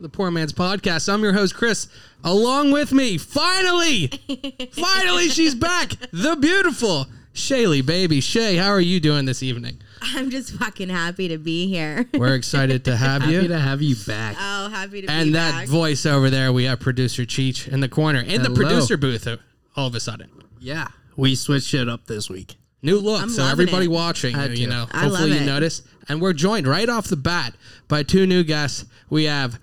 [0.00, 1.12] the Poor Man's Podcast.
[1.12, 1.88] I'm your host, Chris.
[2.24, 4.08] Along with me, finally,
[4.72, 5.90] finally, she's back.
[6.12, 8.20] The beautiful Shaylee, baby.
[8.20, 9.80] Shay, how are you doing this evening?
[10.02, 12.06] I'm just fucking happy to be here.
[12.14, 13.34] We're excited to have you.
[13.36, 13.48] Happy you.
[13.48, 14.36] to have you back.
[14.38, 15.68] Oh, happy to be And that back.
[15.68, 18.54] voice over there, we have producer Cheech in the corner, in the Hello.
[18.54, 19.26] producer booth.
[19.26, 19.36] uh,
[19.76, 22.56] All of a sudden, Yeah, we switched it up this week.
[22.82, 23.20] New look.
[23.22, 23.90] I'm so loving everybody it.
[23.90, 24.70] watching, Had you to.
[24.72, 25.46] know, I hopefully love you it.
[25.46, 25.82] notice.
[26.08, 27.54] And we're joined right off the bat
[27.88, 28.86] by two new guests.
[29.10, 29.60] We have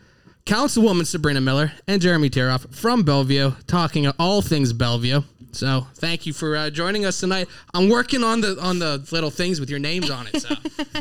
[0.47, 5.21] Councilwoman Sabrina Miller and Jeremy Tiroff from Bellevue, talking all things Bellevue.
[5.51, 7.49] So thank you for uh, joining us tonight.
[7.73, 10.41] I'm working on the on the little things with your names on it.
[10.41, 10.55] So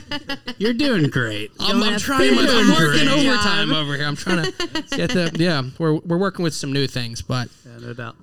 [0.59, 1.53] You're doing great.
[1.61, 2.35] I'm, I'm trying.
[2.35, 4.07] My, I'm working great overtime over here.
[4.07, 4.53] I'm trying to
[4.97, 5.63] get the yeah.
[5.79, 8.17] We're we're working with some new things, but Yeah, no doubt.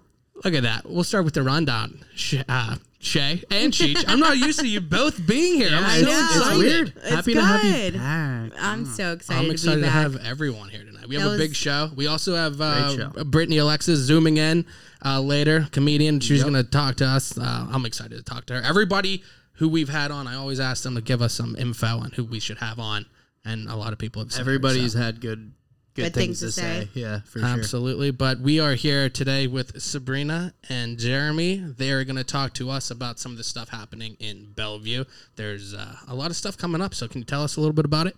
[0.44, 0.90] Look at that.
[0.90, 2.04] We'll start with the rundown.
[2.50, 4.04] Uh, Shay and Cheech.
[4.08, 5.70] I'm not used to you both being here.
[5.73, 6.20] I'm so it's, know.
[6.26, 6.58] it's excited.
[6.58, 6.94] weird.
[6.96, 8.52] It's Happy to have you back.
[8.59, 9.94] I'm so excited, I'm excited to to, back.
[9.94, 11.08] have everyone here tonight.
[11.08, 11.90] We have That a big show.
[11.96, 13.09] We also have uh.
[13.26, 14.66] Brittany Alexis zooming in
[15.04, 16.22] uh, later, comedian.
[16.22, 17.38] She's going to talk to us.
[17.38, 18.62] Uh, I'm excited to talk to her.
[18.62, 19.22] Everybody
[19.58, 22.24] who we've had on, I always ask them to give us some info on who
[22.24, 23.06] we should have on,
[23.44, 25.00] and a lot of people have said her, Everybody's so.
[25.00, 25.52] had good
[25.94, 26.86] good, Good things, things to to say.
[26.86, 26.90] say.
[27.00, 27.48] Yeah, for sure.
[27.48, 28.12] Absolutely.
[28.12, 31.58] But we are here today with Sabrina and Jeremy.
[31.58, 35.06] They are going to talk to us about some of the stuff happening in Bellevue.
[35.36, 36.94] There's uh, a lot of stuff coming up.
[36.94, 38.16] So, can you tell us a little bit about it?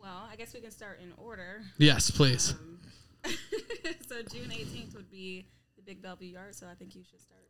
[0.00, 1.62] Well, I guess we can start in order.
[1.78, 2.54] Yes, please.
[4.08, 7.40] so June 18th would be the Big Bellevue Yard, so I think you should start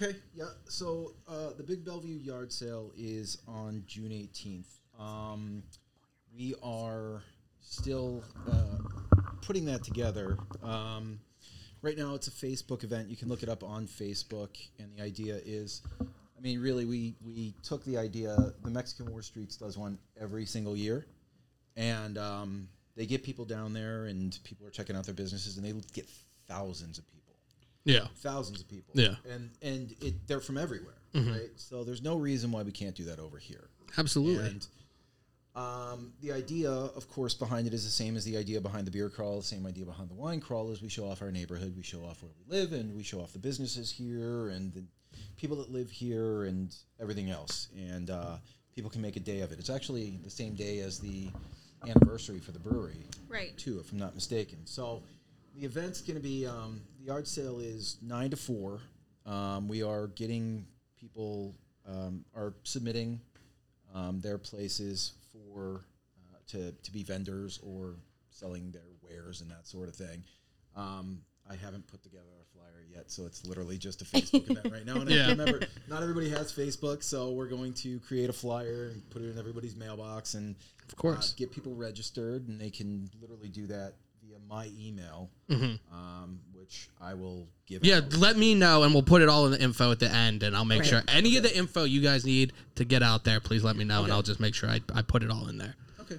[0.00, 0.08] there.
[0.08, 0.44] Okay, yeah.
[0.68, 4.64] So uh, the Big Bellevue yard sale is on June 18th.
[4.98, 5.62] Um,
[6.34, 7.22] we are
[7.62, 8.78] still uh,
[9.42, 10.36] putting that together.
[10.62, 11.20] Um,
[11.82, 13.08] right now, it's a Facebook event.
[13.08, 15.82] You can look it up on Facebook, and the idea is.
[16.00, 18.36] I mean, really, we, we took the idea.
[18.64, 21.06] The Mexican War Streets does one every single year,
[21.76, 25.64] and um, they get people down there, and people are checking out their businesses, and
[25.64, 26.08] they get
[26.48, 27.32] thousands of people
[27.84, 28.08] Yeah.
[28.16, 28.92] thousands of people.
[28.94, 29.14] Yeah.
[29.30, 31.50] and and it, they're from everywhere, right?
[31.54, 33.68] So there's no reason why we can't do that over here.
[33.96, 34.44] Absolutely.
[34.44, 34.66] And
[35.54, 38.90] um, the idea, of course, behind it is the same as the idea behind the
[38.90, 39.38] beer crawl.
[39.38, 42.00] The same idea behind the wine crawl is we show off our neighborhood, we show
[42.04, 44.82] off where we live, and we show off the businesses here and the
[45.36, 47.68] people that live here and everything else.
[47.76, 48.36] And uh,
[48.74, 49.58] people can make a day of it.
[49.58, 51.28] It's actually the same day as the
[51.86, 53.56] anniversary for the brewery Right.
[53.58, 54.58] too, if I'm not mistaken.
[54.64, 55.02] So
[55.54, 58.80] the event's going to be um, the yard sale is nine to four.
[59.26, 60.64] Um, we are getting
[60.98, 61.54] people
[61.86, 63.20] um, are submitting
[63.94, 65.84] um, their places for
[66.18, 67.96] uh, to to be vendors or
[68.30, 70.24] selling their wares and that sort of thing.
[70.76, 74.70] Um, I haven't put together a flyer yet, so it's literally just a Facebook event
[74.70, 75.00] right now.
[75.00, 75.28] And I Yeah.
[75.30, 79.30] remember, not everybody has Facebook, so we're going to create a flyer and put it
[79.30, 80.54] in everybody's mailbox and
[80.88, 81.32] Of course.
[81.32, 83.94] uh, get people registered, and they can literally do that
[84.32, 87.82] via my email, um, which I will give.
[87.82, 87.88] Mm-hmm.
[87.88, 88.16] Yeah, out.
[88.16, 90.56] let me know, and we'll put it all in the info at the end, and
[90.56, 90.88] I'll make Right.
[90.88, 93.84] sure any of the info you guys need to get out there, please let me
[93.84, 95.74] know, and I'll just make sure I, I put it all in there.
[96.00, 96.18] Okay.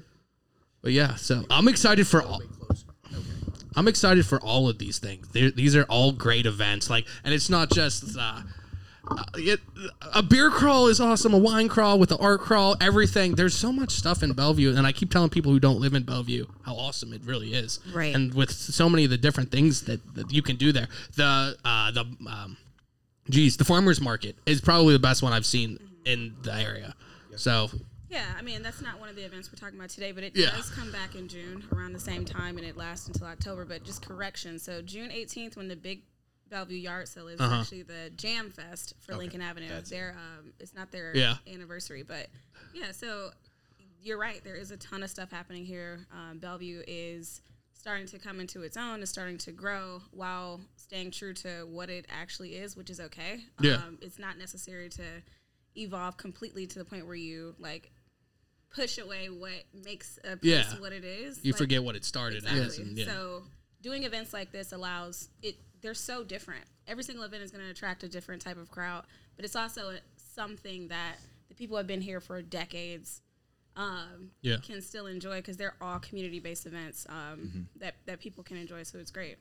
[0.81, 2.41] But yeah, so I'm excited for all.
[3.75, 5.27] I'm excited for all of these things.
[5.29, 6.91] They're, these are all great events.
[6.91, 8.45] Like, and it's not just uh, it,
[10.13, 11.33] a beer crawl is awesome.
[11.33, 13.35] A wine crawl with the art crawl, everything.
[13.35, 16.03] There's so much stuff in Bellevue, and I keep telling people who don't live in
[16.03, 17.79] Bellevue how awesome it really is.
[17.93, 18.15] Right.
[18.15, 21.57] And with so many of the different things that, that you can do there, the
[21.65, 22.57] uh, the um,
[23.29, 26.95] geez, the farmers market is probably the best one I've seen in the area.
[27.35, 27.69] So
[28.09, 30.35] Yeah, I mean, that's not one of the events we're talking about today, but it
[30.35, 30.51] Yeah.
[30.51, 33.65] does come back in June around the same time and it lasts until October.
[33.65, 34.59] But just correction.
[34.59, 36.01] So, June 18th, when the big
[36.49, 37.61] Bellevue Yard Sale is Uh-huh.
[37.61, 39.69] actually the Jam Fest for Lincoln Avenue.
[39.69, 39.89] that's.
[39.89, 41.37] Their um, it's not their Yeah.
[41.47, 42.29] anniversary, but
[42.73, 42.91] yeah.
[42.91, 43.31] So
[44.01, 44.43] you're right.
[44.43, 46.05] There is a ton of stuff happening here.
[46.11, 47.41] Um, Bellevue is
[47.73, 49.01] starting to come into its own.
[49.01, 53.41] Is starting to grow while staying true to what it actually is, which is okay.
[53.59, 53.75] Yeah.
[53.75, 55.03] Um, it's not necessary to
[55.75, 57.91] evolve completely to the point where you like
[58.69, 60.79] push away what makes a place Yeah.
[60.79, 61.43] what it is.
[61.43, 62.77] you Like, forget what it started as.
[62.79, 63.05] And, yeah.
[63.05, 63.43] So
[63.81, 65.57] doing events like this allows it.
[65.83, 66.63] They're so different.
[66.87, 69.03] Every single event is going to attract a different type of crowd,
[69.35, 71.17] but it's also something that
[71.49, 73.21] the people have been here for decades
[73.75, 74.57] um, Yeah.
[74.63, 77.61] can still enjoy because they're all community based events um, Mm-hmm.
[77.79, 78.83] that that people can enjoy.
[78.83, 79.37] So it's great.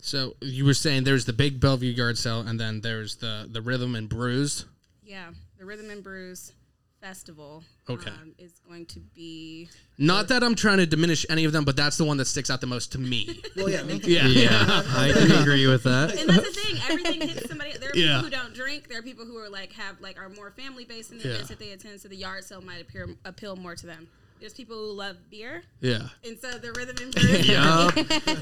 [0.00, 3.62] So you were saying there's the big Bellevue yard sale, and then there's the the
[3.62, 4.66] Rhythm and Brews.
[5.02, 6.52] Yeah, the Rhythm and Brews
[7.00, 8.10] Festival Okay.
[8.10, 11.74] um, is going to be Not that I'm trying to diminish any of them, but
[11.74, 13.40] that's the one that sticks out the most to me.
[13.56, 14.10] Well, yeah, me too.
[14.12, 14.26] yeah.
[14.28, 16.14] Yeah, I can agree with that.
[16.18, 16.76] and that's the thing.
[16.90, 17.72] Everything hits somebody.
[17.78, 18.16] There are Yeah.
[18.20, 18.88] people who don't drink.
[18.88, 21.30] There are people who are like have like are more family based in the Yeah.
[21.34, 22.00] events that they attend.
[22.02, 24.06] So the yard sale might appear appeal more to them.
[24.40, 26.08] There's people who love beer, Yeah.
[26.24, 27.48] and so the rhythm and blues.
[27.48, 27.90] yeah.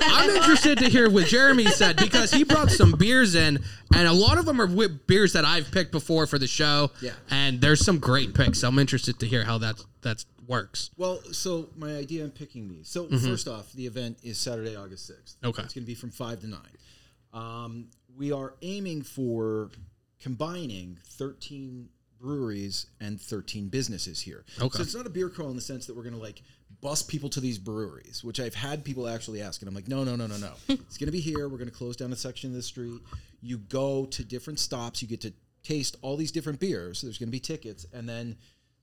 [0.02, 3.58] I'm interested to hear what Jeremy said because he brought some beers in,
[3.94, 6.90] and a lot of them are wi- beers that I've picked before for the show.
[7.02, 7.12] Yeah.
[7.30, 8.60] And there's some great picks.
[8.60, 10.90] So I'm interested to hear how that that works.
[10.96, 12.88] Well, so my idea in picking these.
[12.88, 15.36] So first off, the event is Saturday, August sixth.
[15.44, 15.62] Okay.
[15.62, 16.60] it's going to be from five to nine.
[17.34, 19.70] Um, we are aiming for
[20.20, 21.88] combining thirteen
[22.20, 24.44] breweries and thirteen businesses here.
[24.60, 24.76] Okay.
[24.78, 26.42] so it's not a beer crawl in the sense that we're going to like
[26.80, 30.04] bus people to these breweries, which I've had people actually ask, and I'm like, no,
[30.04, 30.52] no, no, no, no.
[30.68, 31.48] it's going to be here.
[31.48, 33.00] We're going to close down a section of the street.
[33.40, 35.00] You go to different stops.
[35.02, 35.32] You get to
[35.64, 37.00] taste all these different beers.
[37.00, 38.36] So There's going to be tickets, and then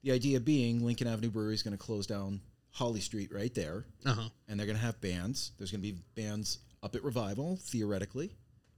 [0.03, 2.41] the idea being Lincoln Avenue Brewery is going to close down
[2.71, 4.29] Holly Street right there, Uh huh.
[4.49, 5.51] and they're going to have bands.
[5.57, 8.31] There's going to be bands up at Revival, theoretically,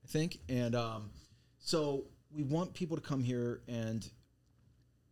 [0.03, 1.09] I think, and um,
[1.59, 4.07] so we want people to come here and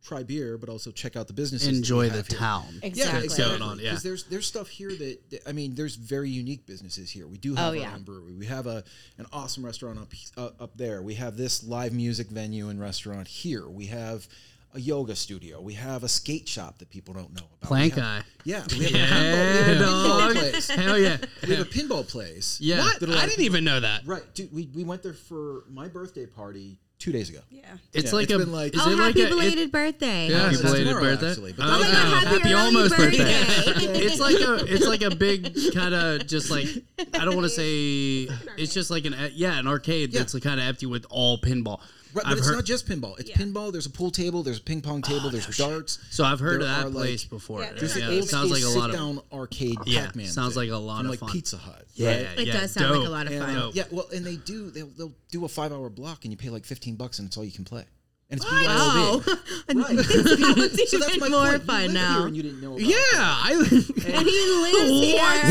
[0.06, 1.68] try beer, but also check out the businesses.
[1.78, 2.38] Enjoy the have here.
[2.40, 2.66] town.
[2.82, 3.24] Yeah, Exactly.
[3.26, 3.58] exactly.
[3.58, 3.90] Going on, yeah.
[3.90, 7.28] Because there's there's stuff here that, that- I mean, there's very unique businesses here.
[7.28, 7.94] We do have Oh, our yeah.
[7.96, 8.36] own brewery.
[8.36, 8.84] We have a
[9.18, 11.02] an awesome restaurant up uh, up there.
[11.02, 13.68] We have this live music venue and restaurant here.
[13.68, 14.28] We have
[14.74, 15.62] a yoga studio.
[15.62, 17.68] We have a skate shop that people don't know about.
[17.70, 18.22] Plank have- eye.
[18.44, 20.68] Yeah, we have, Yeah, a pinball, we have a pinball place.
[20.70, 21.18] Hell yeah.
[21.48, 22.60] We have a pinball place.
[22.62, 22.80] Yeah.
[22.80, 23.04] What?
[23.10, 24.06] I didn't even know that.
[24.06, 24.54] Right, dude.
[24.54, 27.40] We, we went there for my birthday party two days ago.
[27.52, 27.62] yeah.
[27.94, 28.38] It's Yeah, like it's a.
[28.40, 29.26] been like- is oh, it like happy a?
[29.26, 30.30] it- belated birthday!
[30.30, 30.38] Yeah.
[30.40, 31.30] Happy It's belated tomorrow, birthday.
[31.30, 33.18] actually, but Oh, Oh my God, happy happy early almost birthday.
[33.18, 33.86] birthday.
[34.06, 36.68] it's like a it's like a big kind of just like
[37.14, 38.28] I don't want to say
[38.58, 40.20] it's just like an yeah an arcade Yeah.
[40.20, 41.80] that's kind of empty with all pinball.
[42.16, 43.20] Right, but I've it's heard, not just pinball.
[43.20, 43.36] It's Yeah.
[43.36, 43.72] pinball.
[43.74, 44.42] There's a pool table.
[44.42, 45.30] There's a ping pong table.
[45.30, 46.00] there's darts.
[46.10, 47.60] so I've heard there of that are, like- place before.
[47.60, 49.22] Yeah, Yeah, there's There's Yeah, an it old it sounds like a lot of sit-down
[49.34, 50.28] arcade Yeah, Pac-Man.
[50.28, 51.30] sounds thing like a lot from of like fun.
[51.32, 51.86] Pizza Hut.
[51.94, 52.20] yeah, right?
[52.22, 53.56] yeah, It does sound like a lot of And, fun.
[53.58, 54.72] uh, yeah, well, and they do.
[54.72, 57.44] They'll, they'll do a five-hour block, and you pay like fifteen bucks, and it's all
[57.44, 57.86] you can play.
[58.32, 59.76] And it's Oh, BYOB.
[59.76, 59.86] Right.
[60.00, 61.64] it's So that's my more point.
[61.64, 62.26] Fun now.
[62.26, 62.70] And you didn't know.
[62.74, 62.96] About Yeah.
[63.12, 63.52] I.
[64.06, 64.90] And he lives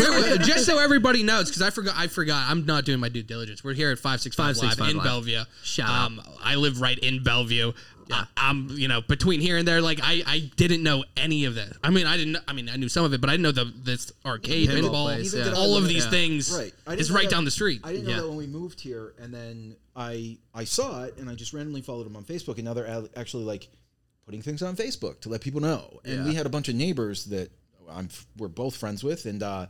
[0.01, 0.11] here.
[0.11, 3.23] We're- just so everybody knows, because I forgot, I forgot, I'm not doing my due
[3.23, 3.63] diligence.
[3.65, 5.03] We're here at five six five live 565 in.
[5.03, 5.45] Bellevue.
[5.63, 6.07] Shout out.
[6.07, 7.73] um, I live right in Bellevue.
[8.09, 8.25] Yeah.
[8.37, 11.73] I'm, you know, between here and there, like I, I didn't know any of this.
[11.83, 12.37] I mean, I didn't.
[12.47, 14.83] I mean, I knew some of it, but I didn't know the this arcade, Pinball
[14.91, 16.11] pinball, place, Neither did I all of when these yeah.
[16.11, 16.73] things Right.
[16.87, 17.81] I didn't is know right that- down the street.
[17.85, 18.21] I didn't know Yeah.
[18.23, 21.83] that when we moved here, and then I I saw it, and I just randomly
[21.83, 23.69] followed them on Facebook, and now they're al- actually like
[24.27, 26.01] putting things on Facebook to let people know.
[26.05, 26.25] And Yeah.
[26.25, 27.51] we had a bunch of neighbors that
[27.91, 29.67] I'm we're both friends with, and uh,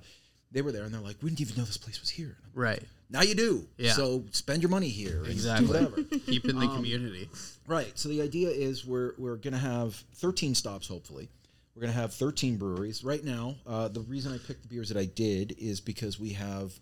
[0.53, 2.53] they were there, and they're like, "We didn't even know this place was here." And
[2.55, 2.83] I'm Right.
[3.11, 3.67] Now you do.
[3.77, 3.93] Yeah.
[3.93, 5.19] So spend your money here.
[5.23, 5.67] and Exactly.
[5.67, 6.03] Do whatever.
[6.27, 7.29] Keep in the community.
[7.67, 7.93] Right.
[7.99, 10.89] So the idea is we're we're gonna have 13 stops.
[10.89, 11.29] Hopefully,
[11.75, 13.05] we're gonna have 13 breweries.
[13.05, 16.31] Right now, uh, the reason I picked the beers that I did is because we
[16.31, 16.73] have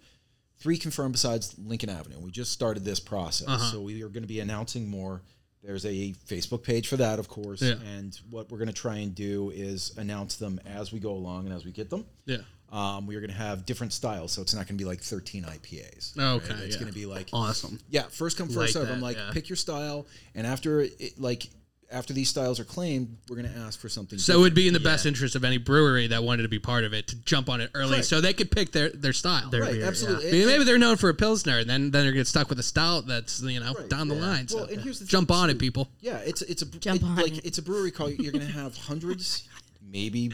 [0.59, 2.19] three confirmed besides Lincoln Avenue.
[2.21, 5.23] We just started this process, so we are going to be announcing more.
[5.65, 7.75] There's a Facebook page for that, of course, Yeah.
[7.97, 11.47] and what we're going to try and do is announce them as we go along
[11.47, 12.05] and as we get them.
[12.27, 12.39] yeah.
[12.73, 15.01] Um, we are going to have different styles, so it's not going to be like
[15.03, 16.19] 13 IPAs.
[16.19, 16.81] Okay, It's yeah.
[16.81, 17.79] going to be like Awesome.
[17.91, 18.87] yeah, first come first Like serve.
[18.89, 19.31] that, I'm like, yeah.
[19.33, 21.49] pick your style, and after it, like
[21.91, 24.19] after these styles are claimed, we're gonna ask for something.
[24.19, 24.85] So it would be in the Yeah.
[24.93, 27.61] best interest of any brewery that wanted to be part of it to jump on
[27.61, 28.05] it early, Right.
[28.07, 29.51] so they could pick their their style.
[29.51, 30.29] Their right, beer, absolutely.
[30.31, 32.49] I mean, maybe they're known for a pilsner, and then then they're gonna get stuck
[32.49, 34.47] with a stout that's you know Right, down the line.
[34.51, 35.57] Well, So and here's the jump thing, on too.
[35.57, 35.91] it, people.
[36.01, 37.45] Yeah, it's it's a Jump it- on like it.
[37.45, 38.09] it's a brewery call.
[38.11, 39.43] You're gonna have hundreds,
[39.83, 40.33] maybe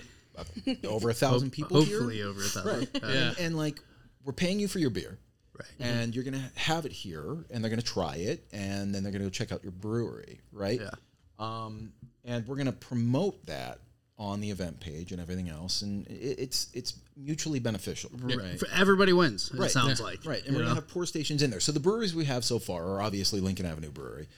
[0.87, 2.29] over a thousand people Hopefully here.
[2.29, 2.79] over a thousand.
[2.79, 2.89] Right.
[3.03, 3.29] Yeah.
[3.29, 3.81] And, and, like
[4.25, 5.19] we're paying you for your beer.
[5.59, 5.69] Right.
[5.89, 9.25] And you're gonna have it here, and they're gonna try it, and then they're gonna
[9.25, 10.81] go check out your brewery, right?
[10.81, 10.91] Yeah.
[11.39, 11.93] Um,
[12.25, 13.81] and we're gonna promote that
[14.19, 18.61] on the event page and everything else, and it, it's it's mutually beneficial, Right.
[18.73, 19.51] Everybody wins.
[19.53, 19.71] It Right.
[19.71, 20.07] sounds Yeah.
[20.07, 20.25] like.
[20.25, 21.61] Right, and we're gonna have pour stations in there.
[21.61, 24.29] So the breweries we have so far are obviously Lincoln Avenue Brewery,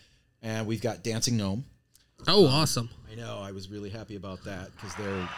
[0.40, 1.64] and we've got Dancing Gnome.
[2.28, 2.88] Oh, awesome!
[3.10, 5.28] I know, I was really happy about that because they're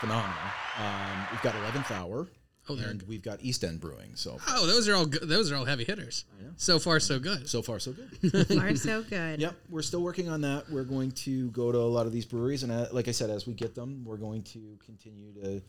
[0.00, 0.36] phenomenal.
[0.78, 2.28] Um, we've got Eleventh Hour,
[2.68, 4.10] Oh, they're and we've got East End Brewing.
[4.14, 5.28] So Oh, those are all good.
[5.28, 6.24] Those are all heavy hitters.
[6.56, 7.48] So far, so good.
[7.48, 8.30] so far so good.
[8.30, 9.40] So far so good.
[9.40, 10.70] Yep, we're still working on that.
[10.70, 13.30] We're going to go to a lot of these breweries, and uh, like I said,
[13.30, 15.62] as we get them, we're going to continue to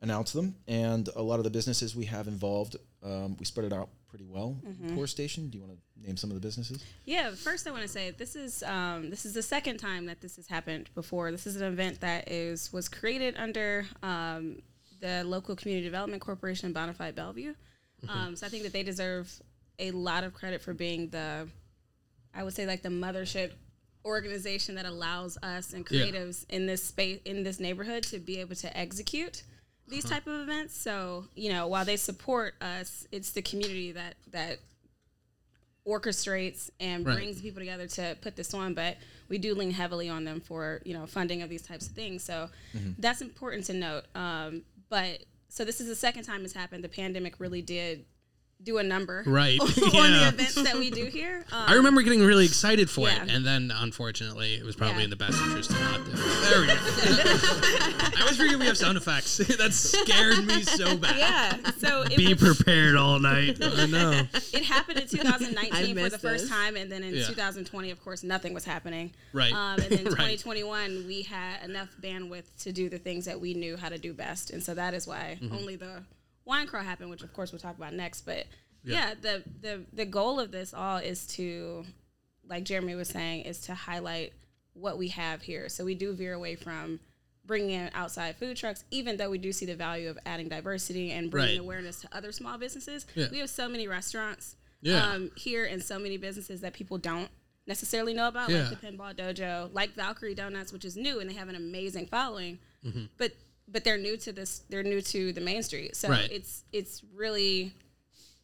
[0.00, 0.54] announce them.
[0.66, 4.24] And a lot of the businesses we have involved, um, we spread it out pretty
[4.26, 4.56] well.
[4.94, 6.82] Poor Station, do you want to name some of the businesses?
[7.04, 10.20] Yeah, first I want to say this is um, this is the second time that
[10.20, 11.30] this has happened before.
[11.30, 14.62] This is an event that is was created under um,
[15.00, 17.54] the local community development corporation Bonafide Bellevue.
[18.08, 19.30] Um, so I think that they deserve
[19.80, 21.48] a lot of credit for being the,
[22.34, 23.52] I would say like the mothership
[24.04, 26.02] organization that allows us and Yeah.
[26.06, 29.42] creatives in this space in this neighborhood to be able to execute
[29.88, 30.76] these type of events.
[30.76, 34.58] So you know, while they support us, it's the community that that
[35.86, 37.14] orchestrates and Right.
[37.16, 38.74] brings people together to put this on.
[38.74, 41.94] But we do lean heavily on them for you know funding of these types of
[41.94, 42.22] things.
[42.22, 42.50] So
[42.98, 44.04] that's important to note.
[44.14, 46.84] Um, but so this is the second time it's happened.
[46.84, 48.04] The pandemic really did
[48.62, 49.58] do a number Right.
[49.60, 53.22] on the events that we do here um, I remember getting really excited for Yeah.
[53.24, 55.04] it, and then unfortunately, it was probably Yeah.
[55.04, 56.10] in the best interest to not do.
[56.12, 56.16] it.
[56.16, 56.74] There we go.
[56.74, 59.36] I was forget we have sound effects.
[59.38, 61.16] that scared me so bad.
[61.16, 63.58] yeah so it Be was- prepared all night.
[63.62, 64.22] I know.
[64.52, 66.50] it happened in 2019 for the missed first this.
[66.50, 67.26] time, and then in Yeah.
[67.26, 69.12] 2020, of course, nothing was happening.
[69.32, 69.52] Right.
[69.52, 70.38] Um, and then Right.
[70.38, 74.12] 2021, we had enough bandwidth to do the things that we knew how to do
[74.12, 75.54] best, and so that is why Mm-hmm.
[75.54, 76.02] only the
[76.48, 78.22] wine crawl happened, which of course we'll talk about next.
[78.22, 78.46] But
[78.82, 81.84] yeah, the the the goal of this all is to,
[82.48, 84.32] like Jeremy was saying, is to highlight
[84.72, 85.68] what we have here.
[85.68, 87.00] So we do veer away from
[87.44, 91.12] bringing in outside food trucks, even though we do see the value of adding diversity
[91.12, 91.60] and bringing Right.
[91.64, 93.06] awareness to other small businesses.
[93.14, 93.26] Yeah.
[93.30, 95.02] We have so many restaurants Yeah.
[95.12, 97.30] um, here and so many businesses that people don't
[97.66, 98.68] necessarily know about, Yeah.
[98.68, 102.06] like the Pinball Dojo, like Valkyrie Donuts, which is new and they have an amazing
[102.06, 103.06] following, Mm-hmm.
[103.16, 103.32] but
[103.70, 104.62] but they're new to this.
[104.68, 106.30] They're new to the main street, so Right.
[106.30, 107.72] it's it's really,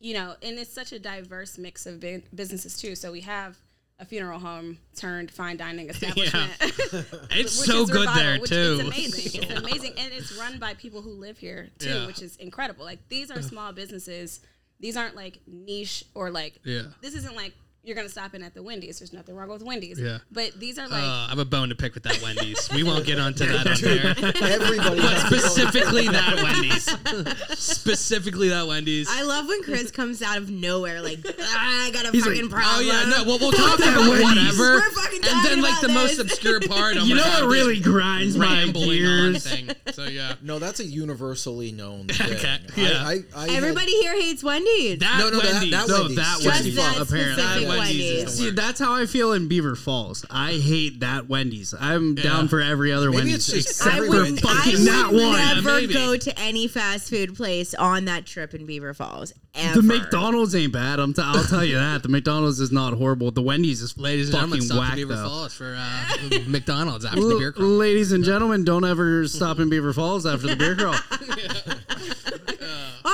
[0.01, 2.01] you know, and it's such a diverse mix of
[2.35, 2.95] businesses too.
[2.95, 3.57] So we have
[4.01, 6.51] a funeral home turned fine dining establishment.
[7.31, 8.79] It's which so is good Revival, there which too.
[8.81, 9.43] It's amazing.
[9.43, 12.07] It's amazing, and it's run by people who live here too, Yeah.
[12.07, 12.85] which is incredible.
[12.85, 14.41] Like these are small businesses.
[14.81, 16.59] These aren't like niche or like.
[16.65, 16.83] Yeah.
[17.01, 17.55] This isn't like
[17.85, 18.99] you're gonna stop in at the Wendy's.
[18.99, 20.01] There's nothing wrong with Wendy's.
[20.01, 20.19] Yeah.
[20.33, 21.03] But these are Uh, like.
[21.03, 22.69] I have a bone to pick with that Wendy's.
[22.73, 24.15] We won't get onto that on there.
[24.53, 27.59] Everybody has to go- Specifically that Wendy's.
[27.59, 29.09] Specifically that Wendy's.
[29.11, 32.43] I love when Chris comes out of nowhere like "Ah, I got a He's fucking
[32.43, 32.77] like, problem.
[32.77, 33.25] Oh yeah, no.
[33.25, 34.23] Well, we'll talk that about Wendy's.
[34.59, 36.97] whatever, We're fucking and then like about the most obscure part.
[36.99, 39.47] I'm You know what really grinds my rambling gears?
[39.47, 39.71] thing.
[39.93, 42.35] So yeah, No, that's a universally known thing.
[42.35, 43.05] Okay, yeah.
[43.07, 44.99] I, I, had- Everybody here hates Wendy's.
[45.01, 45.71] that No, no, that- Wendy's.
[45.71, 46.17] that No, Wendy's.
[46.17, 46.77] that Just Wendy's.
[46.77, 47.67] that apparently.
[47.75, 48.25] Specific Wendy's is Wendy's.
[48.25, 48.57] the See, worst.
[48.57, 50.25] that's how I feel in Beaver Falls.
[50.31, 51.75] I hate that Wendy's.
[51.79, 54.41] I'm down for every other Maybe Wendy's it's just except I every for Wendy's.
[54.41, 55.33] fucking I would that one.
[55.57, 55.95] never maybe.
[55.95, 59.33] go to any fast food place on that trip in Beaver Falls.
[59.57, 59.83] Ever.
[59.83, 60.99] The McDonald's ain't bad.
[60.99, 62.03] I'm t- I'll tell you that.
[62.03, 63.31] The McDonald's is not horrible.
[63.31, 65.29] The Wendy's is Ladies and gentlemen, fucking stop whack to Beaver though.
[65.29, 67.69] Falls for uh, McDonald's after the L- beer crawl.
[67.69, 70.97] Ladies and gentlemen, don't ever stop in Beaver Falls after the beer crawl.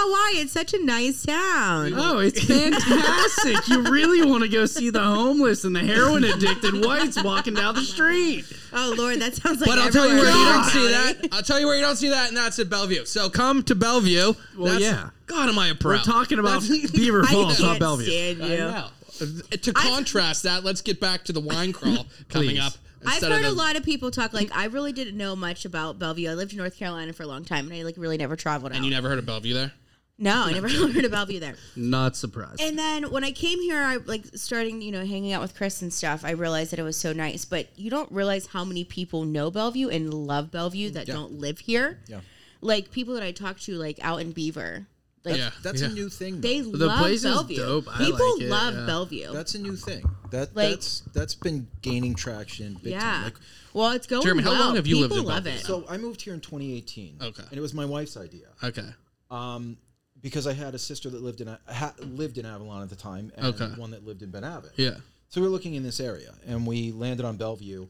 [0.09, 0.33] Why?
[0.37, 1.93] It's such a nice town.
[1.97, 3.69] Oh, it's fantastic.
[3.69, 7.75] you really want to go see the homeless and the heroin addicted whites walking down
[7.75, 8.45] the street.
[8.73, 9.69] Oh Lord, that sounds like.
[9.69, 11.29] But I'll tell you where you don't see that.
[11.33, 13.05] I'll tell you where you don't see that, and that's at Bellevue.
[13.05, 14.35] So come to Bellevue.
[14.57, 15.11] Well, That's- yeah.
[15.27, 15.93] God, am I a pro?
[15.93, 18.05] We're talking about That's- Beaver I Falls, not can't Bellevue.
[18.37, 18.87] stand I know.
[19.21, 22.61] Uh, To contrast that, let's get back to the wine crawl coming Please.
[22.61, 22.73] up.
[23.03, 25.35] I've instead heard of a the- lot of people talk like I really didn't know
[25.37, 26.29] much about Bellevue.
[26.31, 28.73] I lived in North Carolina for a long time, and I like really never traveled
[28.73, 28.77] out.
[28.77, 29.73] And you never heard of Bellevue there?
[30.21, 31.55] No, I never heard of Bellevue there.
[31.75, 32.61] Not surprised.
[32.61, 35.83] And then when I came here, I like starting, you know, hanging out with Chris
[35.83, 36.25] and stuff.
[36.25, 39.51] I realized that it was so nice, but you don't realize how many people know
[39.51, 41.15] Bellevue and love Bellevue that Yeah.
[41.15, 41.99] don't live here.
[42.07, 42.21] Yeah.
[42.61, 44.87] Like people that I talk to, like out in Beaver,
[45.25, 45.51] like Yeah.
[45.63, 45.89] That's yeah.
[45.89, 46.41] a new thing.
[46.41, 46.71] they though.
[46.77, 47.57] The love place is Bellevue.
[47.57, 47.89] dope.
[47.89, 48.87] I People like it, love yeah.
[48.87, 49.33] Bellevue.
[49.33, 50.05] That's a new thing.
[50.31, 52.75] That Like- that's that's been gaining traction.
[52.83, 53.01] Big yeah.
[53.01, 53.25] Time.
[53.25, 53.37] Like,
[53.73, 54.61] well, it's going Jeremy, how well.
[54.67, 55.61] long have you lived in love Bellevue?
[55.61, 55.65] it.
[55.65, 57.19] so I moved here in 2018.
[57.23, 57.43] Okay.
[57.49, 58.47] And it was my wife's idea.
[58.63, 58.85] Okay.
[59.31, 59.77] Um,
[60.23, 62.97] because I had a sister that lived in A- ha- lived in Avalon at the
[62.97, 63.67] time, and Okay.
[63.81, 64.71] one that lived in Ben Avon.
[64.77, 64.97] Yeah.
[65.29, 67.87] So we were looking in this area, and we landed on Bellevue.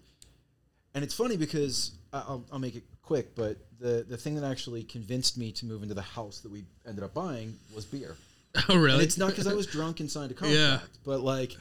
[0.94, 4.82] And it's funny because I'll, I'll make it quick, but the the thing that actually
[4.82, 8.16] convinced me to move into the house that we ended up buying was beer.
[8.68, 9.04] Oh, And really?
[9.04, 11.56] it's not because I was drunk and signed a contract, but like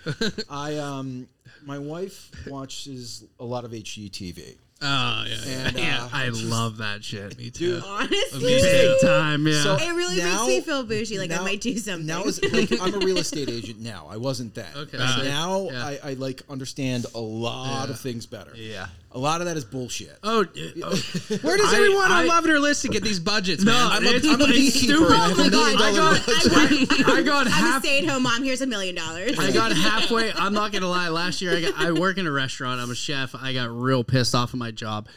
[0.50, 1.28] I um
[1.64, 4.56] my wife watches a lot of HGTV.
[4.82, 5.36] Oh, yeah.
[5.46, 5.68] yeah.
[5.68, 6.04] And, yeah.
[6.06, 7.38] uh, I love that shit.
[7.38, 7.76] Me too.
[7.76, 9.62] Dude, Honestly, Big time, yeah.
[9.64, 11.20] So- it really Now- makes me feel bougie.
[11.20, 12.06] Like I now- might do something.
[12.06, 14.08] Now is like I'm a real estate agent now.
[14.10, 14.72] I wasn't then.
[14.76, 14.98] Okay.
[14.98, 15.86] But Uh, now yeah.
[15.86, 17.94] I, I like understand a lot Yeah.
[17.94, 18.52] of things better.
[18.56, 18.88] yeah.
[19.12, 20.16] A lot of that is bullshit.
[20.22, 20.46] Oh, uh,
[21.42, 23.72] Where does I- everyone I- on Love It or List to get these budgets, No,
[23.72, 23.92] man?
[23.92, 24.94] I'm a, it's- I'm a beekeeper.
[25.10, 27.08] I Oh my God, I dollar got- budget.
[27.08, 28.44] I got I'm a stay-at-home mom.
[28.44, 29.38] Here's a million dollars.
[29.40, 30.32] I got halfway.
[30.34, 31.10] I'm not gonna lie.
[31.10, 31.74] Last year, I got.
[31.76, 32.80] I work in a restaurant.
[32.80, 33.34] I'm a chef.
[33.34, 35.08] I got real pissed off of my job.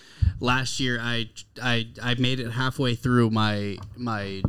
[0.41, 1.29] Last year, I
[1.63, 4.43] I I made it halfway through my my.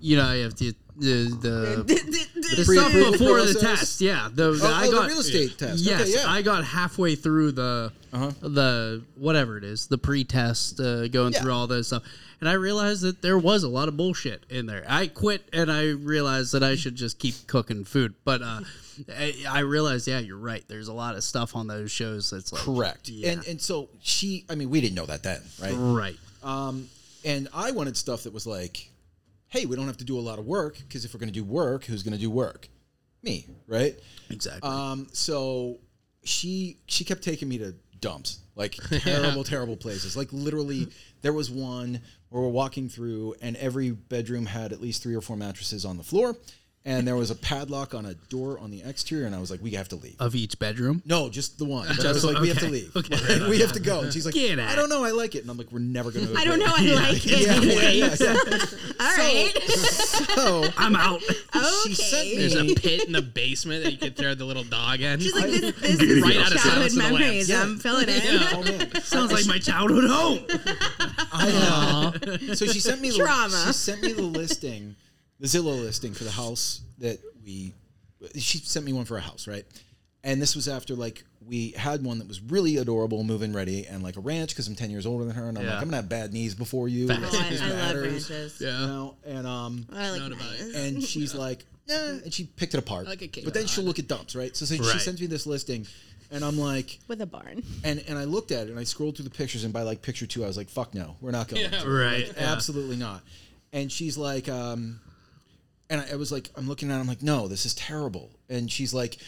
[0.00, 4.00] You know, I have to the the, the stuff before the test.
[4.00, 5.84] Yeah, the, the- Oh, I oh, got the real estate test.
[5.84, 6.24] Yes, okay, yeah.
[6.30, 8.30] I got halfway through the Uh-huh.
[8.42, 11.40] the whatever it is, the pre-test, uh, going Yeah.
[11.42, 12.02] through all this stuff,
[12.40, 14.84] and I realized that there was a lot of bullshit in there.
[14.88, 18.14] I quit, and I realized that I should just keep cooking food.
[18.24, 18.60] But uh,
[19.10, 20.62] I, I realized, yeah, you're right.
[20.68, 23.08] There's a lot of stuff on those shows that's like Correct.
[23.08, 23.30] Yeah.
[23.32, 25.74] And and so she, I mean, we didn't know that then, right?
[25.74, 26.16] right.
[27.26, 28.90] And I wanted stuff that was like,
[29.54, 31.40] hey, we don't have to do a lot of work because if we're going to
[31.40, 32.68] do work, who's going to do work?
[33.22, 33.96] Me, right?
[34.28, 34.68] Exactly.
[34.68, 35.78] Um, so
[36.24, 40.16] she she kept taking me to dumps, like terrible, terrible places.
[40.16, 40.88] Like literally,
[41.22, 45.20] there was one where we're walking through, and every bedroom had at least three or
[45.20, 46.36] four mattresses on the floor,
[46.86, 49.62] and there was a padlock on a door on the exterior, and I was like,
[49.62, 50.16] we have to leave.
[50.20, 51.02] of each bedroom.
[51.06, 51.86] No, just the one.
[51.88, 52.94] But I was like, we have to leave.
[52.96, 53.38] okay.
[53.40, 54.00] Like, we have to go.
[54.00, 55.42] And she's like, Get I don't know, I like it.
[55.42, 56.34] And I'm like, we're never going to.
[56.36, 56.66] I don't know.
[56.68, 57.46] I like it.
[57.46, 58.14] Yeah, yeah, yeah.
[58.14, 58.28] So,
[59.00, 59.52] All right.
[59.68, 61.20] so I'm out.
[61.84, 62.36] she sent me.
[62.36, 65.20] There's a pit in the basement that you could throw the little dog in.
[65.20, 67.18] She's like, this, this is Right out of childhood Silence of the Lambs.
[67.20, 67.48] memories.
[67.48, 67.62] Yeah.
[67.62, 68.22] I'm filling it.
[68.96, 68.98] Oh.
[69.02, 70.38] Sounds like my childhood home.
[71.32, 73.62] I, uh, so she sent me the Trauma.
[73.66, 74.94] she sent me the listing,
[75.44, 77.74] the Zillow listing for the house that we.
[78.36, 79.64] She sent me one for a house, right?
[80.22, 84.02] And this was after like we had one that was really adorable, move-in ready, and
[84.02, 85.96] like a ranch because I'm ten years older than her, and I'm like I'm gonna
[85.96, 87.06] have bad knees before you.
[87.08, 87.20] Facts.
[87.34, 88.60] Like, Oh, I, I love matters, ranches.
[88.62, 90.74] You know, and um, I like Known about it.
[90.74, 93.06] and she's like, nah, and she picked it apart.
[93.06, 94.56] Like a Cape but then she'll look at dumps, right?
[94.56, 94.92] So, so Right.
[94.92, 95.86] she sends me this listing,
[96.30, 97.62] and I'm like, with a barn.
[97.84, 100.00] and and I looked at it and I scrolled through the pictures and by like
[100.00, 101.86] picture two I was like fuck no we're not going to.
[101.86, 102.28] Right.
[102.28, 103.20] Like, absolutely not
[103.74, 105.00] and she's like um
[105.90, 108.30] and I, I was like I'm looking at it I'm like no this is terrible
[108.48, 109.18] and she's like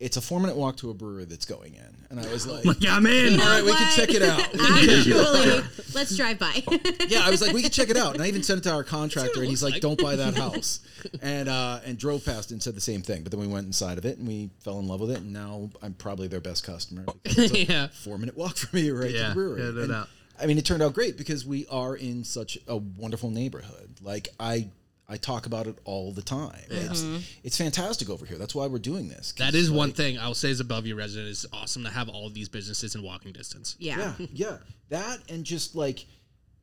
[0.00, 2.64] it's a four minute walk to a brewery that's going in and I was like
[2.80, 3.40] Yeah, I'm in.
[3.40, 5.62] all right we can check it out Actually,
[5.94, 6.52] let's drive by.
[7.08, 8.72] yeah I was like we can check it out and I even sent it to
[8.72, 9.82] our contractor and he's like, like.
[9.82, 10.80] don't buy that house
[11.22, 13.96] and uh and drove past and said the same thing but then we went inside
[13.98, 16.64] of it and we fell in love with it and now I'm probably their best
[16.64, 17.88] customer it's a Yeah.
[17.88, 20.08] four minute walk from me right to the brewery yeah, no And, doubt.
[20.40, 23.90] I mean, it turned out great because we are in such a wonderful neighborhood.
[24.02, 24.70] Like I,
[25.12, 26.58] I talk about it all the time.
[26.70, 27.18] It's mm-hmm.
[27.44, 28.38] it's fantastic over here.
[28.38, 29.32] That's why we're doing this.
[29.32, 32.08] That is one thing I will say as a Bellevue resident is awesome to have
[32.08, 33.76] all of these businesses in walking distance.
[33.78, 34.14] yeah.
[34.18, 34.56] Yeah, yeah.
[34.88, 36.06] That and just like,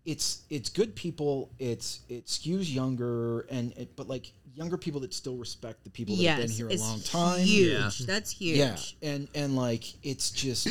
[0.03, 1.51] it's it's good people.
[1.59, 6.15] It's it skews younger and it, but like younger people that still respect the people
[6.15, 7.41] that have been here a it's long time.
[7.41, 7.99] Huge.
[7.99, 8.05] Yeah.
[8.07, 8.57] That's huge.
[8.57, 10.67] Yeah, and and like it's just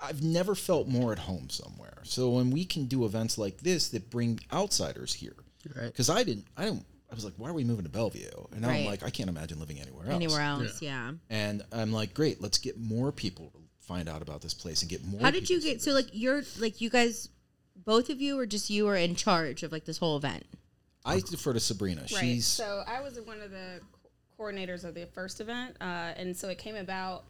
[0.00, 1.98] I've never felt more at home somewhere.
[2.04, 5.36] So when we can do events like this that bring outsiders here,
[5.76, 5.86] Right.
[5.86, 6.84] Because I didn't, I don't.
[7.12, 8.30] I was like, why are we moving to Bellevue?
[8.52, 10.14] And now I'm like, I can't imagine living anywhere else.
[10.14, 11.12] Anywhere else, yeah.
[11.28, 14.90] And I'm like, great, let's get more people to find out about this place and
[14.90, 15.20] get more.
[15.20, 17.28] How did you get see so like you're like you guys
[17.76, 20.46] both of you or just you are in charge of like this whole event?
[20.50, 20.58] this.
[21.04, 22.00] I defer to Sabrina.
[22.00, 22.08] Right.
[22.08, 26.34] She's so I was one of the co- coordinators of the first event, uh, and
[26.34, 27.24] so it came about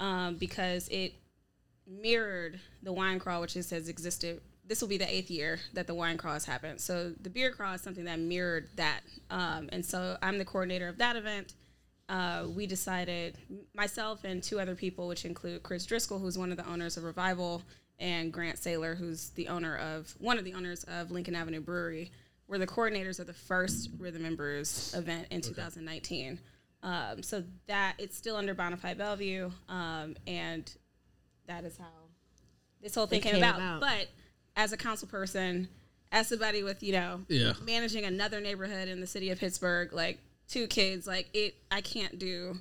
[0.00, 1.14] um, because it
[1.86, 4.40] mirrored the wine crawl, which it says existed.
[4.66, 6.80] This will be the eighth year that the wine crawl has happened.
[6.80, 9.00] So the beer crawl is something that mirrored that,
[9.30, 11.54] um, and so I'm the coordinator of that event.
[12.08, 13.36] Uh, we decided,
[13.74, 17.04] myself and two other people, which include Chris Driscoll, who's one of the owners of
[17.04, 17.62] Revival,
[17.98, 22.12] and Grant Saylor, who's the owner of one of the owners of Lincoln Avenue Brewery,
[22.48, 26.38] were the coordinators of the first Rhythm and Brews event in 2019.
[26.82, 30.72] Um, so that it's still under Bonafide Bellevue, um, and
[31.48, 31.86] that is how
[32.80, 33.56] this whole thing came, came about.
[33.56, 33.80] about.
[33.80, 34.08] But
[34.56, 35.68] as a council person,
[36.12, 37.52] as somebody with you know Yeah.
[37.64, 42.18] managing another neighborhood in the city of Pittsburgh, like two kids, like it, I can't
[42.18, 42.58] do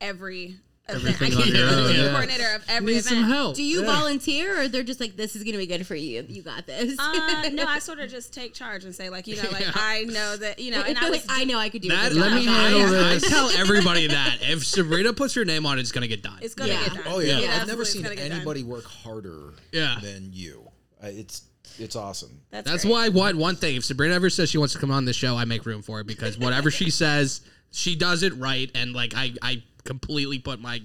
[0.00, 0.56] every
[0.88, 1.20] event.
[1.20, 2.10] I can't be the yeah.
[2.12, 3.14] coordinator of every Need event.
[3.16, 3.56] some help.
[3.56, 6.24] Do you volunteer or they're just like this is gonna be good for you?
[6.26, 6.98] You got this.
[6.98, 10.04] Uh, no, I sort of just take charge and say like, you know, like I
[10.04, 12.12] know that you know, and and I like was I know I could do That.
[12.14, 13.28] Let me I, handle I this.
[13.28, 16.38] tell everybody that if Sabrina puts her name on it, it's gonna get done.
[16.40, 16.84] it's gonna Yeah.
[16.84, 17.04] get done.
[17.06, 18.32] Oh yeah, It I've never seen gonna done.
[18.32, 19.98] anybody work harder Yeah.
[20.02, 20.67] than you.
[21.02, 21.42] It's
[21.78, 22.40] it's awesome.
[22.50, 22.92] That's, That's great.
[22.92, 23.76] why one one thing.
[23.76, 26.00] If Sabrina ever says she wants to come on the show, I make room for
[26.00, 30.60] it because whatever she says, she does it right, and like I I completely put
[30.60, 30.80] my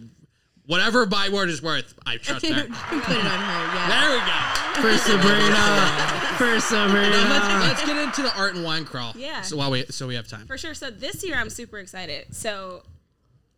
[0.65, 1.93] whatever my word is worth.
[2.06, 2.54] I trust her.
[2.63, 3.76] Put it on her.
[3.76, 3.89] Yeah.
[3.89, 4.82] There we go.
[4.82, 6.38] For Sabrina.
[6.38, 7.17] For Now Sabrina.
[7.30, 9.13] let's, let's get into the art and wine crawl.
[9.17, 9.41] Yeah.
[9.41, 10.47] So while we so we have time.
[10.47, 10.73] For sure.
[10.73, 12.34] So this year I'm super excited.
[12.36, 12.84] So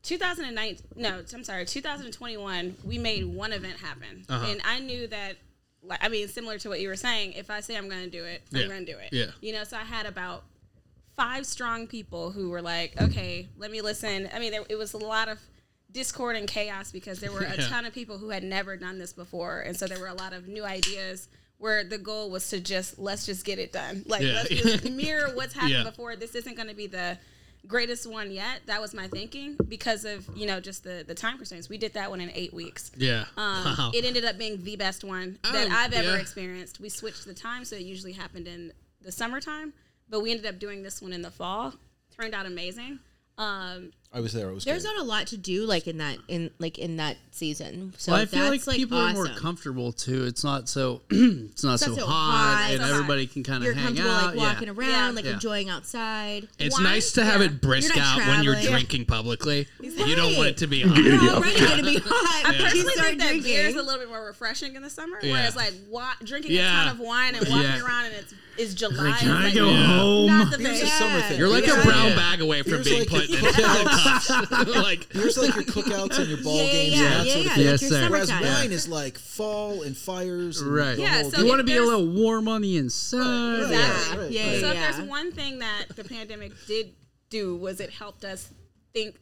[0.03, 4.45] 2009 no i'm sorry 2021 we made one event happen Uh-huh.
[4.51, 5.37] and i knew that
[5.87, 8.09] like i mean similar to what you were saying if i say i'm going to
[8.09, 8.61] do it Yeah.
[8.63, 9.25] i'm going to do it Yeah.
[9.41, 10.43] you know so i had about
[11.15, 14.93] five strong people who were like okay let me listen i mean there, it was
[14.93, 15.39] a lot of
[15.91, 17.67] discord and chaos because there were a Yeah.
[17.67, 20.33] ton of people who had never done this before and so there were a lot
[20.33, 24.21] of new ideas where the goal was to just let's just get it done like
[24.21, 24.33] Yeah.
[24.33, 25.83] let's just mirror what's happened Yeah.
[25.83, 27.17] before this isn't going to be the
[27.67, 31.37] greatest one yet that was my thinking because of you know just the the time
[31.37, 33.25] constraints we did that one in eight weeks Yeah.
[33.37, 33.91] um, Wow.
[33.93, 36.21] it ended up being the best one that Oh, I've ever yeah.
[36.21, 36.79] experienced.
[36.79, 39.73] We switched the time, so it usually happened in the summertime,
[40.09, 41.73] but we ended up doing this one in the fall.
[42.19, 42.99] Turned out amazing.
[43.37, 44.49] Um, I was there.
[44.49, 44.95] It was There's great.
[44.95, 47.93] not a lot to do like in that in like in that season.
[47.97, 49.21] So well, I feel like, that's, people awesome.
[49.21, 50.23] are more comfortable too.
[50.23, 53.43] It's not so it's not It's so, so hot, hot, and it's not everybody can
[53.43, 54.25] kind You're of hang comfortable out.
[54.27, 54.73] like walking yeah.
[54.73, 55.09] around, Yeah.
[55.15, 55.33] like Yeah.
[55.33, 56.47] enjoying outside.
[56.59, 56.83] It's Wine?
[56.85, 58.71] nice to have it brisk You're not out when you're traveling.
[58.73, 59.67] drinking publicly.
[59.81, 60.97] You don't want it to be hot.
[60.97, 62.05] You're already gonna be hot.
[62.45, 64.81] I when you personally start think that beer is a little bit more refreshing in
[64.81, 65.33] the summer, Yeah.
[65.33, 66.83] whereas like wa- drinking Yeah.
[66.83, 68.95] a ton of wine and walking around and it's is July.
[69.09, 69.83] Like, is, can I like, go Yeah.
[69.97, 70.27] home?
[70.27, 70.87] Not the Here's thing.
[70.87, 71.37] a summer thing.
[71.39, 73.53] You're like Here's a brown like- bag away from Here's being like put your in
[73.53, 74.04] cups.
[74.67, 77.45] like Here's like your cookouts and your ball yeah, games yeah, and that yeah, sort
[77.45, 77.65] yeah, of thing.
[77.65, 78.09] Yes, like sir.
[78.09, 78.53] Whereas summertime.
[78.53, 80.61] wine is like fall and fires.
[80.61, 80.97] And Right.
[80.97, 81.41] Yeah, so.
[81.41, 83.63] You want to be a little warm on the inside.
[83.63, 83.77] Right, Yeah.
[83.77, 84.59] right, right, Yeah, right.
[84.59, 84.89] So yeah.
[84.89, 86.93] if there's one thing that the pandemic did
[87.29, 88.49] do was it helped us
[88.93, 89.15] think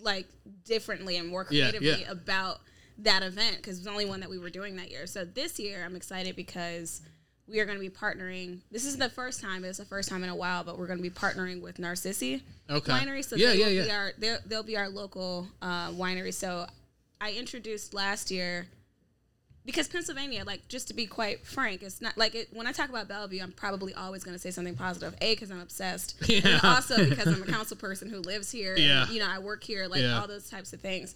[0.00, 0.26] like
[0.64, 2.10] differently and more creatively yeah.
[2.10, 2.60] about
[2.98, 5.06] that event because it was the only one that we were doing that year.
[5.06, 7.02] So this year I'm excited because
[7.48, 8.58] we are going to be partnering.
[8.70, 10.98] This is the first time, it's the first time in a while, but we're going
[10.98, 12.92] to be partnering with Narcisi Okay.
[12.92, 13.24] Winery.
[13.24, 13.84] So Yeah, they yeah, will yeah.
[13.84, 16.34] Be our, they'll, they'll be our local uh, winery.
[16.34, 16.66] So
[17.20, 18.66] I introduced last year
[19.64, 22.88] because Pennsylvania, like just to be quite frank, it's not like it, when I talk
[22.90, 25.14] about Bellevue, I'm probably always going to say something positive.
[25.20, 26.40] A, because I'm obsessed, Yeah.
[26.44, 28.76] and also because I'm a council person who lives here.
[28.76, 29.02] Yeah.
[29.02, 30.20] and, you know, I work here, like Yeah.
[30.20, 31.14] all those types of things.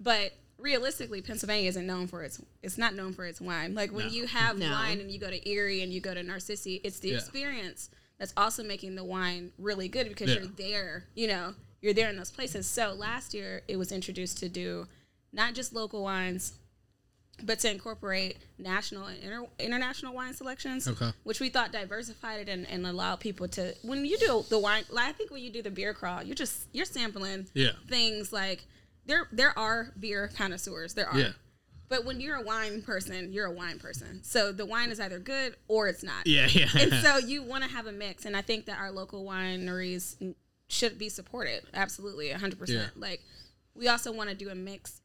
[0.00, 2.40] But realistically, Pennsylvania isn't known for its.
[2.62, 3.74] It's not known for its wine.
[3.74, 4.12] Like when No.
[4.12, 4.70] you have No.
[4.70, 7.18] wine and you go to Erie and you go to Narcisi, it's the Yeah.
[7.18, 10.36] experience that's also making the wine really good because Yeah.
[10.40, 11.04] you're there.
[11.14, 12.66] You know, you're there in those places.
[12.66, 14.86] So last year it was introduced to do
[15.32, 16.52] not just local wines
[17.42, 21.10] but to incorporate national and inter- international wine selections, Okay.
[21.24, 23.74] which we thought diversified it and, and allowed people to.
[23.82, 26.36] When you do the wine, like, I think when you do the beer crawl, you're
[26.36, 27.72] just you're sampling Yeah.
[27.88, 28.62] things like
[29.06, 31.32] there there are beer connoisseurs, there are, Yeah.
[31.88, 34.22] but when you're a wine person, you're a wine person.
[34.22, 36.26] So the wine is either good or it's not.
[36.26, 36.68] yeah, yeah.
[36.78, 40.34] And so you want to have a mix, and I think that our local wineries
[40.68, 42.68] should be supported absolutely 100%.
[42.68, 42.86] Yeah.
[42.96, 43.20] Like
[43.74, 45.00] we also want to do a mix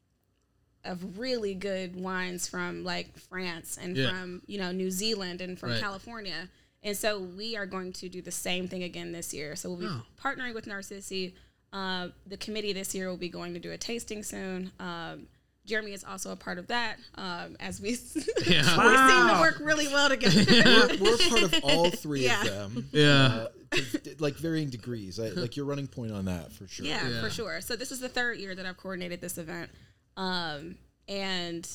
[0.85, 4.09] of really good wines from like France and Yeah.
[4.09, 5.81] from you know New Zealand and from Right.
[5.81, 6.49] California.
[6.81, 9.57] And so we are going to do the same thing again this year.
[9.57, 10.03] So we'll be Oh.
[10.23, 11.33] partnering with Narcisi.
[11.71, 14.71] Uh, the committee this year will be going to do a tasting soon.
[14.79, 15.27] Um,
[15.65, 16.97] Jeremy is also a part of that.
[17.15, 17.89] Um, as we
[18.47, 18.61] Yeah.
[18.63, 20.43] we seem to work really well together.
[20.99, 22.41] we're, we're part of all three Yeah.
[22.41, 22.89] of them.
[22.91, 23.45] Yeah.
[23.71, 25.19] uh, to, like varying degrees.
[25.19, 26.87] I, like your running point on that for sure.
[26.87, 27.21] Yeah, Yeah.
[27.21, 27.61] for sure.
[27.61, 29.69] So this is the third year that I've coordinated this event,
[30.17, 30.75] um,
[31.07, 31.69] and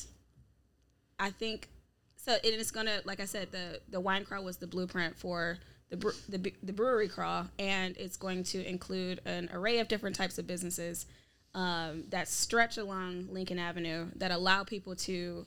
[1.17, 1.69] I think
[2.17, 2.33] so.
[2.43, 5.57] It is gonna, like I said, the the wine crawl was the blueprint for
[5.95, 10.15] the bre- the, the brewery crawl, and it's going to include an array of different
[10.15, 11.05] types of businesses
[11.53, 15.45] um, that stretch along Lincoln Avenue that allow people to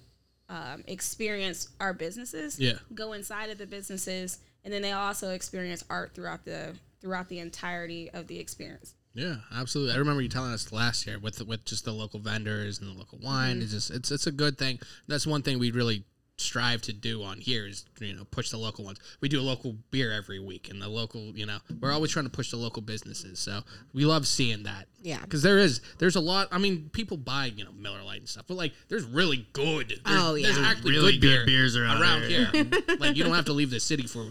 [0.48, 2.58] um, experience our businesses.
[2.58, 2.74] Yeah.
[2.94, 7.38] Go inside of the businesses, and then they also experience art throughout the throughout the
[7.38, 8.94] entirety of the experience.
[9.14, 9.94] Yeah, absolutely.
[9.94, 12.98] I remember you telling us last year with with just the local vendors and the
[12.98, 13.56] local wine.
[13.56, 13.62] Mm-hmm.
[13.62, 14.80] It's just it's it's a good thing.
[15.06, 16.04] That's one thing we really
[16.38, 18.98] strive to do on here is you know push the local ones.
[19.20, 22.24] We do a local beer every week, and the local you know we're always trying
[22.26, 23.38] to push the local businesses.
[23.38, 23.60] So
[23.92, 24.86] we love seeing that.
[25.02, 25.20] Yeah.
[25.20, 26.48] because there is there's a lot.
[26.50, 30.00] I mean, people buy you know Miller Lite and stuff, but like there's really good.
[30.06, 30.66] Oh, there's, Oh, there's yeah.
[30.70, 32.66] actually Really good, good beer beers around around here, here.
[32.98, 34.26] like you don't have to leave the city for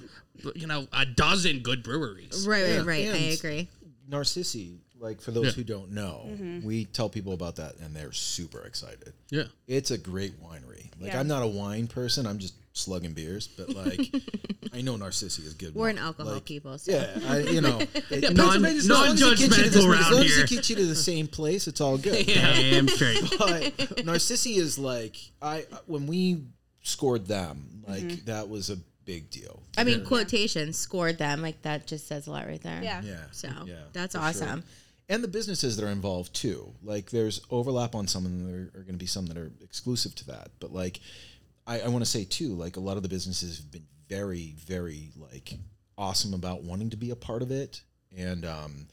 [0.55, 2.47] you know a dozen good breweries.
[2.47, 3.07] Right, Yeah, right, right.
[3.09, 3.69] I agree.
[4.09, 5.51] Narcisi, like for those Yeah.
[5.53, 6.65] who don't know, Mm-hmm.
[6.65, 9.13] we tell people about that and they're super excited.
[9.29, 9.43] Yeah.
[9.67, 10.89] It's a great winery.
[10.99, 11.19] Like Yeah.
[11.19, 12.25] I'm not a wine person.
[12.25, 13.99] I'm just slugging beers, but like
[14.73, 15.73] I know Narcisi is good.
[15.75, 15.97] We're wine.
[15.97, 16.77] an alcohol Like, people.
[16.77, 16.91] So.
[16.91, 17.79] Yeah, I, you know,
[18.09, 20.23] it, Non- Pennsylvania's as long as it gets you to non-judgmental the- around As long
[20.25, 22.25] as it gets you to the same place, it's all good.
[22.27, 23.21] Damn straight.
[23.37, 26.43] But Narcisi is like I when we
[26.83, 28.25] scored them, like Mm-hmm.
[28.25, 29.63] that was a big deal.
[29.77, 31.41] I mean, quotation scored them.
[31.41, 32.81] Like that just says a lot right there.
[32.83, 33.01] Yeah.
[33.01, 33.15] Yeah.
[33.31, 34.61] So yeah, that's for sure.
[35.09, 36.73] And the businesses that are involved too.
[36.83, 40.13] Like there's overlap on some, and there are going to be some that are exclusive
[40.15, 40.49] to that.
[40.59, 40.99] But like,
[41.65, 44.53] I, I want to say too, like a lot of the businesses have been very,
[44.65, 45.53] very like
[45.97, 47.81] awesome about wanting to be a part of it.
[48.17, 48.87] And um,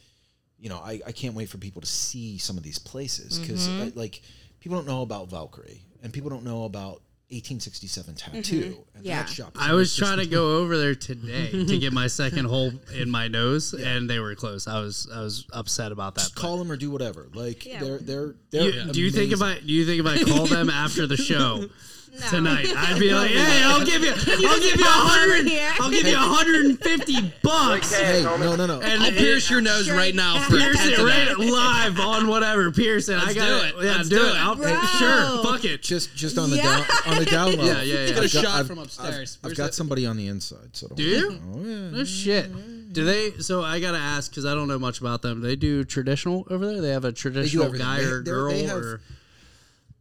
[0.58, 3.68] you know, I, I can't wait for people to see some of these places because
[3.68, 3.98] Mm-hmm.
[3.98, 4.22] like
[4.60, 7.02] people don't know about Valkyrie and people don't know about
[7.34, 8.60] 1867 tattoo.
[8.62, 8.96] Mm-hmm.
[8.96, 9.22] And Yeah.
[9.22, 9.52] that shop.
[9.58, 13.28] I was trying to go over there today to get my second hole in my
[13.28, 14.68] nose, and they were closed.
[14.68, 16.20] I was I was upset about that.
[16.22, 17.28] just call them or do whatever.
[17.34, 17.80] Like Yeah.
[17.80, 18.62] they're they're they're.
[18.70, 19.42] You- do you think if.
[19.42, 21.66] I do you think if I call them after the show
[22.30, 24.10] tonight, I'd be like, hey, I'll give you,
[24.48, 25.52] I'll give you a hundred.
[25.80, 28.80] I'll give you a hundred and fifty bucks, Hey, no, no, no.
[28.80, 32.70] and I'll pierce your nose Straight right now for Pierce it right live on whatever.
[32.70, 33.14] Pierce it.
[33.16, 33.58] I Let's got do it.
[33.80, 33.84] it.
[33.84, 34.28] Yeah, Let's do do it.
[34.30, 34.36] it.
[34.36, 34.80] I'll, Bro.
[34.98, 35.42] sure.
[35.44, 35.82] Fuck it.
[35.82, 36.62] just just on the Yeah.
[36.62, 37.64] down on the down low.
[37.64, 38.06] Yeah, yeah, yeah.
[38.06, 39.38] Get a I've got- shot I've- from upstairs.
[39.42, 39.74] I've Where's got that?
[39.74, 40.70] somebody on the inside.
[40.76, 41.28] So don't Do you?
[41.28, 41.40] worry.
[41.54, 41.90] Oh yeah.
[41.90, 42.92] No shit.
[42.92, 43.32] Do they?
[43.38, 45.40] So I gotta ask because I don't know much about them.
[45.40, 46.80] They do traditional over there.
[46.80, 47.86] They have a traditional everything.
[47.86, 49.00] guy They- or they're- girl they have- or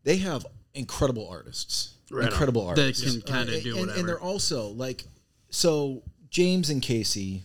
[0.03, 0.45] They have
[0.75, 1.93] incredible artists.
[2.11, 2.31] Right on.
[2.31, 3.03] incredible That artists.
[3.11, 3.99] can kinda do and, whatever.
[3.99, 5.05] And they're also like
[5.49, 7.43] so James and Casey,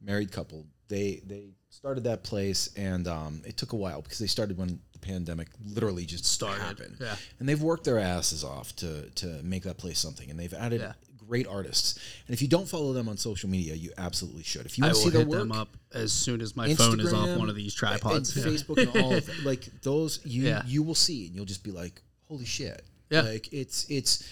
[0.00, 4.26] married couple, they they started that place and um, it took a while because they
[4.26, 6.96] started when the pandemic literally just Started, happened.
[7.00, 7.14] yeah.
[7.38, 10.80] And they've worked their asses off to to make that place something and they've added
[10.80, 10.92] Yeah.
[11.16, 11.98] great artists.
[12.26, 14.66] And if you don't follow them on social media, you absolutely should.
[14.66, 16.56] If you I want will to see their hit work, them up as soon as
[16.56, 18.36] my phone is off one of these and tripods.
[18.36, 18.44] Yeah.
[18.44, 19.44] Facebook and all of that.
[19.44, 20.62] Like those you Yeah.
[20.66, 22.84] you will see and you'll just be like, holy shit.
[23.10, 23.22] Yeah.
[23.22, 24.28] Like it's it's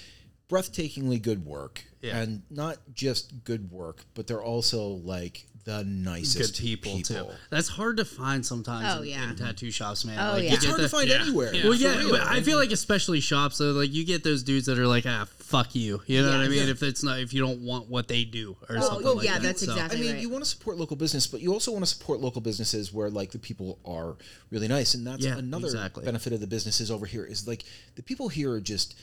[0.49, 1.85] breathtakingly good work.
[2.01, 2.19] Yeah.
[2.19, 7.27] And not just good work, but they're also like the Good nicest people, too.
[7.51, 9.31] That's hard to find sometimes Oh, in, yeah.
[9.31, 10.17] in tattoo shops, man.
[10.19, 10.49] Oh, like, yeah.
[10.51, 11.23] you It's get hard to find yeah.
[11.23, 11.53] anywhere.
[11.55, 11.65] Yeah.
[11.65, 12.11] Well, yeah, real.
[12.13, 15.05] but I feel like especially shops, though, like you get those dudes that are like,
[15.07, 16.01] ah, fuck you.
[16.07, 16.69] You know what I mean?
[16.69, 19.35] If it's not, if you don't want what they do or something well, like yeah,
[19.35, 19.43] that.
[19.43, 20.23] that's So- exactly- I mean, right.
[20.23, 23.11] you want to support local business, but you also want to support local businesses where
[23.11, 24.17] like the people are
[24.51, 26.05] really nice, and that's Yeah, another exactly.
[26.05, 27.65] benefit of the businesses over here is like
[27.97, 28.95] the people here are just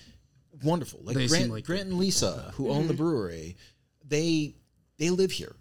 [0.63, 1.01] wonderful.
[1.03, 2.87] Like They Grant, seem like- Grant and Lisa, who own Mm-hmm.
[2.87, 3.57] the brewery,
[4.07, 4.55] they
[4.97, 5.55] they live here,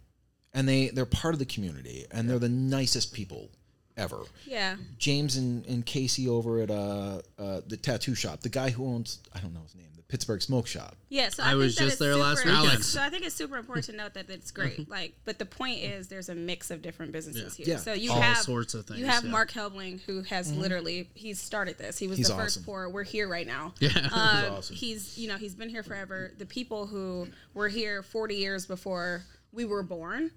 [0.55, 3.51] and they they're part of the community, and they're the nicest people
[3.97, 4.21] ever.
[4.47, 4.77] Yeah.
[4.99, 9.21] James and, and Casey over at uh, uh the tattoo shop, the guy who owns
[9.35, 10.97] I don't know his name, the Pittsburgh Smoke Shop.
[11.09, 12.55] Yeah, so I I, think was that just there last week.
[12.55, 12.87] Alex.
[12.87, 14.88] So I think it's super important to note that it's great.
[14.88, 17.65] Like, but the point is, there's a mix of different businesses Yeah.
[17.65, 17.75] here.
[17.75, 17.81] Yeah.
[17.81, 19.31] So you All have sorts of things, You have yeah.
[19.31, 21.99] Mark Helbling, who has literally he's started this.
[21.99, 22.65] He was He's the first awesome.
[22.65, 22.88] pour.
[22.88, 23.75] We're here right now.
[23.81, 23.91] Yeah.
[24.12, 24.77] Um, awesome.
[24.77, 26.33] He's you know he's been here forever.
[26.38, 30.31] The people who were here 40 years before we were born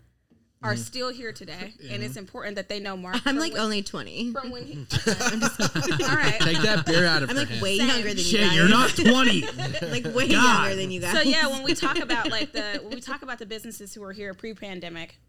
[0.65, 0.82] are Mm-hmm.
[0.82, 3.17] still here today, and it's important that they know Mark.
[3.25, 4.32] I'm like when- only 20.
[4.34, 4.73] from when he.
[5.08, 6.39] all right.
[6.41, 7.62] Take that beer out of I'm like hand.
[7.62, 7.88] way Same.
[7.88, 8.56] younger than you Shit, guys.
[8.56, 9.41] you're not 20.
[9.89, 10.63] like way God.
[10.63, 11.13] younger than you guys.
[11.13, 14.01] So yeah, when we talk about like the when we talk about the businesses who
[14.01, 15.19] were here pre-pandemic,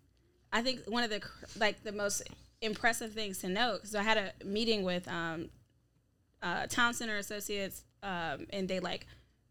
[0.53, 1.21] I think one of the
[1.59, 2.23] like the most
[2.63, 5.51] impressive things to note because I had a meeting with um,
[6.43, 9.07] uh, Town Center Associates, um, and they like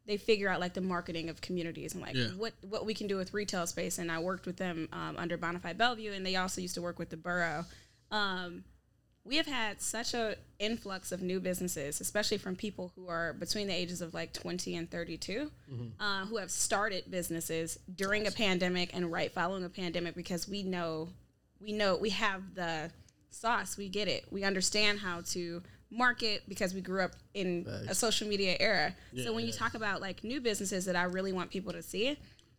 [0.07, 2.27] they figure out like the marketing of communities and like Yeah.
[2.37, 3.97] what what we can do with retail space.
[3.97, 6.99] And I worked with them um, under Bonafide Bellevue, and they also used to work
[6.99, 7.65] with the borough.
[8.11, 8.63] Um,
[9.23, 13.65] we have had such a influx of new businesses, especially from people who are between
[13.67, 15.49] the ages of like 20 and 32,
[15.99, 20.61] uh, who have started businesses during a pandemic and right following a pandemic because we
[20.61, 21.09] know,
[21.59, 22.91] we know, we have the
[23.31, 25.63] sauce, we get it, we understand how to
[25.95, 28.93] market because we grew up in a social media era.
[29.23, 32.17] so when you talk about like new businesses that I really want people to see,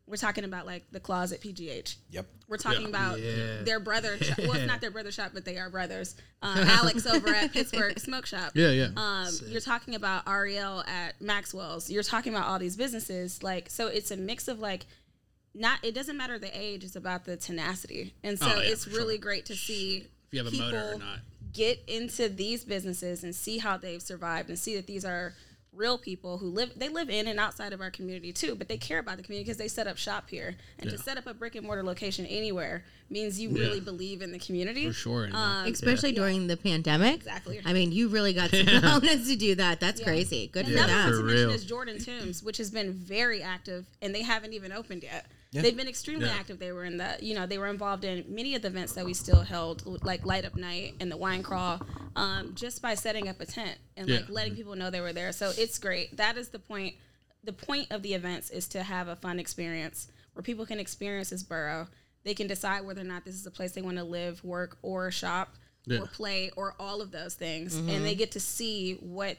[0.09, 1.96] we're talking about like the Closet PGH.
[2.11, 2.27] Yep.
[2.49, 2.88] We're talking Yeah.
[2.88, 3.62] about Yeah.
[3.64, 4.16] their brother.
[4.25, 4.38] Shop.
[4.38, 6.14] Well, it's not their brother shop, but they are brothers.
[6.40, 8.53] Uh, Alex over at Pittsburgh Smoke Shop.
[8.55, 8.88] Yeah, yeah.
[8.96, 11.90] Um, you're talking about Ariel at Maxwell's.
[11.90, 13.42] You're talking about all these businesses.
[13.42, 14.87] Like, so it's a mix of like,
[15.55, 15.81] not.
[15.83, 16.85] It doesn't matter the age.
[16.85, 18.14] It's about the tenacity.
[18.22, 20.99] And so Oh, yeah, it's really great to see If you have a motor or
[20.99, 21.18] not.
[21.57, 25.33] Get into these businesses and see how they've survived and see that these are
[25.73, 28.79] real people who live they live in and outside of our community too but they
[28.79, 31.35] care about the community because they set up shop here and to set up a
[31.35, 35.29] brick and mortar location anywhere means you really believe in the community For sure.
[35.35, 37.16] um, Especially during the pandemic.
[37.16, 37.61] Exactly.
[37.64, 39.79] I mean, you really got some cojones to do that.
[39.79, 40.07] That's Yeah.
[40.07, 40.49] crazy.
[40.49, 41.03] Good for Another them.
[41.05, 44.55] one to For mention is Jordan Tombs, which has been very active, and they haven't
[44.55, 45.27] even opened yet.
[45.57, 45.62] Yeah.
[45.62, 46.35] They've been extremely Yeah.
[46.35, 46.59] active.
[46.59, 49.05] They were in the, you know, they were involved in many of the events that
[49.05, 51.81] we still held, like Light Up Night and the Wine Crawl,
[52.14, 55.33] um, just by setting up a tent and like letting people know they were there.
[55.33, 56.16] So it's great.
[56.16, 56.95] That is the point.
[57.45, 61.31] The point of the events is to have a fun experience where people can experience
[61.31, 61.88] this borough.
[62.25, 64.79] They can decide whether or not this is a place they want to live, work,
[64.83, 65.55] or shop,
[65.87, 66.01] Yeah.
[66.01, 69.37] or play, or all of those things, and they get to see what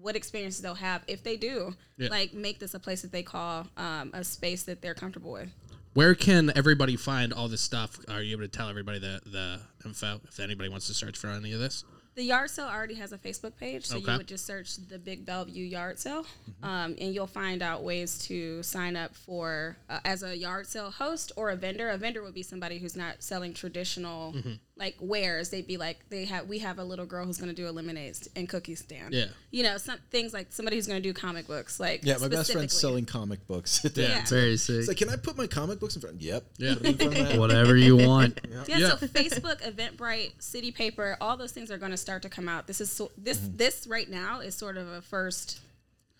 [0.00, 2.08] what experiences they'll have if they do Yeah.
[2.10, 5.48] like make this a place that they call um, a space that they're comfortable with.
[5.94, 7.98] Where can everybody find all this stuff?
[8.08, 11.28] Are you able to tell everybody the the info if anybody wants to search for
[11.28, 11.84] any of this?
[12.14, 14.10] The yard sale already has a Facebook page, so Okay.
[14.10, 16.26] you would just search the Big Bellevue Yard Sale,
[16.64, 20.90] um, and you'll find out ways to sign up for uh, as a yard sale
[20.90, 21.90] host or a vendor.
[21.90, 24.34] A vendor would be somebody who's not selling traditional
[24.78, 25.50] like wares.
[25.50, 27.72] They'd be like they have we have a little girl who's going to do a
[27.72, 29.12] lemonade st- and cookie stand.
[29.12, 29.26] Yeah.
[29.50, 31.80] you know some things like somebody who's going to do comic books.
[31.80, 33.84] Like Yeah, my best friend's selling comic books.
[33.98, 34.24] Yeah.
[34.26, 34.76] Very sick.
[34.76, 36.20] It's like, can I put my comic books in front?
[36.20, 36.44] Yep.
[36.58, 36.74] Yeah.
[36.74, 37.38] Put 'em in front of that.
[37.40, 38.40] Whatever you want.
[38.68, 38.96] Yeah, Yeah.
[38.96, 42.66] so Facebook, Eventbrite, City Paper, all those things are going to start to come out.
[42.66, 43.56] This is so, this mm-hmm.
[43.56, 45.60] this right now is sort of a first.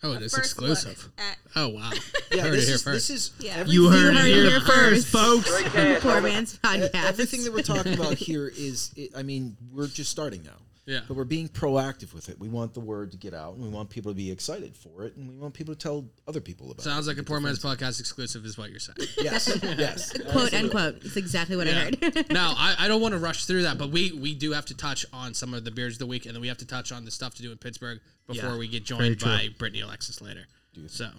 [0.01, 1.09] Oh, a it is exclusive.
[1.17, 1.91] At, Oh wow.
[2.31, 3.07] Yeah, Heard it this here is, first.
[3.07, 3.51] this is Yeah.
[3.57, 5.47] everything- You heard heard it it here here first, first.
[5.47, 6.01] folks.
[6.01, 6.95] Poor man's podcast.
[6.95, 10.55] everything that we're talking about here is, i I mean, we're just starting now.
[10.85, 11.01] Yeah.
[11.07, 12.39] But we're being proactive with it.
[12.39, 15.03] We want the word to get out, and we want people to be excited for
[15.03, 16.95] it, and we want people to tell other people about Sounds it.
[16.95, 18.97] Sounds like a poor man's podcast exclusive is what you're saying.
[19.19, 20.11] Yes, yes.
[20.31, 21.05] Quote unquote.
[21.05, 22.31] It's exactly what I heard.
[22.31, 24.73] now I, I don't want to rush through that, but we we do have to
[24.75, 26.91] touch on some of the beers of the week, and then we have to touch
[26.91, 30.21] on the stuff to do in Pittsburgh before Yeah, we get joined by Brittany Alexis
[30.21, 30.45] later.
[30.87, 31.09] So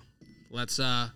[0.51, 1.09] let's uh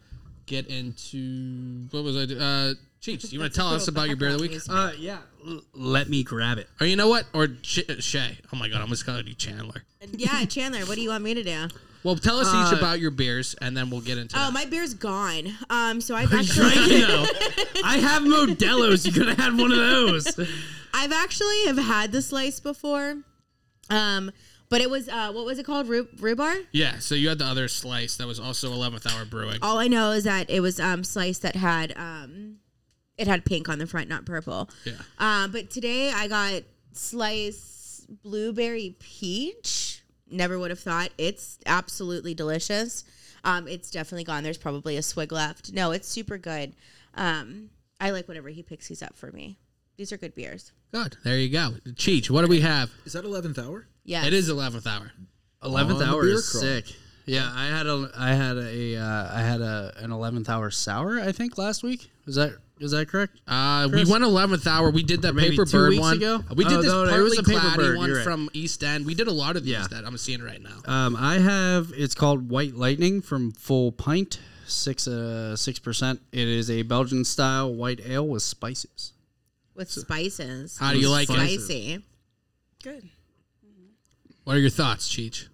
[0.46, 2.26] get into what was I?
[2.26, 2.38] Do?
[2.38, 4.58] Uh, Cheech, you want to tell us about your beer of the week?
[4.68, 5.18] Uh, yeah.
[5.46, 6.68] L- let me grab it.
[6.80, 7.24] Oh, you know what?
[7.34, 8.38] Or Sh- Shay.
[8.52, 9.82] Oh my god, I'm just calling you Chandler.
[10.12, 11.68] yeah, Chandler, what do you want me to do?
[12.02, 14.36] Well, tell us Uh, each about your beers, and then we'll get into.
[14.38, 14.52] Oh, that.
[14.52, 15.52] my beer's gone.
[15.70, 17.26] Um, so I've You actually, know,
[17.84, 19.06] I have Modelo's.
[19.06, 20.38] You could have had one of those.
[20.94, 23.16] I've actually have had the slice before.
[23.90, 24.30] Um,
[24.68, 25.88] but it was uh, what was it called?
[25.88, 26.64] Rhu- rhubarb.
[26.72, 29.58] Yeah, so you had the other slice that was also 11th hour brewing.
[29.62, 32.56] All I know is that it was um slice that had um,
[33.16, 34.68] it had pink on the front, not purple.
[34.84, 34.94] Yeah.
[35.18, 40.02] Um, but today I got slice blueberry peach.
[40.30, 41.10] Never would have thought.
[41.18, 43.04] It's absolutely delicious.
[43.44, 44.42] Um, it's definitely gone.
[44.42, 45.72] There's probably a swig left.
[45.72, 46.74] No, it's super good.
[47.14, 49.58] Um, I like whatever he picks these up for me.
[49.96, 50.72] These are good beers.
[50.92, 51.16] Good.
[51.24, 51.74] There you go.
[51.90, 52.90] Cheech, what do we have?
[53.04, 53.86] Is that eleventh hour?
[54.04, 55.10] Yeah, It is 11th hour.
[55.62, 56.62] Eleventh hour is crawl.
[56.62, 56.86] sick.
[57.26, 61.18] Yeah, I had a I had a uh, I had a an eleventh hour sour.
[61.18, 62.10] I think last week.
[62.26, 63.40] Is that is that correct?
[63.48, 64.90] Uh, we went 11th hour.
[64.90, 66.16] We did that paper two bird weeks one.
[66.18, 66.40] ago?
[66.54, 68.24] We did Oh, this no, no, it partly was a paper cloudy bird, one right.
[68.24, 69.06] from East End.
[69.06, 69.86] We did a lot of these Yeah.
[69.90, 70.82] that I'm seeing right now.
[70.84, 76.20] Um, I have it's called White Lightning from Full Pint, six uh six percent.
[76.30, 79.12] It is a Belgian style white ale with spices.
[79.74, 80.76] with spices.
[80.76, 81.34] How do you like it?
[81.36, 82.02] Spicy.
[82.82, 83.08] Good.
[84.44, 85.48] What are your thoughts, Cheech?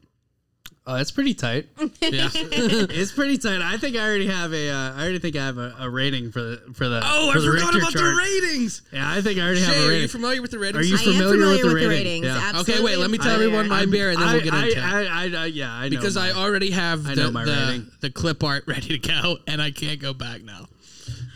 [0.87, 1.69] Oh, it's pretty tight.
[2.01, 2.29] Yeah.
[2.35, 3.61] it's pretty tight.
[3.63, 4.71] I think I already have a.
[4.71, 7.01] Uh, I already think I have a, a rating for the for the.
[7.05, 8.05] oh, I the forgot Richter about chart.
[8.05, 8.83] the ratings.
[8.93, 10.85] Yeah, I think I already have Shay, a are you familiar with the ratings?
[10.85, 12.23] Are you I am familiar, familiar with the with the rating?
[12.23, 12.27] ratings.
[12.27, 12.37] Yeah.
[12.49, 13.47] Absolutely Okay, wait, let me tell familiar.
[13.47, 14.83] everyone my beer, and then we'll get I, into it.
[14.83, 17.53] I, I, I, yeah, I know because I already have I the, know my the,
[17.53, 17.91] rating.
[18.01, 20.67] the clip art ready to go, and I can't go back now.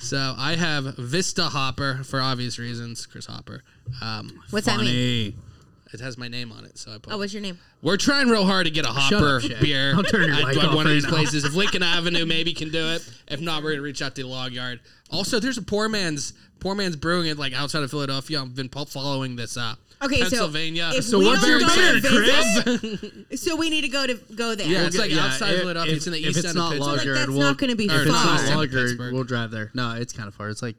[0.00, 3.06] So I have Vista Hopper for obvious reasons.
[3.06, 3.62] Chris Hopper.
[4.02, 5.34] Um, What's that mean?
[5.94, 6.02] Funny.
[6.02, 7.12] it has my name on it, so I put.
[7.12, 7.58] Oh, what's your name?
[7.82, 10.56] We're trying real hard to get a Hopper up, beer I'll turn your at mic
[10.56, 11.10] one off of right these now.
[11.10, 11.44] places.
[11.44, 14.28] If Lincoln Avenue maybe can do it, if not, we're gonna reach out to the
[14.28, 14.80] Log Yard.
[15.10, 18.40] Also, there's a poor man's poor man's brewing it like outside of Philadelphia.
[18.40, 19.56] I've been po- following this.
[19.56, 20.90] Uh, Okay, so Pennsylvania.
[20.92, 22.62] if So we what's don't your go to Chris?
[22.64, 24.66] visit, so we need to go to go there.
[24.66, 25.92] Yeah, it's like outside if- Philadelphia.
[25.92, 26.86] If, It's in the if east it's end of not Pittsburgh.
[26.88, 28.86] Log Like, Yard, that's we'll, not gonna be if it's it's not east Log Yard,
[28.88, 29.14] Pittsburgh.
[29.14, 29.70] we'll drive there.
[29.72, 30.50] No, it's kind of far.
[30.50, 30.76] It's like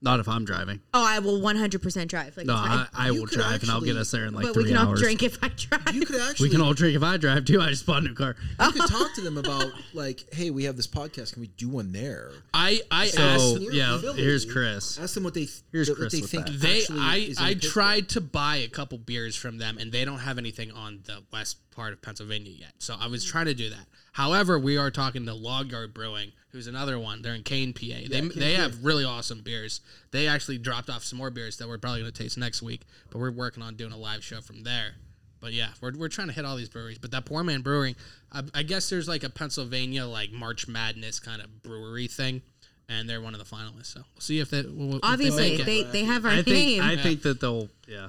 [0.00, 0.80] not if I'm driving.
[0.94, 2.36] Oh, I will 100% drive.
[2.36, 2.86] Like, No, it's fine.
[2.94, 4.54] I, I You will could drive and I'll get actually- us there in like but
[4.54, 5.00] three we can all hours.
[5.00, 5.94] drink if I drive.
[5.94, 7.60] You could actually We can all drink if I drive too.
[7.60, 8.36] I just bought a new car.
[8.60, 11.32] you could talk to them about like, hey, we have this podcast.
[11.32, 12.30] Can we do one there?
[12.54, 14.22] I I So asked Your yeah, ability.
[14.22, 14.98] here's Chris.
[15.00, 16.46] Ask them what they th- Here's what Chris they with think.
[16.46, 16.60] that.
[16.60, 17.72] They, actually I, is in I Pittsburgh.
[17.72, 21.22] tried to buy a couple beers from them, and they don't have anything on the
[21.32, 22.72] west part of Pennsylvania yet.
[22.78, 23.86] So I was trying to do that.
[24.18, 27.22] However, we are talking to Log Yard Brewing, who's another one.
[27.22, 28.08] They're in Kane, PA.
[28.10, 29.80] they they have really awesome beers.
[30.10, 32.80] They actually dropped off some more beers that we're probably going to taste next week.
[33.10, 34.94] But we're working on doing a live show from there.
[35.40, 36.98] But yeah, we're, we're trying to hit all these breweries.
[36.98, 37.94] But that Poor Man Brewing,
[38.32, 42.42] I, I guess there's like a Pennsylvania like March Madness kind of brewery thing.
[42.88, 44.60] And they're one of the finalists, so we'll see if they.
[44.60, 45.66] If they Obviously, make it.
[45.66, 46.82] they, they have our I think name.
[46.82, 48.08] I think that they'll yeah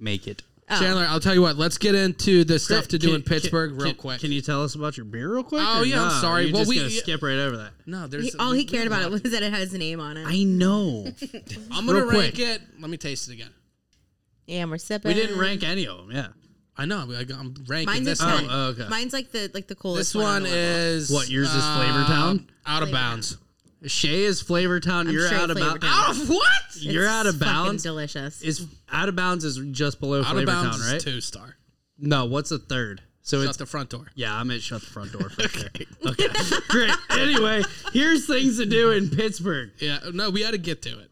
[0.00, 0.42] make it.
[0.70, 0.78] Oh.
[0.78, 1.56] Chandler, I'll tell you what.
[1.56, 4.20] Let's get into the stuff to do Can- in Pittsburgh can- real quick.
[4.20, 5.62] Can you tell us about your beer real quick?
[5.64, 6.44] Oh, or yeah, I'm sorry.
[6.44, 7.72] You're Well, just we- gonna skip right over that.
[7.84, 8.32] no, there's.
[8.32, 10.24] He- all he cared about it was that it has a name on it.
[10.26, 11.06] I know.
[11.70, 12.38] I'm gonna real rank quick.
[12.48, 12.62] it.
[12.80, 13.50] Let me taste it again.
[14.46, 15.08] yeah, we're sipping.
[15.08, 16.10] we didn't rank any of them.
[16.12, 16.28] Yeah.
[16.74, 17.00] I know.
[17.12, 18.46] I, I'm ranking Mine's this one.
[18.48, 18.88] Oh, okay.
[18.88, 20.14] Mine's like the like the coolest.
[20.14, 20.58] This one on the level.
[20.64, 22.48] is What, yours is uh, Flavortown?
[22.64, 22.92] Out of Flavortown.
[22.92, 23.36] bounds.
[23.86, 25.06] Shay is Flavortown.
[25.06, 25.84] I'm You're straight out of bounds.
[25.84, 26.76] Out of what?
[26.76, 27.82] You're out of bounds.
[27.82, 28.42] Delicious.
[28.42, 30.96] Is out of bounds is just below Out of bounds Flavortown, right?
[30.96, 31.56] is two star.
[31.98, 33.02] No, what's the third?
[33.22, 34.06] So Shut it's the front door.
[34.16, 35.28] yeah, I'm at shut the front door.
[35.30, 35.86] For okay.
[36.06, 36.28] okay,
[36.68, 36.90] great.
[37.10, 39.70] Anyway, here's things to do in Pittsburgh.
[39.78, 39.98] Yeah.
[40.12, 41.10] No, we had to get to it.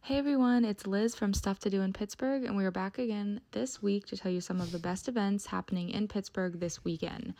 [0.00, 3.40] Hey everyone, it's Liz from Stuff to Do in Pittsburgh, and we are back again
[3.52, 7.32] this week to tell you some of the best events happening in Pittsburgh this weekend.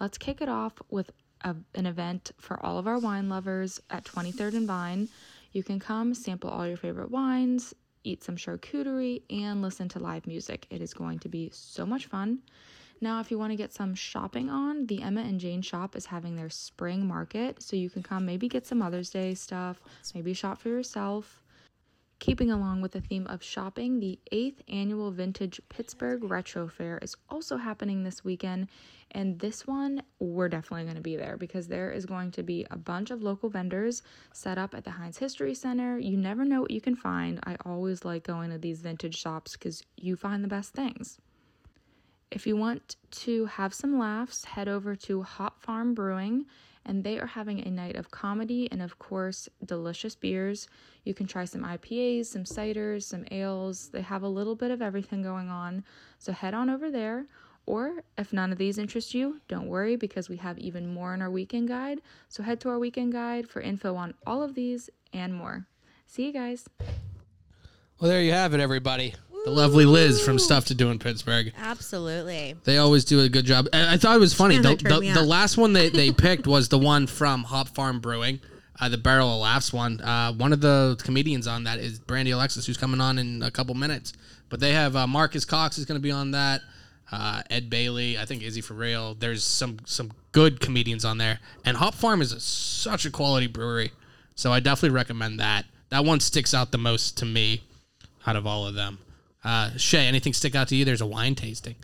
[0.00, 1.10] Let's kick it off with
[1.44, 5.08] a, an event for all of our wine lovers at 23rd and Vine.
[5.52, 10.26] You can come sample all your favorite wines, eat some charcuterie, and listen to live
[10.26, 10.66] music.
[10.70, 12.40] It is going to be so much fun.
[13.00, 16.06] Now, if you want to get some shopping on, the Emma and Jane shop is
[16.06, 19.80] having their spring market, so you can come maybe get some Mother's Day stuff,
[20.14, 21.43] maybe shop for yourself.
[22.24, 27.14] Keeping along with the theme of shopping, the eighth annual Vintage Pittsburgh Retro Fair is
[27.28, 28.68] also happening this weekend.
[29.10, 32.66] And this one, we're definitely going to be there because there is going to be
[32.70, 34.00] a bunch of local vendors
[34.32, 35.98] set up at the Heinz History Center.
[35.98, 37.40] You never know what you can find.
[37.44, 41.18] I always like going to these vintage shops because you find the best things.
[42.30, 46.46] If you want to have some laughs, head over to Hop Farm Brewing,
[46.86, 50.68] and they are having a night of comedy and, of course, delicious beers.
[51.04, 53.88] You can try some IPAs, some ciders, some ales.
[53.88, 55.84] They have a little bit of everything going on,
[56.18, 57.26] so head on over there.
[57.66, 61.22] Or if none of these interest you, don't worry because we have even more in
[61.22, 62.02] our weekend guide.
[62.28, 65.66] So head to our weekend guide for info on all of these and more.
[66.06, 66.68] See you guys.
[68.00, 69.14] Well, there you have it, everybody.
[69.44, 71.52] The lovely Liz from Stuff to Do in Pittsburgh.
[71.58, 72.54] Absolutely.
[72.64, 73.68] They always do a good job.
[73.74, 74.56] And I thought it was funny.
[74.56, 78.40] The, the, the last one they, they picked was the one from Hop Farm Brewing,
[78.80, 80.00] uh, the Barrel of Laughs one.
[80.00, 83.50] Uh, one of the comedians on that is Brandy Alexis, who's coming on in a
[83.50, 84.14] couple minutes.
[84.48, 86.62] But they have uh, Marcus Cox is going to be on that.
[87.12, 89.14] Uh, Ed Bailey, I think Izzy for real.
[89.14, 93.46] There's some some good comedians on there, and Hop Farm is a, such a quality
[93.46, 93.92] brewery,
[94.34, 95.66] so I definitely recommend that.
[95.90, 97.64] That one sticks out the most to me
[98.26, 98.98] out of all of them.
[99.44, 100.84] Uh, Shay, anything stick out to you?
[100.84, 101.76] There's a wine tasting.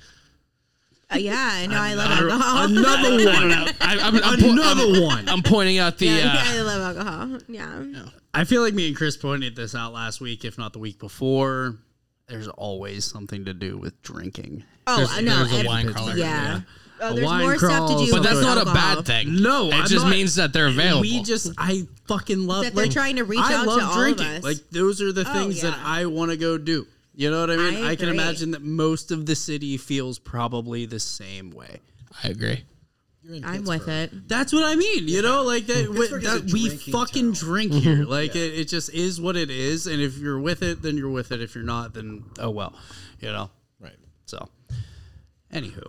[1.13, 1.77] Uh, yeah, I know.
[1.77, 2.65] I love alcohol.
[2.65, 3.53] Another one.
[3.53, 5.29] I, I'm, I'm, po- Another I'm- one.
[5.29, 6.07] I'm pointing out the.
[6.07, 7.39] yeah, uh, I love alcohol.
[7.49, 8.05] Yeah.
[8.33, 10.99] I feel like me and Chris pointed this out last week, if not the week
[11.01, 11.77] before.
[12.29, 14.63] There's always something to do with drinking.
[14.87, 15.45] Oh, There's- I know.
[15.45, 16.15] there's a wine crawler.
[16.17, 16.61] Yeah.
[17.03, 18.13] Oh, there's wine more stuff to crawl, do.
[18.13, 19.43] but that's with not a bad thing.
[19.43, 21.01] No, it I'm just not- means that they're available.
[21.01, 23.83] We just, I fucking love That they're like, trying to reach I out to love
[23.97, 24.45] all of us.
[24.45, 25.77] Like those are the Oh, things that.
[25.83, 26.87] I want to go do.
[27.15, 27.85] You know what I mean?
[27.85, 31.81] I I, can imagine that most of the city feels probably the same way.
[32.25, 32.65] I agree.
[33.23, 34.13] You're in I'm with Pittsburgh.
[34.23, 34.29] it.
[34.29, 35.07] That's what I mean.
[35.09, 35.93] You know, like that.
[35.95, 37.49] Pittsburgh is a that we drinking fucking town.
[37.49, 38.05] drink here.
[38.09, 39.87] Like it, it just is what it is.
[39.87, 41.43] And if you're with it, then you're with it.
[41.43, 42.75] If you're not, then oh well.
[43.21, 43.51] You know.
[43.81, 43.97] Right.
[44.27, 44.49] So,
[45.53, 45.85] anywho,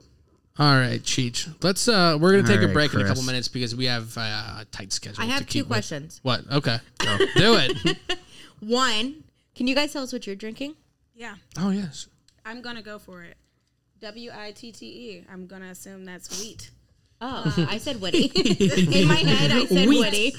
[0.59, 1.47] All right, Cheech.
[1.63, 1.87] Let's.
[1.87, 3.27] uh We're gonna take All a right, break in a couple Chris.
[3.27, 4.21] minutes because we have uh,
[4.61, 5.23] a tight schedule.
[5.23, 5.69] I to have two keep with.
[5.69, 6.19] questions.
[6.23, 6.41] What?
[6.51, 6.77] Okay.
[6.99, 7.97] Do it.
[8.59, 9.23] One,
[9.55, 10.75] can you guys tell us what you're drinking?
[11.21, 12.07] Yeah, oh yes.
[12.43, 13.37] I'm gonna go for it.
[13.99, 15.25] W I T T E.
[15.31, 16.71] I'm gonna assume that's wheat.
[17.21, 18.25] Oh, uh, I said Woody.
[19.01, 19.99] In my head, I said Wheat.
[19.99, 20.35] Woody.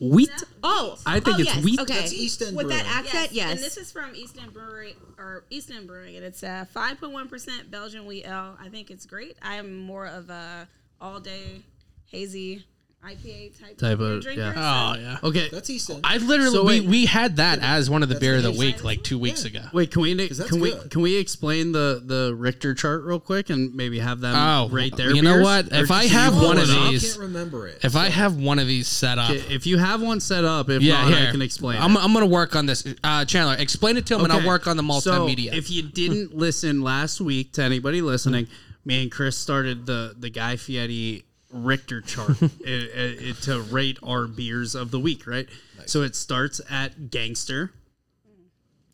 [0.00, 0.44] wheat.
[0.62, 1.64] Oh, I think oh, it's yes.
[1.64, 1.80] wheat.
[1.80, 2.98] Okay, That's East End with that Brewing.
[2.98, 3.50] accent, yes.
[3.50, 6.78] And this is from East End Brewery or East End Brewing, and it's uh, a
[6.78, 8.56] 5.1 percent Belgian wheat ale.
[8.60, 9.38] I think it's great.
[9.42, 10.68] I am more of a
[11.00, 11.62] all day
[12.06, 12.64] hazy
[13.02, 14.40] IPA type, Type beer of- drinker.
[14.42, 14.92] yeah.
[14.94, 15.16] Oh yeah.
[15.24, 15.48] Okay.
[15.50, 16.00] That's East End.
[16.04, 16.88] I literally So we, wait.
[16.88, 18.84] we had that as one of the That's beer of the the week Hazy.
[18.84, 19.60] like two weeks Yeah.
[19.60, 19.68] ago.
[19.72, 20.90] Wait, can we that's can we good.
[20.90, 24.96] can we explain the the Richter chart real quick and maybe have them Oh, rate
[24.96, 25.44] their you know beers?
[25.44, 25.72] what?
[25.72, 26.76] Or If I can have one of up?
[26.76, 27.78] I these- can't remember it.
[27.82, 30.82] If I have one of these set up, If you have one set up, if
[30.82, 31.80] yeah, not, here I can explain.
[31.80, 32.04] I'm, it.
[32.04, 32.84] I'm gonna work on this.
[33.02, 35.50] Uh, Chandler, explain it to him, and I'll work on the multimedia.
[35.52, 38.46] So if you didn't listen last week to anybody listening,
[38.84, 43.98] me and Chris started the the Guy Fieri Richter chart it, it- it- to rate
[44.02, 45.48] our beers of the week, right?
[45.86, 47.72] So it starts at Gangster.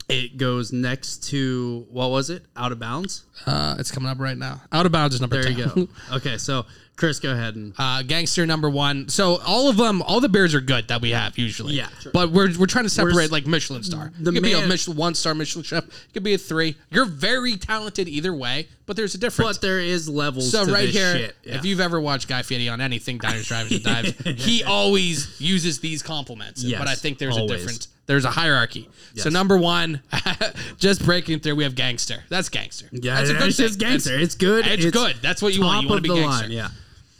[0.09, 2.45] It goes next to what was it?
[2.57, 3.25] Out of Bounds.
[3.45, 4.63] uh, it's coming up right now.
[4.71, 5.59] Out of bounds is number There 10.
[5.59, 5.89] you go.
[6.17, 6.65] Okay, so
[6.97, 9.09] Chris, go ahead and uh, gangster number one.
[9.11, 11.75] So all of them, all the beers are good that we have usually.
[11.75, 12.11] Yeah, sure.
[12.11, 14.13] But we're, we're trying to separate We're- like Michelin star.
[14.19, 15.85] the you could be a Michelin one star Michelin chef.
[15.85, 16.75] You could be a three.
[16.91, 19.59] You're very talented either way, but there's a difference.
[19.59, 20.51] but there is levels.
[20.51, 21.37] so to right this here, shit.
[21.45, 21.57] Yeah.
[21.57, 25.81] if you've ever watched Guy Fieri on anything, Diners, Drives, and Dives, he always uses
[25.81, 26.65] these compliments.
[26.65, 27.51] Yes, but I think there's always.
[27.51, 27.89] a difference.
[28.07, 28.89] There's a hierarchy.
[29.17, 30.01] So number one,
[30.79, 32.23] just breaking through, we have gangster.
[32.29, 32.87] That's gangster.
[32.93, 34.17] yeah, That's a good it's just gangster.
[34.19, 34.67] It's good.
[34.67, 35.17] It's, good.
[35.21, 35.83] That's what you want.
[35.83, 36.43] You want to be gangster.
[36.45, 36.51] line.
[36.53, 36.69] Yeah.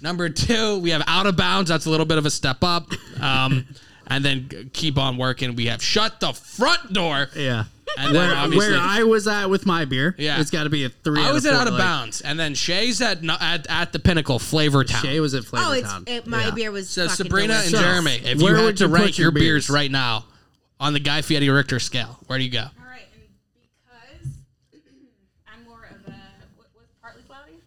[0.07, 1.69] Number two, we have out of bounds.
[1.69, 2.87] That's a little bit of a step up.
[3.21, 3.67] Um,
[4.07, 5.57] and then keep on working.
[5.57, 7.27] We have shut the front door.
[7.35, 7.65] Yeah.
[7.99, 10.41] And then Where, obviously, where I was at with my beer, Yeah.
[10.41, 11.21] it's got to be a three.
[11.21, 14.39] I was at out of like, bounds, and then Shay's at at, at the pinnacle,
[14.39, 15.03] Flavor Town.
[15.03, 16.05] Shay was at Flavor oh, it's Town.
[16.07, 16.51] it, my Yeah.
[16.53, 17.71] beer was so fucking Sabrina and.
[17.75, 19.71] Jeremy, if Where you had to you rank your your beers beers?
[19.71, 20.25] right now
[20.79, 22.61] on the Guy Fieri Richter scale, where do you go?
[22.61, 23.23] All right, and
[24.71, 24.85] because
[25.53, 26.17] I'm more of a
[26.57, 27.63] what, what partly cloudy,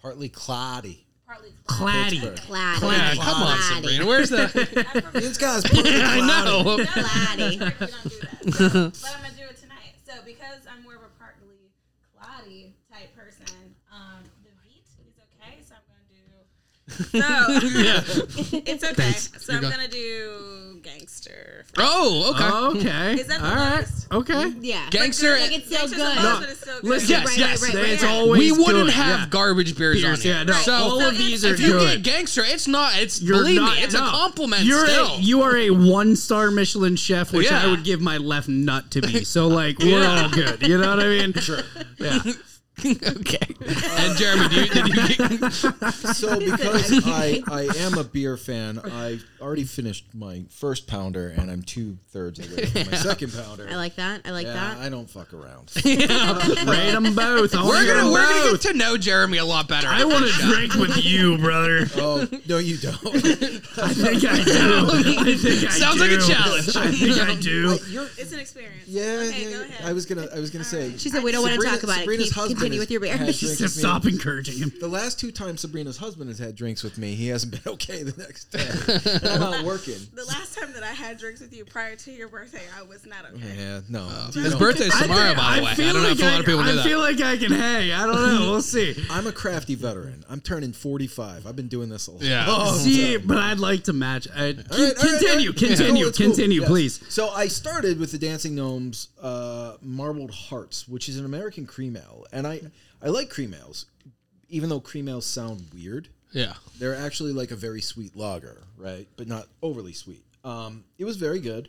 [0.00, 1.06] Partly cloudy.
[1.32, 2.20] Partly Claddy.
[2.20, 2.82] Claddy.
[2.82, 3.74] Yeah, come on, Claddy.
[3.74, 4.06] Sabrina.
[4.06, 5.10] Where's the?
[5.12, 6.76] This guy's perfect I know.
[6.84, 7.50] Claddy.
[7.50, 8.54] We don't do that.
[8.54, 9.94] So, but I'm gonna do it tonight.
[10.04, 11.72] So because I'm more of a partly
[12.14, 15.62] cloddy type person, um, the beat is okay.
[15.64, 17.18] So I'm gonna do.
[17.18, 19.12] So it's okay.
[19.12, 19.70] So I'm go.
[19.70, 21.64] gonna do gangster.
[21.78, 22.32] Oh,
[22.72, 22.80] okay.
[22.80, 23.20] Okay.
[23.20, 23.74] Is that the All right.
[23.76, 24.12] lowest?
[24.12, 24.48] Okay.
[24.60, 24.88] Yeah.
[24.90, 25.98] Gangster- Like it's still good.
[25.98, 26.90] the lowest, but it's still good.
[26.90, 27.62] Listen, Yes, Right, yes.
[27.62, 28.10] right, right, it's right.
[28.12, 28.92] always we wouldn't good.
[28.94, 29.26] have Yeah.
[29.30, 30.34] garbage beers, Beers, on here.
[30.34, 32.02] yeah, no, So all of these if- are if you good.
[32.04, 32.92] get gangster, it's not.
[32.96, 34.06] It's You're believe not- me, it's no.
[34.06, 34.64] a compliment.
[34.64, 35.06] You're still.
[35.14, 37.62] a you are a one star Michelin chef, which Yeah.
[37.62, 39.24] I would give my left nut to be.
[39.24, 40.66] So like we're all good.
[40.66, 41.32] You know what I mean?
[41.34, 41.62] Sure.
[41.98, 42.20] Yeah.
[43.18, 43.38] okay.
[43.98, 45.50] And Jeremy, do you, did you
[45.90, 51.50] So because I, I am a beer fan, I already finished my first pounder and
[51.50, 53.66] I'm two thirds of the way through my second pounder.
[53.70, 54.22] I like that.
[54.24, 54.78] I like yeah, that.
[54.78, 55.70] I don't fuck around.
[55.84, 57.54] Rate them both.
[57.54, 58.62] I we're wanna hear gonna 'em we're gonna both.
[58.62, 59.88] get to know Jeremy a lot better.
[59.88, 61.86] I want to drink with you, brother.
[61.96, 62.96] oh no, you don't.
[63.06, 64.88] I think I do.
[64.90, 66.00] I think I Sounds do.
[66.02, 66.76] like a challenge.
[66.76, 67.78] I think I do.
[67.88, 68.86] You're, It's an experience.
[68.86, 69.84] yeah, Okay, yeah, go ahead.
[69.86, 70.96] I was gonna I was gonna say.
[70.98, 72.34] She said we don't want to Sabrina- talk about Sabrina's it.
[72.34, 73.16] Keep, husband continue is- with your beer.
[73.16, 73.80] has Just with me.
[73.80, 74.72] stop encouraging him.
[74.80, 78.02] The last two times Sabrina's husband has had drinks with me, he hasn't been okay
[78.02, 78.66] the next day.
[79.22, 79.94] And I'm out working.
[80.14, 83.06] The last time that I had drinks with you prior to your birthday, I was
[83.06, 83.54] not okay.
[83.56, 84.08] Yeah, no.
[84.32, 85.70] You His know, birthday's tomorrow, think- by the way.
[85.70, 87.20] I feel don't know like if a lot of people I, knew I feel like
[87.20, 87.92] I can hang.
[87.92, 88.50] I don't know.
[88.50, 88.94] We'll see.
[89.10, 90.24] I'm a crafty veteran.
[90.28, 91.46] I'm turning 45.
[91.46, 92.22] I've been doing this a lot.
[92.22, 92.44] Yeah.
[92.48, 94.28] Oh, see, but I'd like to match.
[94.34, 95.56] I, All right, all right, continue, all right.
[95.56, 96.34] continue, It's cool, cool.
[96.34, 96.68] continue, Yes.
[96.70, 97.04] please.
[97.08, 101.96] So I started with the Dancing Gnomes uh, Marbled Hearts, which is an American cream
[101.96, 102.51] ale, and I
[103.02, 103.86] I like cream ales,
[104.48, 106.08] even though cream ales sound weird.
[106.32, 106.54] Yeah.
[106.78, 109.06] They're actually like a very sweet lager, right?
[109.16, 110.24] But not overly sweet.
[110.44, 111.68] Um, it was very good.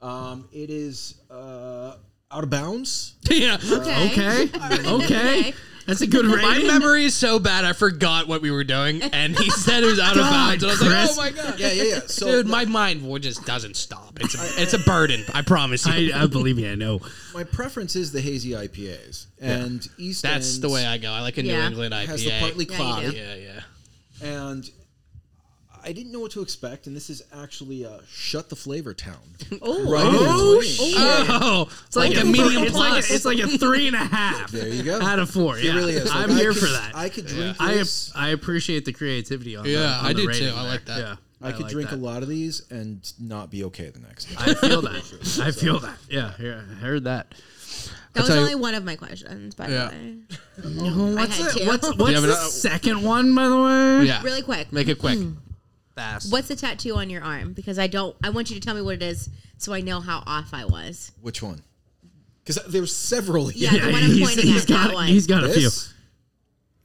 [0.00, 1.96] Um, it is uh,
[2.30, 3.14] out of bounds.
[3.30, 3.56] yeah.
[3.62, 4.50] Okay,
[4.86, 5.54] okay,
[5.86, 9.38] that's a good My memory is so bad, I forgot what we were doing, and
[9.38, 11.18] he said it was out of bounds, and I was Chris.
[11.18, 12.00] like, "Oh my god, Yeah, yeah, yeah.
[12.06, 14.18] So dude, my mind will just doesn't stop.
[14.20, 15.24] It's a, it's a burden.
[15.34, 16.12] I promise you.
[16.14, 16.70] I, I believe me.
[16.70, 17.00] I know.
[17.34, 21.10] my preference is the hazy IPAs, and East That's the way I go.
[21.10, 22.06] I like a New England IPA.
[22.06, 23.10] has the partly cloudy.
[23.10, 23.16] do.
[23.16, 23.60] yeah, yeah.
[24.22, 24.70] and
[25.84, 29.16] I didn't know what to expect, and this is actually a shut the flavor town.
[29.62, 30.94] Oh, Right in Oh, between.
[30.98, 32.62] Oh, It's like, Like a a medium medium.
[32.64, 33.10] It's like plus.
[33.10, 34.50] a, it's like a three and a half.
[34.50, 35.00] There you go.
[35.00, 35.58] Out of four.
[35.58, 36.10] It Yeah, really is.
[36.10, 36.92] I'm I here could- for that.
[36.94, 38.12] I could drink I this.
[38.14, 39.64] I appreciate the creativity on.
[39.64, 39.70] That.
[39.70, 40.54] Yeah, on I the do rating too.
[40.54, 40.70] I there.
[40.72, 40.98] like that.
[40.98, 41.96] Yeah, I could like drink that.
[41.96, 44.34] a lot of these and not be okay the next day.
[44.38, 45.40] I feel that.
[45.42, 45.96] I feel that.
[46.08, 47.34] Yeah, here, I heard that.
[48.14, 49.90] that was tell you- only one of my questions, by Yeah.
[49.90, 51.14] the way.
[51.14, 51.58] What's had it?
[51.60, 51.66] two.
[51.66, 54.04] What's, you what's have the another- second one, by the way?
[54.06, 54.22] yeah.
[54.22, 54.72] Really quick.
[54.72, 55.18] Make it quick.
[55.94, 56.32] Fast.
[56.32, 57.52] What's the tattoo on your arm?
[57.52, 58.16] Because I don't.
[58.24, 59.28] I want you to tell me what it is,
[59.58, 61.12] so I know how off I was.
[61.20, 61.62] Which one?
[62.44, 63.70] Because there's several here.
[63.72, 64.68] Yeah, the one I'm he's, pointing he's at.
[64.68, 65.06] got, that one.
[65.08, 65.62] He's got a few.
[65.62, 65.94] This?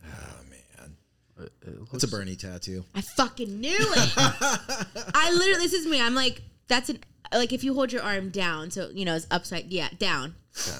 [0.05, 0.09] Oh
[0.49, 0.95] man,
[1.39, 2.83] uh, it's a Bernie tattoo.
[2.93, 4.13] I fucking knew it.
[4.17, 6.01] I literally, this is me.
[6.01, 6.99] I'm like, that's an
[7.33, 9.71] like if you hold your arm down, so you know it's upside.
[9.71, 10.35] Yeah, down.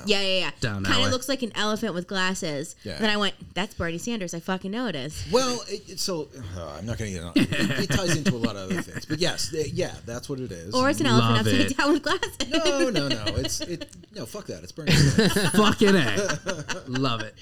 [0.05, 0.51] Yeah, yeah, yeah.
[0.59, 1.05] Down Kind way.
[1.05, 2.75] of looks like an elephant with glasses.
[2.84, 2.97] Yeah.
[2.99, 4.34] Then I went, that's Bernie Sanders.
[4.34, 5.25] I fucking know it is.
[5.32, 7.32] Well, it, it- so uh, I'm not going to get on.
[7.36, 10.51] It, it ties into a lot of other things, but yes, yeah, that's what it
[10.51, 10.73] is.
[10.73, 11.78] Or it's an Love elephant upside it.
[11.78, 12.38] down with glasses.
[12.49, 13.23] no, no, no.
[13.38, 13.89] It's it.
[14.15, 14.63] No, fuck that.
[14.63, 14.91] It's Bernie.
[14.91, 15.49] Sanders.
[15.51, 16.84] Fucking A.
[16.88, 17.36] Love it.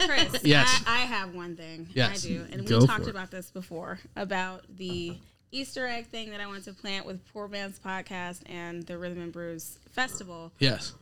[0.00, 0.82] Chris, Yes.
[0.86, 1.88] I, I have one thing.
[1.94, 2.24] Yes.
[2.24, 2.44] I do.
[2.52, 3.10] And Go we for talked it.
[3.10, 5.16] about this before about the
[5.50, 9.20] Easter egg thing that I want to plant with Poor Man's podcast and the Rhythm
[9.22, 10.52] and Brews Festival.
[10.58, 10.92] Yes.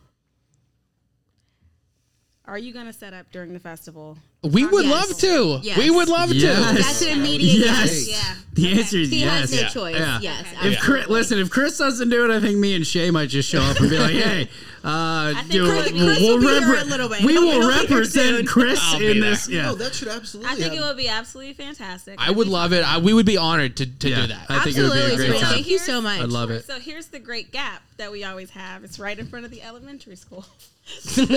[2.47, 4.17] Are you going to set up during the festival?
[4.41, 5.09] We would Yes.
[5.09, 5.59] love to.
[5.63, 5.77] Yes.
[5.77, 6.57] We would love Yes.
[6.77, 6.81] to.
[6.81, 8.07] That's an immediate Yes.
[8.07, 8.09] yes.
[8.09, 8.35] Yeah.
[8.53, 8.79] The Okay.
[8.79, 9.39] answer is He yes.
[9.41, 9.67] has no Yeah.
[9.67, 9.95] choice.
[9.95, 10.19] Yeah.
[10.21, 10.45] Yes.
[10.57, 10.69] Okay.
[10.73, 13.49] If Chris, listen, if Chris doesn't do it, I think me and Shay might just
[13.49, 14.47] show up and be like, "Hey,
[14.87, 17.21] uh, think do Chris- Chris We'll will be here repre- a little bit.
[17.23, 18.47] We He'll- will he'll represent.
[18.47, 19.47] Chris I'll in this.
[19.49, 20.51] Yeah, No, that should absolutely.
[20.51, 22.15] I think have- it would be absolutely fantastic.
[22.17, 22.83] I would love it.
[22.83, 24.21] I, we would be honored to, to Yeah.
[24.21, 24.45] do that.
[24.49, 25.15] I think it would be a Absolutely.
[25.17, 25.39] great Sabrina.
[25.45, 25.53] time.
[25.53, 26.21] Thank you so much.
[26.21, 26.65] I'd love it.
[26.65, 28.83] So here's the great gap that we always have.
[28.83, 30.45] It's right in front of the elementary school.
[30.87, 31.35] Seems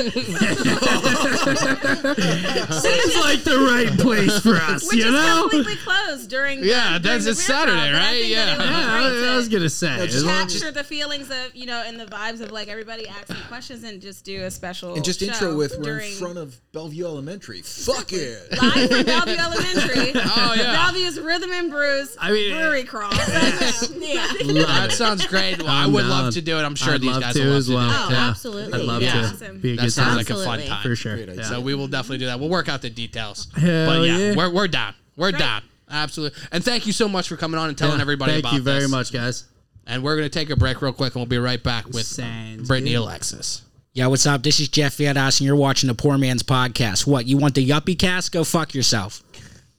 [3.16, 5.48] like the right place for us, Which you is know?
[5.50, 6.62] completely closed during.
[6.64, 8.10] Yeah, during that's- the it's beer Saturday, crawl, right?
[8.10, 8.54] think that Yeah.
[8.54, 9.96] it Yeah, great I, I was gonna say.
[10.06, 12.68] just as long as- capture the feelings of you know and the vibes of like
[12.68, 16.12] everybody asking questions and just do a special and just show intro with we're in
[16.14, 17.62] front of Bellevue Elementary.
[17.62, 18.50] Fuck it.
[18.60, 20.12] live from Bellevue Elementary.
[20.32, 20.72] Oh, yeah.
[20.72, 23.12] Bellevue's Rhythm and Brews I mean, brewery crawl.
[23.12, 24.26] yeah.
[24.80, 25.58] That sounds great.
[25.58, 26.62] Well, I would love to do it.
[26.62, 27.82] I'm sure I'd these love guys to will love as to do it.
[27.82, 28.28] Oh, yeah.
[28.30, 28.80] absolutely.
[28.80, 29.12] I'd love Yeah.
[29.12, 29.18] to.
[29.28, 29.60] Awesome.
[29.60, 30.16] Be a That sounds time.
[30.16, 30.82] like a fun time.
[30.82, 31.16] for sure.
[31.16, 31.42] Yeah.
[31.42, 32.40] So we will definitely do that.
[32.40, 33.48] We'll work out the details.
[33.56, 34.36] Hell but yeah, yeah.
[34.36, 34.94] we're we're down.
[35.16, 35.62] We're down.
[35.90, 36.38] Absolutely.
[36.52, 38.50] And thank you so much for coming on and telling Yeah, everybody about this.
[38.52, 38.90] Thank you very this.
[38.90, 39.44] much, guys.
[39.86, 42.68] And we're gonna take a break real quick, and we'll be right back with Sounds
[42.68, 42.98] Brittany good.
[42.98, 43.62] Alexis.
[43.92, 44.42] Yeah, what's up?
[44.44, 47.06] This is Jeff Viedas, and you're watching the Poor Man's Podcast.
[47.08, 48.30] What, you want the Yuppie cast?
[48.30, 49.22] Go fuck yourself.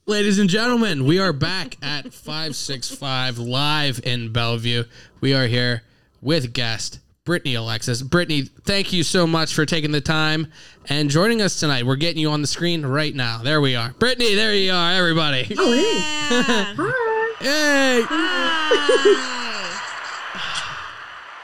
[0.06, 4.84] Ladies and gentlemen, we are back at 565 live in Bellevue.
[5.22, 5.84] We are here
[6.22, 8.02] with guest Brittany Alexis.
[8.02, 10.48] Brittany, thank you so much for taking the time
[10.90, 11.86] and joining us tonight.
[11.86, 13.38] We're getting you on the screen right now.
[13.44, 13.92] There we are.
[13.92, 15.56] Brittany, there you are, everybody.
[15.58, 17.08] Oh, hey.
[17.42, 18.06] Yeah.
[18.06, 19.38] Yay!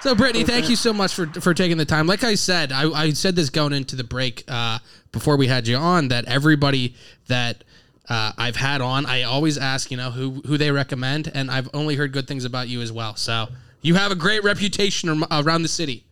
[0.02, 2.08] So, Brittany, thank you so much for for taking the time.
[2.08, 4.80] Like I said, I, I said this going into the break uh,
[5.12, 6.96] before we had you on that everybody
[7.28, 7.64] that
[8.08, 11.70] uh, I've had on, I always ask, you know, who who they recommend, and I've
[11.74, 13.16] only heard good things about you as well.
[13.16, 13.48] So,
[13.82, 16.04] you have a great reputation around the city.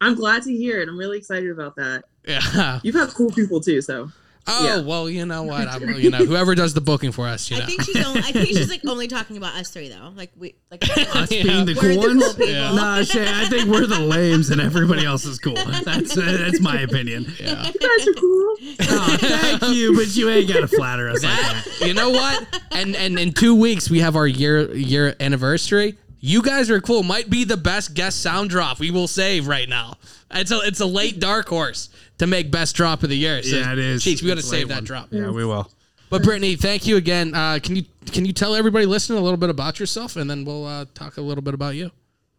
[0.00, 0.88] I'm glad to hear it.
[0.88, 2.04] I'm really excited about that.
[2.26, 2.80] Yeah.
[2.82, 4.10] You've had cool people too, so
[4.46, 4.80] Oh Yeah.
[4.82, 5.68] well, you know what?
[5.68, 7.62] I'm, you know, whoever does the booking for us, you know.
[7.62, 8.18] I think she's only.
[8.20, 10.12] I think she's like only talking about us three though.
[10.16, 10.82] Like we, like
[11.14, 11.42] Us Yeah.
[11.44, 12.22] being the we're cool ones.
[12.24, 12.48] cool people.
[12.52, 12.72] Yeah.
[12.72, 15.54] Nah, Shay, I think we're the lames and everybody else is cool.
[15.54, 17.26] That's uh, that's my opinion.
[17.40, 17.66] yeah.
[17.66, 18.56] you guys are cool.
[18.94, 21.64] Oh, thank you, but you ain't gotta flatter us like that.
[21.80, 22.60] That- you know what?
[22.72, 25.98] And and in two weeks we have our year year anniversary.
[26.24, 27.02] You guys are cool.
[27.02, 29.94] Might be the best guest sound drop we will save right now.
[30.34, 33.42] It's a it's a late dark horse to make best drop of the year.
[33.42, 34.02] So, Yeah, it is.
[34.04, 34.84] Cheeks, we got to save that one.
[34.84, 35.08] drop.
[35.10, 35.70] Yeah, we will.
[36.10, 37.34] But Brittany, thank you again.
[37.34, 40.44] Uh, can you can you tell everybody listening a little bit about yourself, and then
[40.44, 41.90] we'll uh, talk a little bit about you.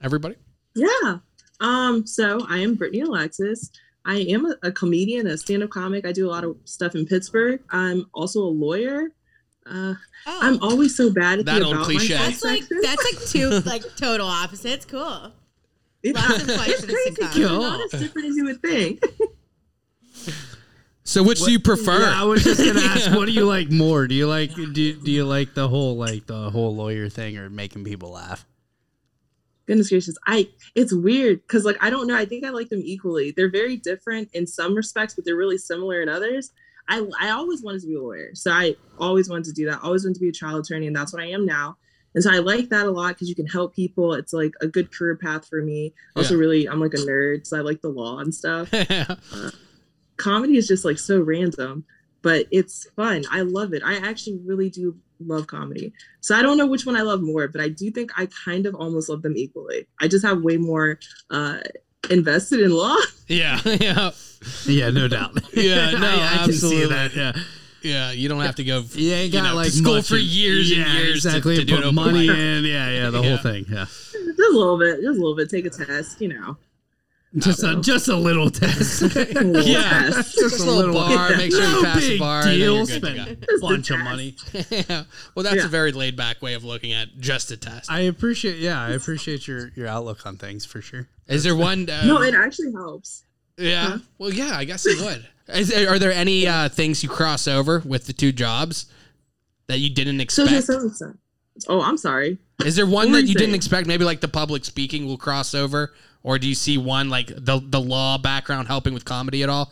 [0.01, 0.35] Everybody.
[0.75, 1.17] Yeah.
[1.59, 3.71] Um, so I am Brittany Alexis.
[4.05, 6.05] I am a, a comedian, a stand-up comic.
[6.05, 7.61] I do a lot of stuff in Pittsburgh.
[7.69, 9.09] I'm also a lawyer.
[9.65, 9.93] Uh,
[10.25, 12.13] Oh, I'm always so bad at That the old about cliche.
[12.13, 14.85] myself that's like that's like two like total opposites.
[14.85, 15.33] Cool.
[16.09, 17.15] It's, Lots of questions to crazy.
[17.15, 17.29] come.
[17.31, 19.01] 'cause not as different as you would think.
[21.05, 21.99] So, which do you prefer?
[22.01, 24.07] Yeah, I was just gonna ask, what do you like more?
[24.07, 27.49] Do you like do, do you like the whole like the whole lawyer thing or
[27.49, 28.45] making people laugh?
[29.65, 32.15] Goodness gracious, I it's weird because like I don't know.
[32.17, 33.31] I think I like them equally.
[33.31, 36.51] They're very different in some respects, but they're really similar in others.
[36.87, 39.81] I I always wanted to be a lawyer, so I always wanted to do that.
[39.83, 41.77] Always wanted to be a trial attorney, and that's what I am now.
[42.15, 44.13] And so I like that a lot because you can help people.
[44.13, 45.93] It's like a good career path for me.
[46.15, 46.39] Also, Yeah.
[46.39, 48.69] really, I'm like a nerd, so I like the law and stuff.
[50.17, 51.85] Comedy is just like so random,
[52.21, 53.23] but it's fun.
[53.31, 53.81] I love it.
[53.83, 55.91] I actually really do love comedy.
[56.21, 58.65] So I don't know which one I love more, but I do think I kind
[58.65, 59.87] of almost love them equally.
[59.99, 60.99] I just have way more
[61.31, 61.59] uh
[62.09, 62.97] invested in law.
[63.27, 64.11] yeah, yeah,
[64.65, 65.31] Yeah, no doubt.
[65.53, 66.87] Yeah, no, I, I can see absolutely.
[66.95, 67.15] that.
[67.15, 67.31] Yeah,
[67.83, 68.11] yeah.
[68.11, 68.83] You don't have to go.
[68.93, 71.55] you ain't you got know, like school for in- years and yeah, years to- exactly.
[71.57, 72.63] to do an put open money in.
[72.65, 73.27] Yeah, yeah, the Yeah.
[73.29, 73.65] whole thing.
[73.69, 75.49] Yeah, just a little bit, just a little bit.
[75.49, 76.57] Take a test, you know.
[77.37, 79.01] just a just a little test.
[79.15, 80.11] Little Yeah.
[80.11, 80.35] test.
[80.35, 81.29] Just a little bar.
[81.35, 82.43] Make sure you no pass the bar.
[82.43, 82.75] deal.
[82.75, 84.35] you're good to Spend a bunch of money.
[84.69, 85.03] yeah.
[85.33, 85.65] Well, that's Yeah.
[85.65, 87.89] a very laid back way of looking at just a test.
[87.91, 88.59] I appreciate.
[88.59, 91.07] Yeah, I appreciate your your outlook on things for sure.
[91.27, 91.89] Is there one?
[91.89, 93.23] Uh, No, it actually helps.
[93.57, 93.97] yeah.
[94.19, 94.51] Well, yeah.
[94.55, 95.27] I guess it would.
[95.47, 98.85] Is are there any uh, things you cross over with the two jobs
[99.67, 100.65] that you didn't expect?
[100.65, 100.89] so so.
[100.89, 101.13] so.
[101.67, 102.37] Oh, I'm sorry.
[102.65, 103.87] Is there one that you didn't expect?
[103.87, 107.61] Maybe like the public speaking will cross over, or do you see one like the
[107.63, 109.71] the law background helping with comedy at all?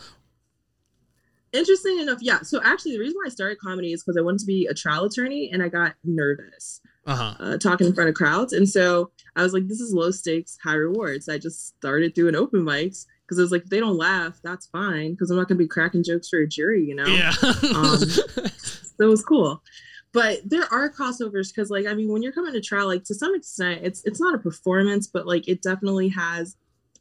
[1.54, 2.42] Interesting enough, yeah.
[2.42, 4.74] So actually, the reason why I started comedy is because I wanted to be a
[4.74, 6.82] trial attorney, and I got nervous.
[7.08, 7.44] Uh huh.
[7.44, 8.54] uh, talking in front of crowds.
[8.54, 11.28] And so I was like, this is low stakes, high rewards.
[11.28, 14.66] I just started doing open mics because I was like, if they don't laugh, that's
[14.68, 17.06] fine because I'm not going to be cracking jokes for a jury, you know?
[17.06, 17.32] Yeah.
[17.74, 17.98] Um,
[18.98, 19.64] So it was cool.
[20.12, 23.16] But there are crossovers because, like, I mean, when you're coming to trial, like to
[23.16, 26.58] some extent, it's it's not a performance, but like it definitely has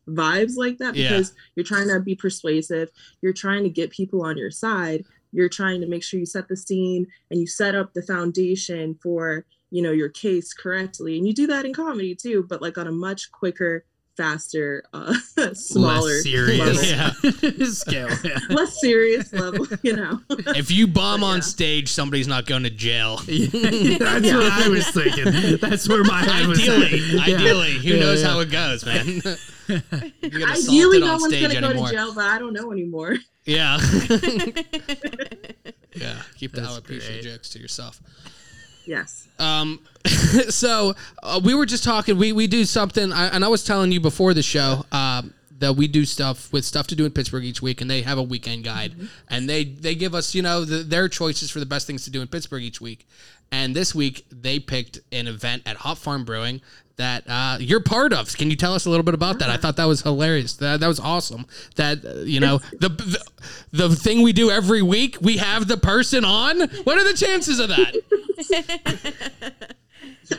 [0.08, 1.08] vibes like that Yeah.
[1.10, 2.90] because you're trying to be persuasive,
[3.22, 6.46] you're trying to get people on your side, you're trying to make sure you set
[6.48, 11.26] the scene and you set up the foundation for you know your case correctly, and
[11.26, 13.84] you do that in comedy too, but like on a much quicker,
[14.16, 15.14] faster, uh,
[15.54, 16.84] smaller, Less serious level.
[16.84, 17.66] Yeah.
[17.70, 18.08] scale.
[18.24, 18.38] Yeah.
[18.50, 20.20] less serious level, you know.
[20.56, 21.40] if you bomb on Yeah.
[21.42, 23.16] stage, somebody's not going to jail.
[23.16, 25.56] That's what I was thinking.
[25.58, 26.58] That's where my head was.
[26.60, 26.92] Ideally, at.
[27.28, 27.36] Yeah.
[27.36, 28.28] ideally, who Yeah, knows yeah.
[28.28, 29.22] how it goes, man?
[30.22, 33.16] Ideally, no on one's gonna go to jail, but I don't know anymore.
[33.46, 33.78] Yeah.
[35.94, 36.16] yeah.
[36.36, 37.22] Keep the That's alopecia great.
[37.22, 38.00] jokes to yourself.
[38.90, 39.28] Yes.
[39.38, 39.78] Um,
[40.48, 42.18] so uh, we were just talking.
[42.18, 45.76] We we do something, I, and I was telling you before the show um, that
[45.76, 48.22] we do stuff with stuff to do in Pittsburgh each week, and they have a
[48.22, 48.96] weekend guide,
[49.28, 52.10] and they they give us you know the, their choices for the best things to
[52.10, 53.06] do in Pittsburgh each week.
[53.52, 56.60] And this week they picked an event at Hop Farm Brewing
[57.00, 58.36] that uh, you're part of.
[58.36, 59.50] Can you tell us a little bit about that?
[59.50, 60.54] I thought that was hilarious.
[60.54, 61.46] That, that was awesome.
[61.76, 63.24] That uh, you know the, the
[63.88, 65.16] the thing we do every week.
[65.20, 66.60] We have the person on.
[66.84, 67.94] What are the chances of that?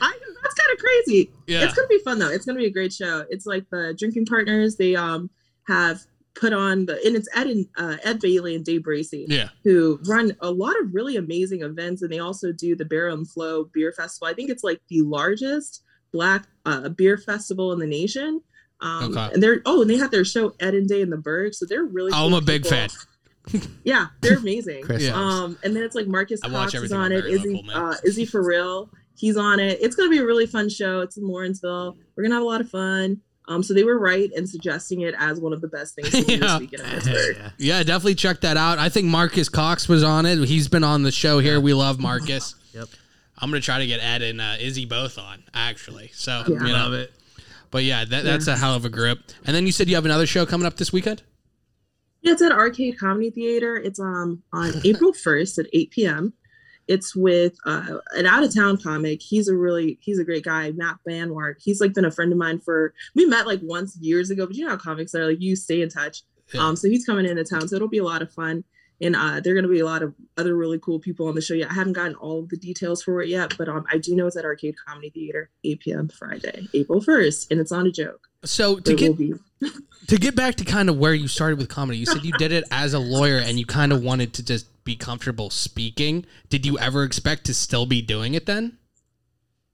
[0.01, 1.31] I, that's kind of crazy.
[1.47, 1.63] Yeah.
[1.65, 2.29] It's gonna be fun though.
[2.29, 3.25] It's gonna be a great show.
[3.29, 4.77] It's like the drinking partners.
[4.77, 5.29] They um
[5.67, 6.01] have
[6.33, 9.49] put on the and it's Ed and uh, Ed Bailey and Day Bracey Yeah.
[9.63, 13.29] who run a lot of really amazing events, and they also do the Barrel and
[13.29, 14.27] Flow Beer Festival.
[14.29, 18.41] I think it's like the largest black uh, beer festival in the nation.
[18.81, 19.33] Um, Okay.
[19.33, 21.65] And they're oh, and they have their show Ed and Day in the Berg, so
[21.67, 22.11] they're really.
[22.13, 22.77] Oh, I'm cool a big people.
[22.77, 22.89] fan.
[23.83, 24.85] Yeah, they're amazing.
[24.99, 25.13] Yeah.
[25.15, 27.21] Um, and then it's like Marcus I watch Cox is on on it.
[27.21, 28.89] Very Izzy, Local, uh, Izzy for real.
[29.17, 29.79] He's on it.
[29.81, 31.01] It's gonna be a really fun show.
[31.01, 31.97] It's in Lawrenceville.
[32.15, 33.19] We're gonna have a lot of fun.
[33.47, 36.21] Um, so they were right in suggesting it as one of the best things to
[36.23, 36.39] do Yeah.
[36.39, 37.35] this weekend in Pittsburgh.
[37.37, 37.49] Yeah.
[37.57, 38.77] Yeah, definitely check that out.
[38.77, 40.37] I think Marcus Cox was on it.
[40.47, 41.59] He's been on the show here.
[41.59, 42.55] We love Marcus.
[43.41, 43.43] Yep.
[43.43, 46.11] I'm gonna try to get Ed and uh, Izzy both on actually.
[46.13, 46.53] So Yeah.
[46.65, 47.13] you know, Love it.
[47.71, 49.19] but yeah, that, that's a hell of a grip.
[49.45, 51.23] And then you said you have another show coming up this weekend.
[52.21, 53.75] Yeah, it's at Arcade Comedy Theater.
[53.77, 56.33] It's um on April first at eight p.m.
[56.87, 59.21] It's with uh, an out of town comic.
[59.21, 61.55] He's a really he's a great guy, Matt Banwart.
[61.59, 64.55] He's like been a friend of mine for we met like once years ago, but
[64.55, 66.23] you know how comics are like you stay in touch.
[66.53, 66.61] Yeah.
[66.67, 68.63] Um, so he's coming into town, so it'll be a lot of fun.
[69.01, 71.33] And uh, there are going to be a lot of other really cool people on
[71.35, 71.55] the show.
[71.55, 71.71] yet.
[71.71, 74.27] I haven't gotten all of the details for it yet, but um, I do know
[74.27, 76.07] it's at Arcade Comedy Theater, 8 p.m.
[76.09, 78.27] Friday, April 1st, and it's not a joke.
[78.43, 79.17] So to get
[80.07, 82.51] to get back to kind of where you started with comedy, you said you did
[82.51, 86.25] it as a lawyer and you kind of wanted to just be comfortable speaking.
[86.49, 88.77] Did you ever expect to still be doing it then?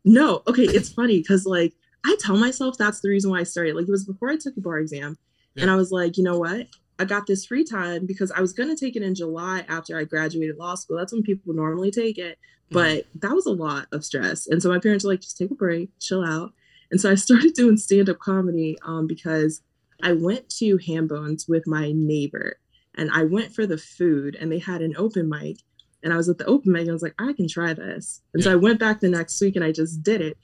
[0.04, 1.74] No, okay, it's funny because like
[2.06, 3.76] I tell myself that's the reason why I started.
[3.76, 5.18] Like it was before I took the bar exam,
[5.56, 6.68] and I was like, you know what?
[7.00, 10.04] I got this free time because I was gonna take it in July after I
[10.04, 10.98] graduated law school.
[10.98, 12.38] That's when people normally take it,
[12.72, 14.48] but that was a lot of stress.
[14.48, 16.54] And so my parents were like, just take a break, chill out.
[16.92, 19.62] And so I started doing stand up comedy um, because
[20.02, 22.60] I went to Hambones with my neighbor,
[22.96, 25.58] and I went for the food, and they had an open mic.
[26.04, 28.22] And I was at the open mic and I was like, I can try this.
[28.34, 30.38] And so I went back the next week and I just did it.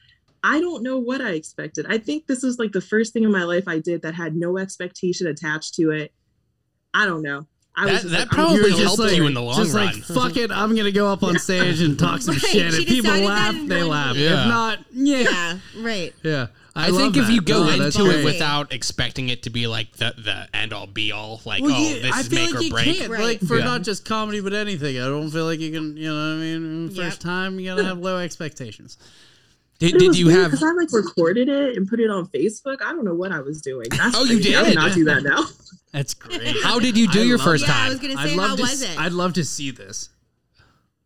[0.44, 1.86] I don't know what I expected.
[1.88, 4.36] I think this was like the first thing in my life I did that had
[4.36, 6.12] no expectation attached to it.
[6.94, 7.46] I don't know.
[7.76, 9.74] I That- was just that like, probably You helped like, you in the long just
[9.74, 9.86] run.
[9.88, 12.74] like fuck it, I'm gonna go up on stage and talk some Right, shit.
[12.74, 14.16] she If people laugh, they one laugh.
[14.16, 14.42] Yeah.
[14.44, 15.58] If not, yeah, yeah.
[15.74, 16.14] Yeah, right.
[16.76, 17.34] I, love think if that.
[17.34, 20.72] you go No, that's into it without expecting it to be like the the end
[20.74, 22.72] all be all, like Well, oh yeah, this I is feel make like or you
[22.72, 22.98] break.
[23.00, 23.22] can't, Right.
[23.24, 23.66] like for Yeah.
[23.66, 25.00] not just comedy but anything.
[25.00, 26.90] I don't feel like you can, you know what I mean.
[26.92, 27.06] Yep.
[27.06, 28.98] First time, you gotta have low expectations.
[29.84, 30.52] Did, It did was you weird have?
[30.52, 32.82] 'cause I like recorded it and put it on Facebook.
[32.82, 33.88] I don't know what I was doing.
[33.90, 34.56] That's Oh, you crazy.
[34.56, 34.70] I did?
[34.70, 35.44] would not do that now.
[35.92, 36.56] That's great.
[36.64, 37.86] How did you do I your love first Yeah, time?
[37.86, 38.62] I was gonna say, I'd say, love how to.
[38.62, 39.00] was s- it?
[39.00, 40.10] I'd love to see this.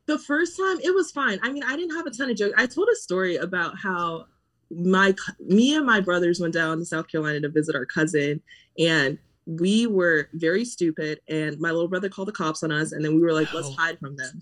[0.05, 2.53] the first time it was fine i mean i didn't have a ton of jokes
[2.57, 4.25] i told a story about how
[4.71, 8.41] my me and my brothers went down to south carolina to visit our cousin
[8.79, 13.03] and we were very stupid and my little brother called the cops on us and
[13.03, 14.41] then we were like let's hide from them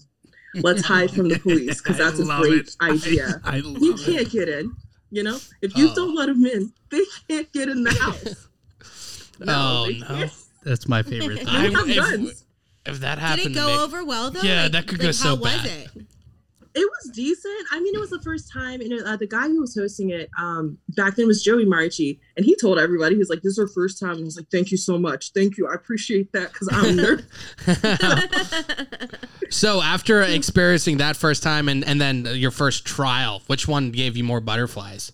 [0.64, 2.76] let's hide from the police because that's a great it.
[2.82, 4.74] idea I, I you can't get in
[5.12, 5.96] you know if you Oh.
[5.96, 8.48] don't let them in they can't get in the house
[9.48, 10.06] Oh, no.
[10.08, 10.32] can't.
[10.64, 11.48] That's my favorite thing.
[11.50, 12.46] I- have if- guns.
[12.86, 14.42] if that Did happened, it to go me- over well though?
[14.42, 15.66] Yeah, Like- that could like, go so how bad.
[15.66, 15.90] it?
[16.76, 17.68] It was decent.
[17.72, 20.30] I mean, it was the first time, and uh, the guy who was hosting it
[20.38, 23.60] um, back then was Joey Marchi, and he told everybody he was like, "This is
[23.60, 26.52] our first time," and he's like, "Thank you so much, thank you, I appreciate that,"
[26.54, 27.26] because I'm nervous.
[29.50, 34.18] So after experiencing that first time and and then your first trial, which one gave
[34.18, 35.12] you more butterflies?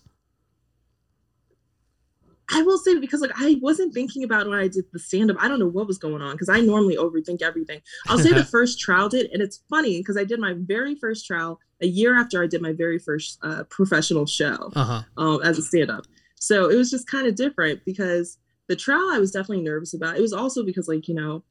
[2.54, 5.38] I will say because like I wasn't thinking about when I did the stand up.
[5.39, 7.82] I don't know what was going on because I normally overthink everything.
[8.08, 11.26] I'll say the first trial did, and it's funny because I did my very first
[11.26, 14.72] trial a year after I did my very first uh, professional show.
[14.76, 15.02] Uh huh.
[15.18, 16.06] um, as a stand-up.
[16.36, 18.38] So it was just kind of different because
[18.68, 20.18] the trial I was definitely nervous about.
[20.18, 21.43] It was also because like you know,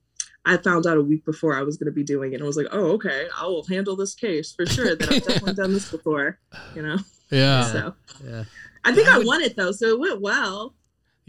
[0.44, 2.46] I found out a week before I was going to be doing it, and I
[2.46, 4.96] was like, oh okay, I will handle this case for sure.
[4.96, 6.38] That I've definitely done this before,
[6.74, 6.98] you know.
[7.32, 7.62] Yeah.
[7.62, 7.94] So
[8.24, 8.42] Yeah.
[8.84, 10.74] I think I won it though, so it went well.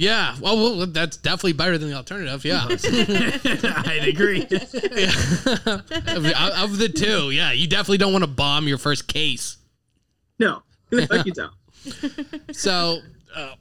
[0.02, 0.36] Yeah.
[0.42, 2.44] Well, well, that's definitely better than the alternative.
[2.44, 2.66] Yeah.
[3.86, 4.42] I'd agree.
[4.42, 9.58] of, of the two, yeah, you definitely don't want to bomb your first case.
[10.40, 11.54] No, you don't.
[12.52, 13.02] So,
[13.36, 13.54] uh,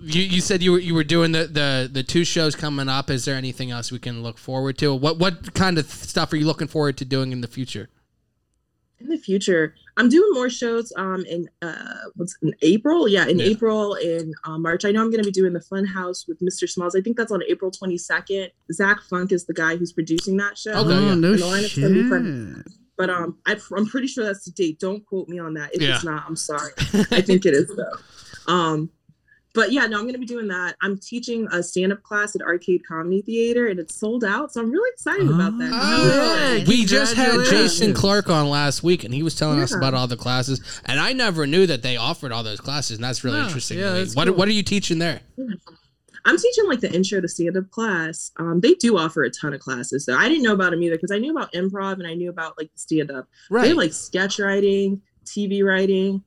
[0.00, 3.08] you you said you were you were doing the, the the two shows coming up.
[3.08, 4.92] Is there anything else we can look forward to?
[4.92, 7.88] What what kind of stuff are you looking forward to doing in the future?
[9.00, 10.92] In the future, I'm doing more shows.
[10.96, 13.06] Um, in uh, what's in April?
[13.08, 13.46] Yeah, in Yeah.
[13.46, 14.84] April, in uh, March.
[14.84, 16.68] I know I'm going to be doing the Fun House with Mr.
[16.68, 16.96] Smalls.
[16.96, 18.50] I think that's on April 22nd.
[18.72, 20.72] Zach Funk is the guy who's producing that show.
[20.72, 21.12] Okay, yeah.
[21.12, 21.62] oh, no And gonna
[21.94, 22.62] be fun.
[22.66, 22.74] shit.
[22.96, 24.80] but um, I, I'm pretty sure that's the date.
[24.80, 25.74] Don't quote me on that.
[25.74, 25.94] If Yeah.
[25.94, 26.72] it's not, I'm sorry.
[27.12, 28.52] I think it is though.
[28.52, 28.90] Um,
[29.58, 30.76] but yeah, no, I'm gonna be doing that.
[30.82, 34.52] I'm teaching a stand-up class at Arcade Comedy Theater, and it's sold out.
[34.52, 35.70] So I'm really excited about that.
[35.72, 36.68] Oh, Good.
[36.68, 40.06] We just had Jason Clark on last week, and he was telling us about all
[40.06, 40.60] the classes.
[40.84, 43.78] And I never knew that they offered all those classes, and that's really Oh, interesting.
[43.78, 43.98] yeah, to me.
[44.04, 44.36] that's What cool.
[44.36, 45.20] what are you teaching there?
[46.24, 48.30] I'm teaching like the intro to stand up class.
[48.36, 50.04] Um, they do offer a ton of classes.
[50.04, 52.28] So I didn't know about them either because I knew about improv and I knew
[52.30, 53.26] about like stand up.
[53.50, 56.22] They have like sketch writing, TV writing,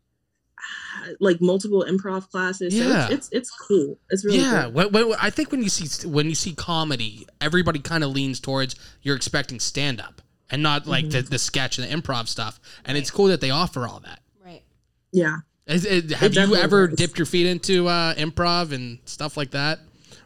[1.19, 2.77] like multiple improv classes.
[2.77, 3.05] So Yeah.
[3.05, 3.97] it's, it's it's cool.
[4.09, 4.71] It's really yeah, cool.
[4.71, 8.39] when, when, I think when you see when you see comedy, everybody kind of leans
[8.39, 12.59] towards you're expecting stand up and not like the, the sketch and the improv stuff.
[12.85, 14.19] And it's cool that they offer all that.
[14.43, 14.63] Right.
[15.11, 15.37] Yeah.
[15.67, 16.95] Is, is- have you ever is.
[16.95, 19.79] dipped your feet into uh, improv and stuff like that?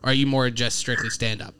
[0.03, 1.53] Or are you more just strictly stand up?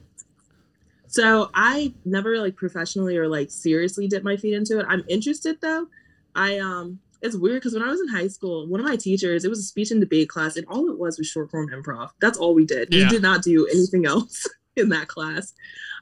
[1.08, 4.86] So I never like professionally or like seriously dipped my feet into it.
[4.90, 5.88] I'm interested though.
[6.36, 9.46] I um it's weird because when I was in high school, one of my teachers,
[9.46, 12.10] it was a speech and debate class, and all it was was short form improv.
[12.22, 12.94] That's all we did.
[12.94, 13.04] Yeah.
[13.04, 15.54] We did not do anything else in that class.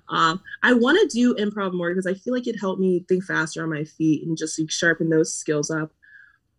[0.10, 3.24] Um, I want to do improv more because I feel like it helped me think
[3.24, 5.92] faster on my feet and just like, sharpen those skills up.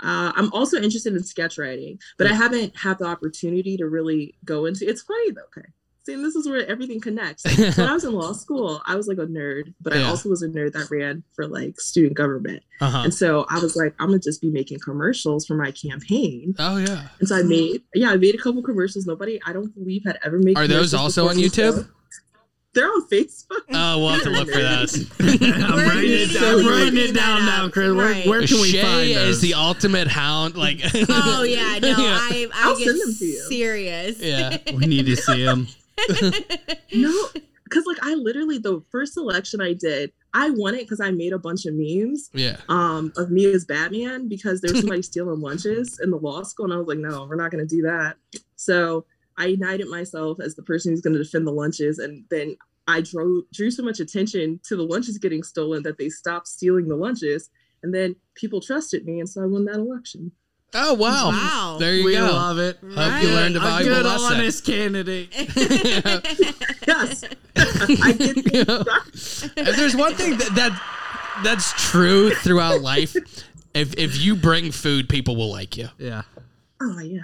[0.01, 4.35] Uh, I'm also interested in sketch writing, but I haven't had the opportunity to really
[4.45, 4.89] go into.
[4.89, 5.43] It's funny though.
[5.57, 5.69] Okay,
[6.05, 7.43] see, this is where everything connects.
[7.43, 10.29] So when I was in law school, I was like a nerd, but I also
[10.29, 12.63] was a nerd that ran for like student government.
[12.81, 12.99] Uh huh.
[13.05, 16.55] And so I was like, I'm gonna just be making commercials for my campaign.
[16.59, 17.09] Oh yeah.
[17.21, 19.07] And so I made, yeah, I made a couple commercials.
[19.07, 20.57] Nobody, I don't believe, had ever made.
[20.57, 21.75] Are those also on YouTube?
[21.75, 21.87] so-
[22.75, 23.61] They're on Facebook.
[23.73, 25.09] Oh, we'll have to look for those.
[25.21, 26.59] I'm writing it down.
[26.59, 27.69] I'm writing it down now.
[27.69, 27.93] Chris.
[27.95, 28.27] Where, Right.
[28.27, 29.41] where can we Shay find is those?
[29.43, 30.57] the ultimate hound.
[30.57, 33.41] Like, Oh yeah, no, I I I'll get send them to you.
[33.49, 34.19] serious.
[34.21, 34.59] Yeah.
[34.75, 35.69] we need to see them.
[36.95, 37.29] No,
[37.65, 41.33] because like I literally the first selection I did, I won it because I made
[41.33, 42.57] a bunch of memes yeah.
[42.69, 46.67] um of me as Batman because there was somebody stealing lunches in the law school,
[46.67, 48.17] and I was like, no, we're not gonna do that.
[48.57, 53.01] So I united myself as the person who's gonna defend the lunches, and then I
[53.01, 56.97] drew drew so much attention to the lunches getting stolen that they stopped stealing the
[56.97, 57.51] lunches,
[57.83, 60.33] and then people trusted me, and so I won that election.
[60.75, 61.29] Oh wow.
[61.31, 61.77] Wow.
[61.79, 62.23] There you we go.
[62.27, 62.79] love it.
[62.83, 64.37] Hope you learned a A valuable good, lesson.
[64.37, 65.29] honest candidate.
[66.87, 67.25] Yes,
[67.57, 69.69] I get things right.
[69.69, 73.17] if there's one thing that, that that's true throughout life,
[73.75, 75.89] if if you bring food, people will like you.
[75.99, 76.23] Yeah.
[76.83, 77.21] Oh yeah,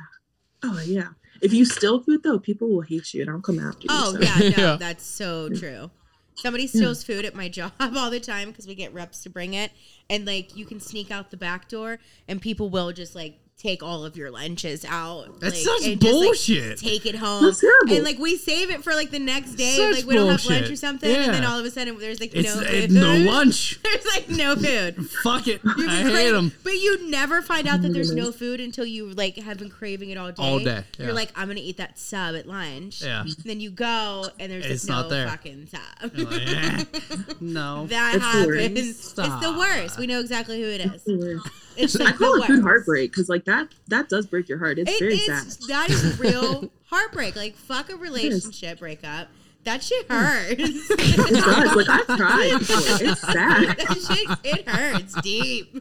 [0.63, 1.09] oh yeah.
[1.43, 3.89] If you steal food though, people will hate you and I'll come after you.
[3.91, 4.21] Oh so.
[4.21, 4.77] yeah, no, Yeah.
[4.77, 5.91] that's so true.
[6.37, 9.53] Somebody steals food at my job all the time because we get reps to bring
[9.53, 9.73] it,
[10.09, 11.99] and like you can sneak out the back door,
[12.29, 15.39] and people will just like take all of your lunches out.
[15.39, 16.79] That's like, such and just, like, bullshit.
[16.79, 17.95] take it home, That's terrible.
[17.95, 19.77] and like we save it for like the next day.
[19.77, 22.21] Such like we don't have lunch or something, and then all of a sudden there's
[22.21, 22.93] like It's no eh, food.
[22.93, 23.79] no lunch.
[23.83, 25.11] there's like no food.
[25.23, 25.61] Fuck it.
[25.65, 26.53] You've I hate them.
[26.65, 30.11] But you never find out that there's no food until you like have been craving
[30.11, 30.43] it all day.
[30.43, 31.05] All day, yeah.
[31.07, 33.03] You're like, I'm gonna eat that sub at lunch.
[33.03, 33.23] Yeah.
[33.23, 35.29] And then you go and there's It's like no there.
[35.29, 36.13] fucking sub.
[36.17, 36.85] Eh,
[37.41, 37.87] no.
[37.89, 38.79] that It's happens.
[38.79, 39.99] It's the worst.
[39.99, 41.47] We know exactly who it is.
[41.77, 42.63] It's I like call it food worst.
[42.63, 44.79] heartbreak because like that that does break your heart.
[44.79, 45.63] It's It- very it's- sad.
[45.69, 47.37] that is real heartbreak.
[47.37, 49.29] Like fuck a relationship breakup.
[49.65, 50.55] That shit hurts.
[50.59, 51.77] It does.
[51.77, 52.59] Like I've tried.
[52.61, 53.07] before.
[53.07, 53.77] It's sad.
[53.79, 55.75] that shit it hurts deep.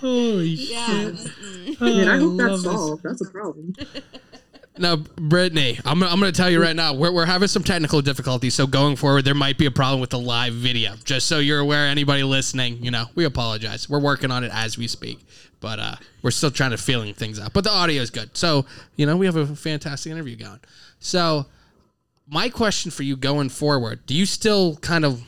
[0.00, 0.88] Holy yeah.
[0.88, 1.76] Mm-mm.
[1.80, 3.02] I mean, I hope oh, love that's solved.
[3.04, 3.74] That's a problem.
[4.76, 8.02] Now, Brittany, I'm, I'm going to tell you right now, we're, we're having some technical
[8.02, 8.54] difficulties.
[8.54, 10.94] So going forward, there might be a problem with the live video.
[11.04, 13.88] Just so you're aware, anybody listening, you know, we apologize.
[13.88, 15.24] We're working on it as we speak,
[15.60, 17.52] but uh, we're still trying to feeling things out.
[17.52, 18.36] But the audio is good.
[18.36, 18.66] So,
[18.96, 20.60] you know, we have a fantastic interview going.
[20.98, 21.46] So,
[22.26, 25.22] my question for you going forward, do you still kind of,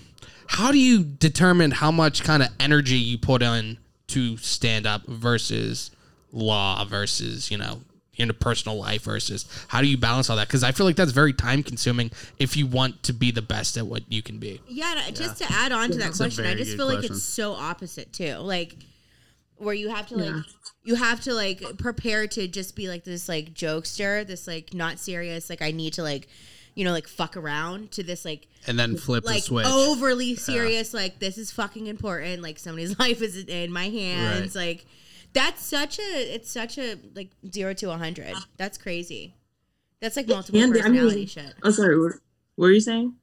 [0.48, 3.78] how do you determine how much kind of energy you put in
[4.08, 5.92] to stand up versus
[6.32, 7.82] law versus, you know,
[8.16, 10.48] into personal life versus how do you balance all that?
[10.48, 13.76] Because I feel like that's very time consuming if you want to be the best
[13.76, 14.60] at what you can be.
[14.68, 17.04] Yeah, and just to add on to that That's question, I just good feel like
[17.04, 18.34] it's so opposite too.
[18.36, 18.76] Like
[19.56, 20.42] where you have to like Yeah.
[20.84, 24.98] you have to like prepare to just be like this like jokester, this like not
[24.98, 26.28] serious, like I need to like
[26.74, 29.64] you know like fuck around to this like And then flip the like switch.
[29.66, 34.84] overly serious like this is fucking important like somebody's life is in my hands like
[35.36, 38.40] that's such a it's such a like 0 to a 100 uh-huh.
[38.56, 39.34] that's crazy
[40.00, 41.98] that's like multiple And I personality mean, shit I'm sorry.
[41.98, 42.12] What,
[42.56, 43.14] what were you saying?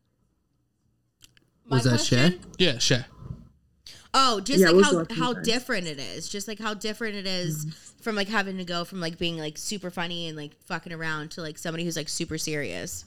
[1.65, 2.39] My Was that Shay?
[2.57, 3.05] Yeah, sure.
[4.13, 5.43] Oh, just Yeah, like how how inside?
[5.43, 6.29] different it is.
[6.29, 8.03] Just like how different it is mm-hmm.
[8.03, 11.31] from like having to go from like being like super funny and like fucking around
[11.31, 13.05] to like somebody who's like super serious.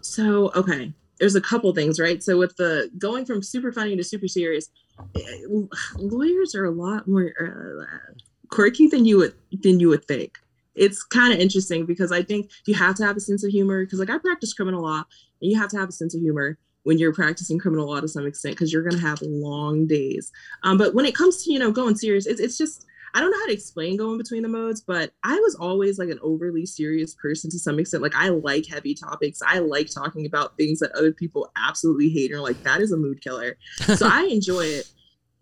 [0.00, 2.22] So okay, there's a couple things, right?
[2.22, 4.70] So with the going from super funny to super serious,
[5.96, 8.12] lawyers are a lot more uh,
[8.48, 10.38] quirky than you would than you would think.
[10.74, 13.84] It's kind of interesting because I think you have to have a sense of humor.
[13.84, 15.04] Because like I practice criminal law,
[15.40, 18.08] and you have to have a sense of humor when you're practicing criminal law to
[18.08, 20.32] some extent because you're going to have long days.
[20.62, 22.84] Um, but when it comes to you know going serious, it's it's just.
[23.18, 26.08] I don't know how to explain going between the modes, but I was always like
[26.08, 28.00] an overly serious person to some extent.
[28.00, 29.40] Like I like heavy topics.
[29.44, 32.92] I like talking about things that other people absolutely hate and are like, that is
[32.92, 33.56] a mood killer.
[33.90, 34.86] So I enjoy it.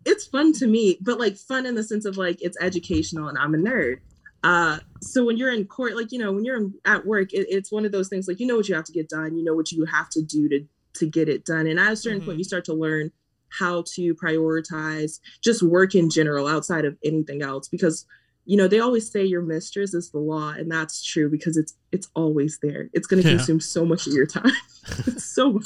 [0.05, 3.37] It's fun to me, but like fun in the sense of like it's educational and
[3.37, 3.97] I'm a nerd.
[4.43, 7.71] Uh, so when you're in court, like you know, when you're at work, it, it's
[7.71, 9.53] one of those things like you know what you have to get done, you know
[9.53, 10.65] what you have to do to
[10.95, 12.25] to get it done, and at a certain Mm-hmm.
[12.25, 13.11] point, you start to learn
[13.49, 18.05] how to prioritize just work in general outside of anything else because
[18.45, 21.73] you know they always say your mistress is the law and that's true because it's
[21.91, 22.89] it's always there.
[22.93, 23.37] It's going to Yeah.
[23.37, 24.51] consume so much of your time.
[25.17, 25.65] So much.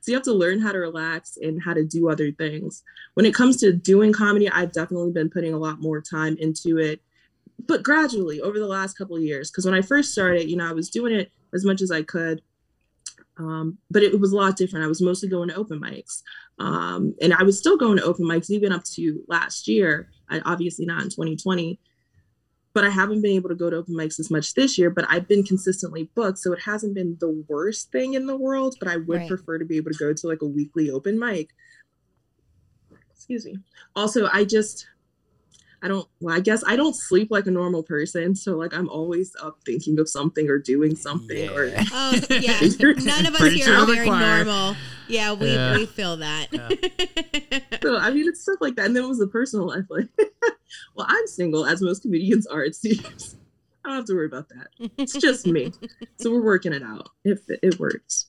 [0.00, 2.82] So you have to learn how to relax and how to do other things.
[3.14, 6.78] When it comes to doing comedy i've definitely been putting a lot more time into
[6.78, 7.00] it
[7.66, 9.50] but gradually over the last couple of years.
[9.50, 12.02] Because when i first started you know i was doing it as much as i
[12.02, 12.40] could
[13.38, 14.84] um, but it, was a lot different.
[14.84, 16.22] I was mostly going to open mics.
[16.58, 20.08] Um, and i was still going to open mics even up to last year.
[20.30, 21.78] I, obviously not in 2020
[22.72, 25.04] but i haven't been able to go to open mics as much this year but
[25.08, 26.38] i've been consistently booked.
[26.38, 29.28] So it hasn't been the worst thing in the world but i would Right.
[29.28, 31.50] prefer to be able to go to like a weekly open mic.
[33.12, 33.58] Excuse me.
[33.94, 34.86] Also i just
[35.86, 38.34] I don't, well, I guess I don't sleep like a normal person.
[38.34, 41.48] So, like, I'm always up thinking of something or doing something.
[41.50, 44.44] Or, Oh yeah, none of us Preach here are very choir.
[44.44, 44.74] normal.
[45.06, 45.76] Yeah, we Yeah.
[45.76, 46.48] we feel that.
[47.82, 48.86] so, I mean, it's stuff like that.
[48.86, 49.84] And then it was the personal life.
[49.88, 50.08] Like,
[50.96, 53.36] well, I'm single, as most comedians are, it seems.
[53.84, 54.90] I don't have to worry about that.
[54.98, 55.70] It's just me.
[56.18, 58.26] So, we're working it out if it, it works.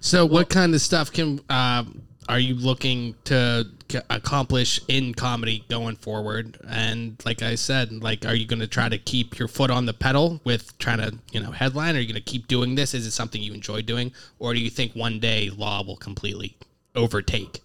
[0.00, 3.66] So, what kind of stuff can um, are you looking to
[4.10, 6.58] accomplish in comedy going forward?
[6.68, 9.86] And like I said, like, are you going to try to keep your foot on
[9.86, 11.96] the pedal with trying to, you know, headline?
[11.96, 12.92] Are you going to keep doing this?
[12.92, 16.56] Is it something you enjoy doing, or do you think one day law will completely
[16.94, 17.62] overtake?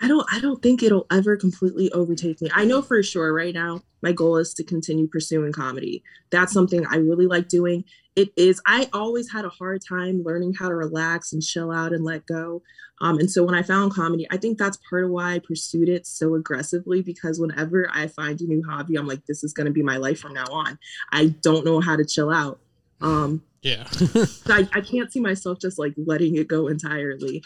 [0.00, 2.50] I don't I don't think it'll ever completely overtake me.
[2.54, 6.02] I know for sure right now my goal is to continue pursuing comedy.
[6.30, 7.84] That's something I really like doing.
[8.16, 11.92] It is I always had a hard time learning how to relax and chill out
[11.92, 12.62] and let go.
[13.02, 15.88] Um, and so when I found comedy, I think that's part of why I pursued
[15.88, 19.66] it so aggressively because whenever I find a new hobby, I'm like, this is going
[19.66, 20.78] to be my life from now on.
[21.10, 22.58] I don't know how to chill out.
[23.00, 23.84] Um, Yeah.
[23.90, 27.42] so I, I can't see myself just like letting it go entirely.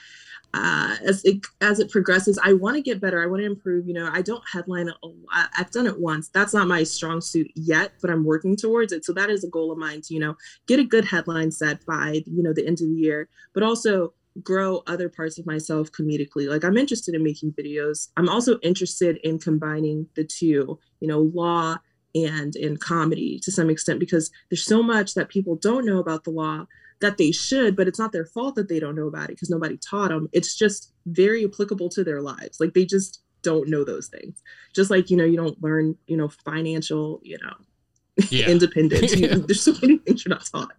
[0.55, 3.20] Uh, as it as it progresses, I want to get better.
[3.20, 3.88] I want to improve.
[3.88, 5.50] You know, I don't headline a lot.
[5.59, 6.28] I've done it once.
[6.28, 9.05] That's not my strong suit yet, but I'm working towards it.
[9.05, 10.36] So that is a goal of mine to you know
[10.68, 14.14] get a good headline set by you know the end of the year, but also
[14.44, 16.48] grow other parts of myself comedically.
[16.48, 18.11] Like I'm interested in making videos.
[18.16, 20.78] I'm also interested in combining the two.
[21.00, 21.78] You know, law
[22.14, 26.22] and in comedy to some extent because there's so much that people don't know about
[26.22, 26.64] the law
[27.05, 29.50] that they should, but it's not their fault that they don't know about it because
[29.50, 30.28] nobody taught them.
[30.32, 32.59] It's just very applicable to their lives.
[32.61, 34.42] Like they just don't know those things.
[34.74, 37.55] Just like, you know, you don't learn, you know, financial, you know,
[38.30, 38.48] Yeah.
[38.55, 39.14] independence.
[39.16, 39.34] You- Yeah.
[39.46, 40.72] there's so many things you're not taught.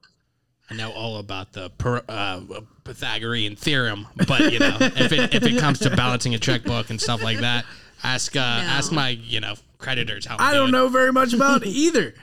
[0.69, 2.41] I know all about the per, uh,
[2.83, 6.99] Pythagorean theorem, but you know, if it if it comes to balancing a checkbook and
[6.99, 7.65] stuff like that,
[8.03, 10.37] ask uh, ask my you know creditors how.
[10.37, 10.71] I'm I don't doing.
[10.71, 12.15] know very much about it either.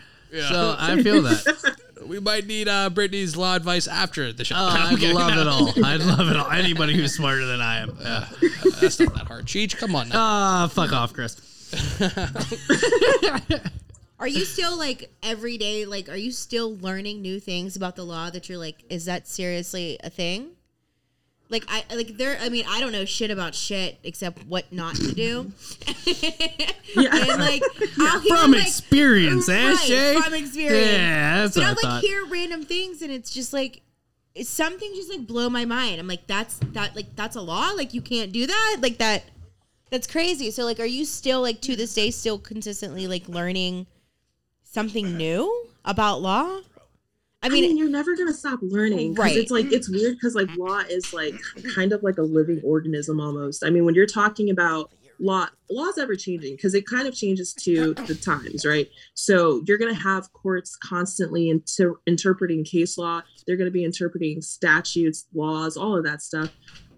[0.49, 1.77] So I feel that.
[2.07, 4.55] We might need uh, Brittany's law advice after the show.
[4.59, 5.17] Oh, I'm I'd kidding.
[5.17, 5.69] love it all.
[5.85, 6.51] I'd love it all.
[6.51, 7.97] Anybody who's smarter than I am.
[8.03, 8.27] Uh,
[8.81, 9.47] that's not that hard.
[9.47, 10.15] Cheech, come on now.
[10.19, 11.37] Ah, fuck off, Chris.
[14.19, 15.85] Are you still like every day?
[15.85, 19.27] Like, are you still learning new things about the law that you're like, is that
[19.27, 20.51] seriously a thing?
[21.53, 22.39] Like I like there.
[22.41, 25.53] I mean, I don't know shit about shit except what not to do.
[26.97, 27.63] and like
[28.01, 30.21] I'll hear, From like, experience, eh, right, Shay?
[30.21, 30.93] From experience.
[30.93, 32.01] Yeah, that's but what I I like thought.
[32.01, 33.83] hear random things, and it's just like
[34.35, 36.01] it's something just like blow my mind.
[36.01, 37.71] I'm like, that's that like that's a law.
[37.77, 38.77] Like you can't do that.
[38.81, 39.25] Like that.
[39.91, 40.51] That's crazy.
[40.51, 43.87] So like, are you still like to this day still consistently like learning
[44.65, 46.61] something new about law?
[47.43, 49.37] I I mean, mean, you're never gonna stop learning, Right.
[49.37, 51.35] It's like it's weird because like law is like
[51.75, 53.65] kind of like a living organism almost.
[53.65, 57.53] I mean, when you're talking about law, law's ever changing because it kind of changes
[57.55, 58.89] to the times, right?
[59.15, 63.23] So you're gonna have courts constantly inter- interpreting case law.
[63.47, 66.51] They're gonna be interpreting statutes, laws, all of that stuff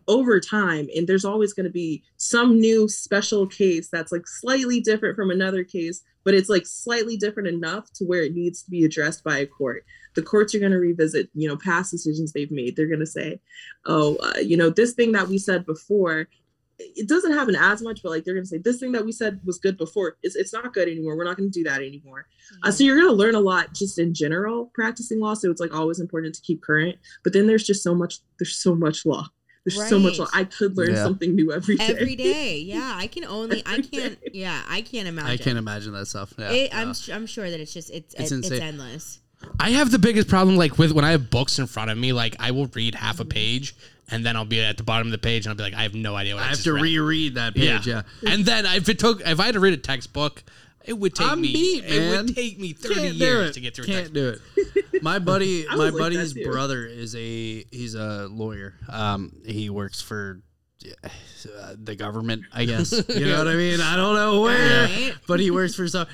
[0.07, 4.81] over time and there's always going to be some new special case that's like slightly
[4.81, 8.71] different from another case but it's like slightly different enough to where it needs to
[8.71, 9.85] be addressed by a court
[10.15, 13.07] the courts are going to revisit you know past decisions they've made they're going to
[13.07, 13.41] say
[13.87, 16.29] oh uh, you know this thing that we said before
[16.79, 19.13] it doesn't happen as much but like they're going to say this thing that we
[19.13, 21.81] said was good before it's, it's not good anymore we're not going to do that
[21.81, 22.27] anymore
[22.65, 25.61] uh, so you're going to learn a lot just in general practicing law so it's
[25.61, 29.07] like always important to keep current but then there's just so much there's so much
[29.07, 29.25] law
[29.65, 30.19] There's so much.
[30.19, 30.29] Right.
[30.35, 31.05] I could learn Yeah.
[31.05, 31.87] something new every day.
[31.87, 32.93] Every day, yeah.
[32.99, 35.31] I can only, I can't, yeah, I can't imagine.
[35.31, 36.35] I can't imagine that stuff.
[36.37, 36.51] Yeah.
[36.51, 37.17] It, I'm, Yeah.
[37.17, 39.21] I'm sure that it's just, it's, It's it's, it's endless.
[39.61, 42.13] I have the biggest problem like with when I have books in front of me.
[42.13, 43.75] Like I will read half a page
[44.11, 45.83] and then I'll be at the bottom of the page and I'll be like, I
[45.83, 46.83] have no idea what I, I have just to read.
[46.99, 47.87] reread that page.
[47.87, 48.03] Yeah.
[48.27, 50.43] And then if it took if I had to read a textbook,
[50.85, 53.75] it would take I'm me beat, it would take me 30 Can't years to get
[53.75, 54.43] through a Can't textbook.
[54.55, 55.03] do it.
[55.03, 58.75] My buddy, my like buddy's brother is a he's a lawyer.
[58.91, 60.43] Um, he works for
[60.85, 62.93] uh, the government, I guess.
[63.09, 63.81] You know what I mean?
[63.81, 66.07] I don't know where, but he works for some.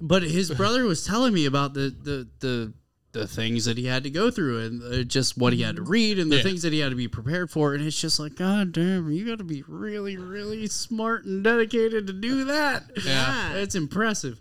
[0.00, 2.72] But his brother was telling me about the the the
[3.12, 5.82] the things that he had to go through and uh, just what he had to
[5.82, 6.42] read and the Yeah.
[6.42, 9.24] things that he had to be prepared for and it's just like god damn you
[9.24, 13.54] got to be really really smart and dedicated to do that Yeah.
[13.54, 14.40] it's impressive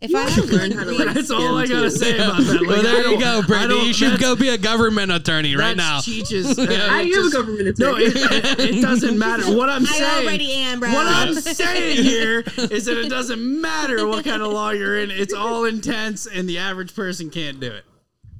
[0.00, 1.14] If I had learn how to like.
[1.14, 1.90] that's all I gotta too.
[1.90, 2.60] say about that.
[2.66, 3.86] Well, Like, I there you go, I Brittany.
[3.88, 5.96] You should go be a government attorney right now.
[5.96, 6.58] that's Cheech's.
[6.58, 8.04] uh, I it am a just- government No, attorney.
[8.06, 9.54] it, it doesn't matter.
[9.54, 10.26] What I'm I saying.
[10.26, 10.90] already am, bro.
[10.92, 15.10] What I'm saying here is that it doesn't matter what kind of law you're in.
[15.10, 17.84] It's all intense, and the average person can't do it.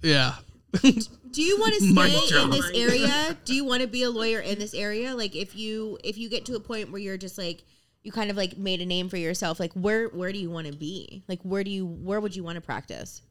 [0.02, 0.36] Yeah.
[0.82, 3.36] Do you want to stay in this area?
[3.44, 5.14] Do you want to be a lawyer in this area?
[5.14, 7.62] Like if you if you get to a point where you're just like
[8.02, 10.66] you kind of like made a name for yourself, like where where do you want
[10.66, 11.22] to be?
[11.28, 13.22] Like where do you where would you want to practice?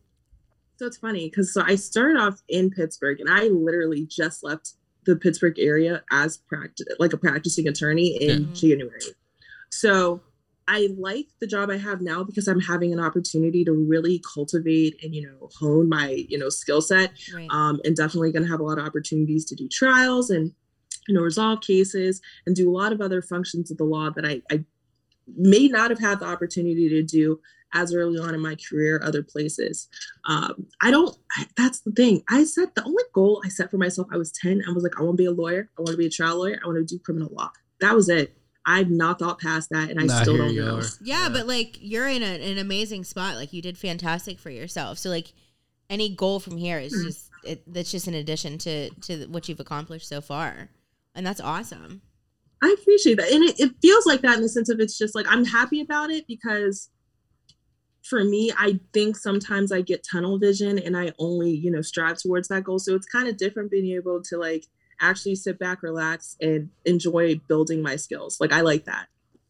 [0.77, 4.73] So it's funny because so I started off in Pittsburgh and I literally just left
[5.05, 8.53] the Pittsburgh area as practice like a practicing attorney in Yeah.
[8.53, 9.01] January.
[9.71, 10.21] So
[10.67, 15.03] I like the job I have now because I'm having an opportunity to really cultivate
[15.03, 17.11] and you know hone my you know skill set.
[17.33, 17.47] Right.
[17.49, 20.53] Um, and definitely going to have a lot of opportunities to do trials and
[21.07, 24.25] you know resolve cases and do a lot of other functions of the law that
[24.25, 24.63] I, I
[25.35, 27.39] may not have had the opportunity to do
[27.73, 29.87] as early on in my career other places.
[30.27, 32.23] Um, i don't I, that's the thing.
[32.29, 34.99] I set the only goal i set for myself i was 10 i was like
[34.99, 35.69] i want to be a lawyer.
[35.77, 36.59] I want to be a trial lawyer.
[36.63, 37.51] I want to do criminal law.
[37.79, 38.35] That was it.
[38.65, 40.77] I've not thought past that and i Nah, still don't know.
[40.77, 40.83] are.
[41.01, 43.35] yeah, but like you're in a, an amazing spot.
[43.35, 44.97] Like you did fantastic for yourself.
[44.97, 45.33] So like
[45.89, 49.59] any goal from here is just it, that's just an addition to to what you've
[49.59, 50.69] accomplished so far,
[51.19, 52.01] and that's awesome.
[52.63, 53.29] I appreciate that.
[53.29, 55.81] And it, it feels like that in the sense of it's just like I'm happy
[55.81, 56.89] about it because
[58.03, 62.19] for me, I think sometimes I get tunnel vision and I only, you know, strive
[62.19, 62.79] towards that goal.
[62.79, 64.65] So it's kind of different being able to like
[65.01, 68.37] actually sit back, relax, and enjoy building my skills.
[68.39, 69.07] Like I like that.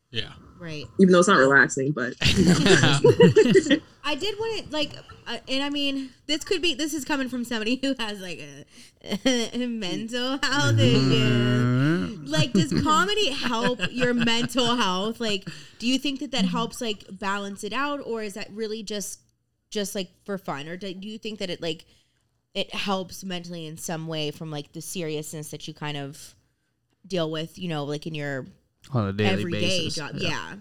[0.09, 0.33] Yeah.
[0.59, 0.85] Right.
[0.99, 3.77] Even though it's not relaxing, but you know.
[4.03, 4.93] I did want to like,
[5.29, 8.39] uh, and I mean, this could be this is coming from somebody who has like
[8.39, 12.17] a, mental health issue.
[12.25, 15.19] Like, does comedy help your mental health?
[15.19, 18.81] Like, do you think that that helps like balance it out, or is that really
[18.81, 19.19] just
[19.69, 21.85] just like for fun, or do you think that it like
[22.55, 26.33] it helps mentally in some way from like the seriousness that you kind of
[27.05, 28.47] deal with, you know, like in your
[28.91, 29.95] On a daily everyday basis.
[29.95, 30.11] job?
[30.15, 30.55] Yeah.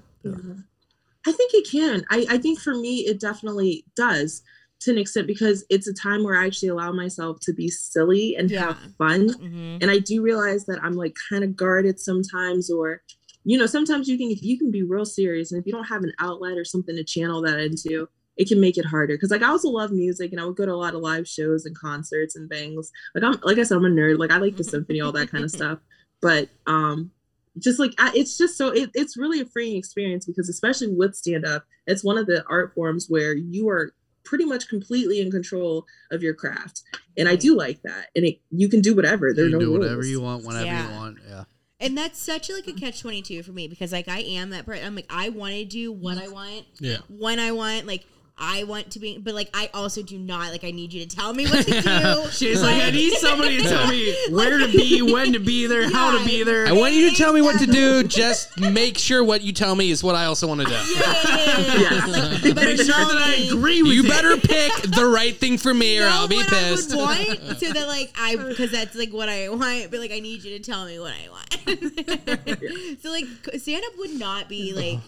[1.26, 2.04] I think it can.
[2.10, 4.42] I, I think for me, it definitely does
[4.80, 8.36] to an extent because it's a time where I actually allow myself to be silly
[8.36, 8.66] and Yeah.
[8.68, 9.28] have fun.
[9.30, 13.02] hmm And I do realize that I'm like kind of guarded sometimes, or
[13.44, 15.84] you know, sometimes you can if you can be real serious, and if you don't
[15.84, 19.14] have an outlet or something to channel that into, it can make it harder.
[19.14, 21.28] Because like I also love music, and I would go to a lot of live
[21.28, 22.90] shows and concerts and things.
[23.14, 24.18] Like I'm like I said, I'm a nerd.
[24.18, 25.78] Like I like the symphony, all that kind of stuff.
[26.20, 27.12] But um,
[27.58, 31.14] just like I, it's just so it, it's really a freeing experience because especially with
[31.14, 33.92] stand up, it's one of the art forms where you are
[34.28, 36.82] pretty much completely in control of your craft,
[37.16, 37.40] and I hmm.
[37.40, 38.08] do like that.
[38.14, 39.32] And it you can do whatever.
[39.32, 40.08] There are You no can do whatever rules.
[40.08, 40.90] you want, whenever Yeah.
[40.90, 41.18] you want.
[41.26, 41.44] Yeah.
[41.80, 44.66] And that's such like a catch twenty two for me because like I am that
[44.66, 44.86] person.
[44.86, 46.98] I'm like I want to do what I want Yeah.
[47.08, 47.86] when I want.
[47.86, 48.04] Like
[48.40, 50.64] I want to be, but like I also do not like.
[50.64, 52.24] I need you to tell me what to do.
[52.30, 55.90] She's like, I need somebody to tell me where to be, when to be there,
[55.90, 56.66] how to be there.
[56.66, 58.02] I want you to tell me what to do.
[58.04, 60.72] Just make sure what you tell me is what I also want to do.
[60.72, 62.06] Yeah.
[62.06, 64.08] Like, you better Make sure tell that I agree with You it.
[64.08, 66.92] better pick the right thing for me, or know I'll be what pissed.
[66.92, 67.02] I would
[67.38, 69.90] want, so that like I because that's like what I want.
[69.90, 73.00] But like I need you to tell me what I want.
[73.02, 73.26] so like
[73.60, 74.98] stand up would not be like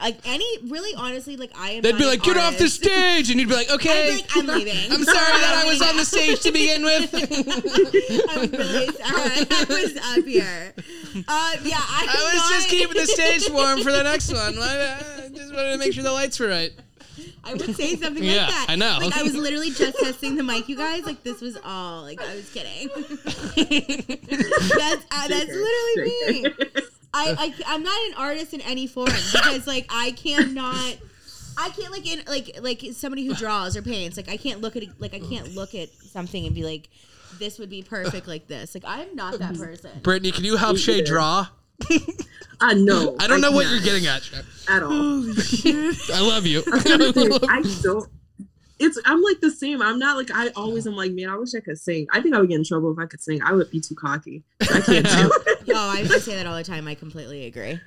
[0.00, 1.82] like any really honestly like I am.
[1.82, 4.16] They'd not be like, "Get off the stage," and you'd be like, I'd "Okay, be
[4.22, 4.92] like, I'm leaving.
[4.92, 9.46] I'm sorry that I was on the stage to begin with." I'm really sorry.
[9.50, 10.74] I was up here.
[11.28, 14.54] Uh, yeah, I, I was just keeping the stage warm for the next one.
[14.58, 16.72] I just wanted to make sure the lights were right.
[17.42, 18.66] I would say something Yeah, like that.
[18.68, 18.98] I know.
[19.00, 21.06] Like I was literally just testing the mic, you guys.
[21.06, 22.02] Like this was all.
[22.02, 22.88] Like I was kidding.
[22.96, 26.54] that's uh, that's literally me.
[27.12, 30.96] I, I I'm not an artist in any form because like I cannot.
[31.58, 34.16] I can't like in like like somebody who draws or paints.
[34.16, 36.88] Like I can't look at like I can't look at something and be like,
[37.38, 38.74] this would be perfect like this.
[38.74, 39.90] Like I'm not that person.
[40.02, 41.48] Brittany, can you help Shay draw?
[42.60, 43.16] I know.
[43.18, 44.28] I don't know what can't you're getting at.
[44.68, 44.92] At all.
[44.92, 46.62] I love you.
[46.66, 48.08] I was gonna say, I don't.
[48.80, 49.82] It's I'm like the same.
[49.82, 52.06] I'm not like I always am like, man, I wish I could sing.
[52.12, 53.42] I think I would get in trouble if I could sing.
[53.42, 54.42] I would be too cocky.
[54.62, 55.58] I can't do it.
[55.68, 56.88] Oh, I, I say that all the time.
[56.88, 57.78] I completely agree.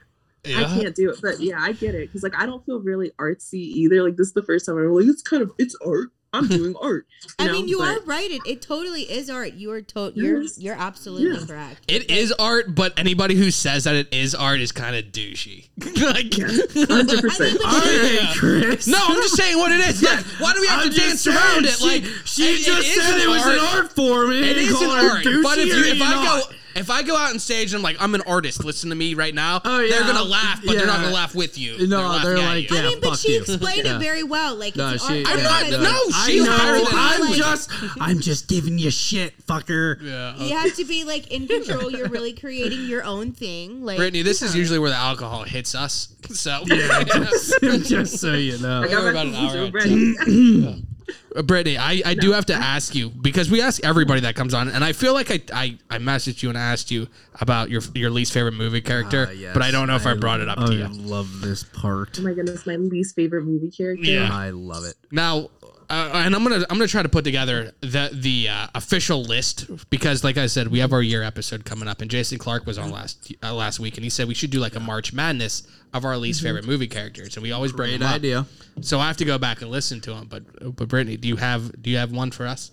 [0.46, 1.20] I can't do it.
[1.22, 2.12] But yeah, I get it.
[2.12, 4.04] Cause like I don't feel really artsy either.
[4.04, 6.10] Like this is the first time I'm like, it's kind of it's art.
[6.34, 7.06] I'm doing art.
[7.40, 7.54] I know?
[7.54, 8.30] mean, you But- are right.
[8.32, 9.54] It, it totally is art.
[9.54, 11.46] You are to- you're you're absolutely Yeah.
[11.46, 11.82] correct.
[11.88, 15.70] It is art, but anybody who says that it is art is kind of douchey.
[15.78, 16.34] like,
[16.90, 17.60] Hundred percent.
[17.64, 18.34] Yeah.
[18.36, 18.88] Chris.
[18.88, 20.02] no, I'm just saying what it is.
[20.02, 22.04] Like, why do we have I'm to just dance around saying, it?
[22.06, 24.32] Like, she, she it- just it is said it was an art form.
[24.32, 27.32] and It you an art, but if you if I go if I go out
[27.32, 29.62] on stage and I'm like I'm an artist, listen to me right now.
[29.66, 29.92] Oh, yeah.
[30.00, 31.88] they're gonna laugh, but they're not gonna laugh with you.
[31.88, 32.76] No, laughing they're like, you.
[32.78, 32.84] yeah.
[32.84, 33.42] I mean, but fuck she you.
[33.42, 34.56] explained it very well.
[34.56, 35.28] Like No, it's she- art.
[35.38, 36.58] I'm not- no, I she's know.
[36.58, 37.38] better than I'm me.
[37.38, 37.70] just,
[38.00, 40.02] I'm just giving you shit, fucker.
[40.02, 40.36] Yeah.
[40.38, 41.92] You have to be like in control.
[41.92, 43.84] You're really creating your own thing.
[43.84, 46.10] Like Brittany, this is usually where the alcohol hits us.
[46.30, 47.04] So, yeah,
[47.62, 48.78] just so you know.
[48.78, 51.28] I We're got about an hour cookies in.
[51.30, 51.40] ready.
[51.40, 54.54] Uh, Brittany, I, I do have to ask you because we ask everybody that comes
[54.54, 57.08] on, and I feel like I, I, I messaged you and asked you
[57.42, 59.54] about your your least favorite movie character, Ah, yes.
[59.54, 60.84] but I don't know if I, brought it up I to you.
[60.86, 62.18] I love this part.
[62.20, 64.06] Oh my goodness, my least favorite movie character.
[64.06, 64.30] Yeah.
[64.32, 64.96] I love it.
[65.12, 65.50] Now,
[65.90, 69.90] uh, and I'm gonna I'm gonna try to put together the the uh, official list
[69.90, 72.78] because, like I said, we have our year episode coming up, and Jason Clark was
[72.78, 75.68] on last uh, last week, and he said we should do like a March Madness
[75.94, 78.16] of our least favorite movie characters, and we always bring Great them up.
[78.16, 78.46] idea.
[78.82, 80.28] So I have to go back and listen to them.
[80.30, 82.72] But but Brittany, do you have do you have one for us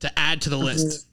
[0.00, 1.06] to add to the list?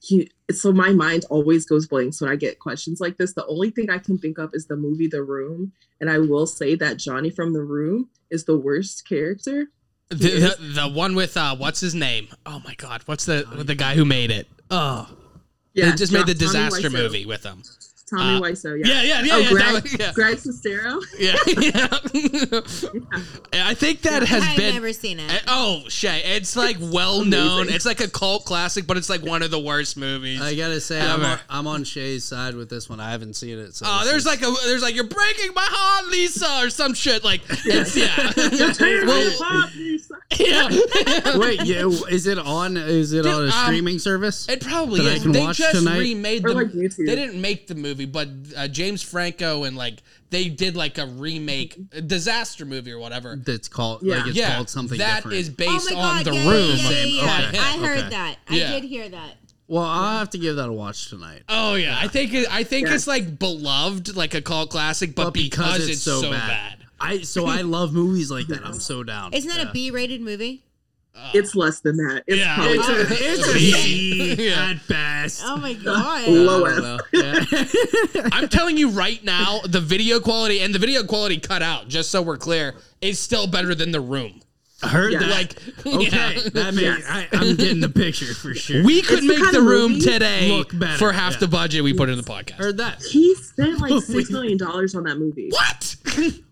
[0.00, 3.34] He, so my mind always goes blank so when I get questions like this.
[3.34, 6.46] The only thing I can think of is the movie The Room, and I will
[6.46, 9.68] say that Johnny from The Room is the worst character.
[10.12, 12.28] The, the, the one with uh, what's his name?
[12.46, 14.46] Oh my God, what's the the guy who made it?
[14.70, 15.08] Oh,
[15.74, 17.62] Yeah, they just made the disaster movie with him.
[18.14, 19.02] Tommy Uh, Wiseau, yeah.
[19.02, 19.50] Yeah, yeah, yeah, oh, yeah.
[19.50, 20.12] Greg, was- yeah.
[20.14, 21.02] Greg Sestero.
[21.18, 21.36] Yeah,
[23.52, 23.66] yeah.
[23.66, 24.74] I think that has I've been.
[24.74, 25.42] never seen it.
[25.46, 27.68] Oh, Shay, it's like well known.
[27.68, 30.40] It's like a cult classic, but it's like one of the worst movies.
[30.40, 33.00] I gotta say, I'm on, I'm on Shay's side with this one.
[33.00, 33.74] I haven't seen it.
[33.74, 36.94] So Oh, there's is- like a there's like you're breaking my heart, Lisa, or some
[36.94, 37.24] shit.
[37.24, 38.32] Like it's yeah,
[39.06, 39.68] well,
[40.38, 41.36] yeah.
[41.38, 42.76] Wait, yeah, is it on?
[42.76, 44.48] Is it Dude, on a um, streaming service?
[44.48, 45.22] It probably That I is.
[45.22, 45.98] can They watch just tonight?
[45.98, 46.54] remade Or the.
[46.54, 50.98] like They didn't make the movie, but uh, James Franco and like they did like
[50.98, 53.36] a remake, a disaster movie or whatever.
[53.36, 54.16] That's called Yeah.
[54.18, 55.36] like it's yeah, called something that different.
[55.38, 56.24] is Oh based on god!
[56.26, 56.76] the yeah, room.
[56.76, 57.48] Yeah, yeah, yeah, yeah.
[57.48, 57.58] Okay.
[57.58, 58.08] I heard Okay.
[58.10, 58.36] that.
[58.48, 58.70] I Yeah.
[58.72, 59.36] did hear that.
[59.68, 61.42] well, I'll have to give that a watch tonight.
[61.48, 62.94] Oh yeah, I think it, I think Yeah.
[62.94, 66.78] it's like beloved, like a cult classic, but, because, it's, so, bad.
[67.00, 68.60] I so I love movies like that.
[68.64, 69.32] I'm so down.
[69.32, 69.70] Isn't that Yeah.
[69.70, 70.64] a B-rated movie?
[71.34, 72.24] It's less than that.
[72.26, 72.54] It's Yeah.
[72.56, 74.70] probably It's a, it's a C Yeah.
[74.70, 75.42] at best.
[75.44, 76.28] Oh my uh, god!
[76.28, 76.76] low I F.
[76.76, 76.98] don't know.
[78.22, 78.28] Yeah.
[78.32, 82.10] I'm telling you right now, the video quality and the video quality cut out, just
[82.10, 84.40] so we're clear, is still better than the room.
[84.82, 85.20] I heard Yeah.
[85.20, 85.30] that.
[85.30, 86.40] Like, okay, yeah.
[86.54, 87.04] that makes Yes.
[87.08, 88.82] I, I'm getting the picture for sure.
[88.82, 91.38] we could the make kind the room today look better, for half yeah.
[91.40, 92.54] the budget we put in the podcast.
[92.56, 93.00] Heard that.
[93.02, 95.50] He spent like six million dollars on that movie.
[95.50, 95.96] what?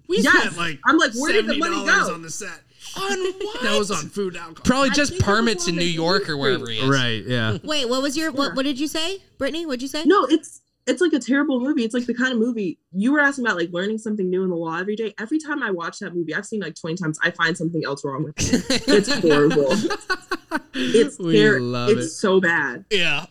[0.07, 0.39] we Yes.
[0.43, 2.15] spent like I'm like, where did the money go?
[2.15, 2.61] on the set?
[2.97, 3.63] On what?
[3.63, 4.63] That was on food alcohol.
[4.65, 6.89] Probably I just think it was permits on in New York or wherever he is.
[6.89, 7.23] Right.
[7.25, 7.59] Yeah.
[7.63, 8.55] Wait, what was your what?
[8.55, 9.67] What did you say, Brittany?
[9.67, 10.05] What'd you say?
[10.05, 11.85] No, it's it's like a terrible movie.
[11.85, 14.51] It's like the kind of movie you were asking about, like learning something new in
[14.51, 15.15] the law every day.
[15.21, 18.05] Every time I watch that movie, I've seen like 20 times, I find something else
[18.05, 18.83] wrong with it.
[18.89, 19.73] It's horrible.
[20.75, 22.11] It's We ter- love it's it.
[22.11, 22.85] so bad.
[22.91, 23.27] Yeah.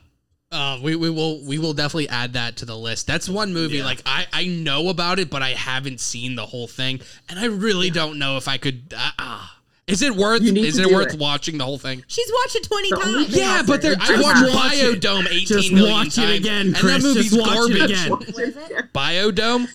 [0.52, 3.06] Uh, we, we will we will definitely add that to the list.
[3.06, 6.68] That's one movie like I, I know about it, but I haven't seen the whole
[6.68, 8.92] thing, and I really don't know if I could.
[8.98, 9.48] Uh, uh,
[9.86, 10.42] is it worth?
[10.42, 11.20] Is it worth it.
[11.20, 12.04] watching the whole thing?
[12.08, 13.28] She's watched it twenty The times.
[13.30, 15.02] thing- Yeah, but there, I watched watch it.
[15.02, 16.94] Biodome eighteen Just million watch it times, again, and Chris.
[16.94, 17.92] that movie's Just watch it garbage.
[17.92, 18.10] again.
[18.10, 18.94] What is it?
[18.94, 19.68] Biodome.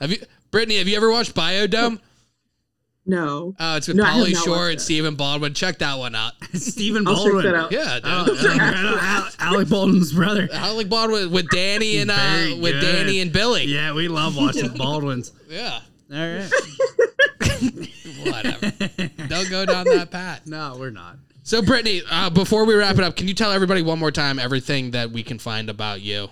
[0.00, 0.18] Have you,
[0.50, 0.78] Brittany?
[0.78, 2.00] Have you ever watched Biodome?
[3.08, 3.54] No.
[3.58, 4.80] Uh, it's with No, I Pauly not Shore and it.
[4.80, 5.54] Stephen Baldwin.
[5.54, 6.32] Check that one out.
[6.54, 7.42] Stephen I'll Baldwin.
[7.44, 7.72] check that out.
[7.72, 8.02] Yeah, dude.
[8.04, 8.98] Oh, yeah,
[9.38, 10.48] Al- Alec Baldwin's brother.
[10.52, 12.80] Alec Baldwin with Danny and uh, with good.
[12.80, 13.64] Danny and Billy.
[13.66, 15.30] Yeah, we love watching Baldwin's.
[15.48, 15.80] Yeah.
[16.12, 16.50] All right.
[18.24, 18.70] Whatever.
[19.28, 20.46] Don't go down that path.
[20.46, 21.16] No, we're not.
[21.42, 24.38] So, Brittany, uh, before we wrap it up, can you tell everybody one more time
[24.38, 26.28] everything that we can find about you?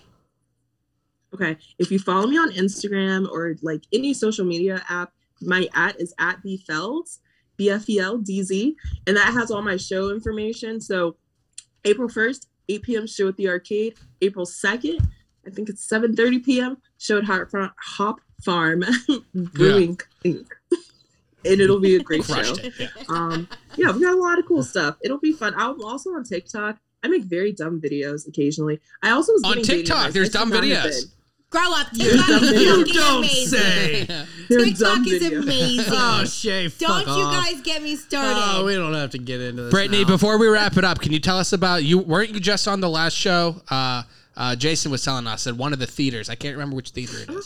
[1.33, 1.57] Okay.
[1.79, 6.15] If you follow me on Instagram or like any social media app, my at is
[6.19, 7.19] at bfeldz,
[7.57, 10.81] B F E L D Z, and that has all my show information.
[10.81, 11.17] So
[11.85, 13.07] April 1st, 8 p.m.
[13.07, 13.95] show at the arcade.
[14.23, 15.07] April 2nd,
[15.47, 16.77] I think it's 7:30 p.m.
[16.99, 18.85] show at Hop Farm, Hop Farm
[19.35, 20.47] Brewing Inc.
[21.45, 22.41] and it'll be a great show.
[22.41, 22.73] It.
[22.79, 22.89] Yeah.
[23.09, 24.97] Um, yeah, we got a lot of cool stuff.
[25.03, 25.55] It'll be fun.
[25.57, 26.79] I'm also on TikTok.
[27.03, 28.81] I make very dumb videos occasionally.
[29.03, 31.13] I also was On TikTok, there's dumb videos.
[31.51, 31.61] Been.
[31.61, 31.87] Grow up.
[31.93, 32.79] There's TikTok dumb is videos.
[32.79, 33.59] fucking Don't amazing.
[33.59, 34.07] say.
[34.49, 35.95] TikTok is amazing.
[35.97, 37.45] Oh, Shay, fuck Don't you off.
[37.47, 38.33] guys get me started.
[38.37, 39.71] Oh, we don't have to get into this.
[39.71, 40.09] Brittany, now.
[40.09, 41.99] before we wrap it up, can you tell us about you?
[41.99, 43.63] Weren't you just on the last show?
[43.71, 44.03] Uh,
[44.37, 46.29] uh, Jason was telling us at one of the theaters.
[46.29, 47.41] I can't remember which theater it Oh,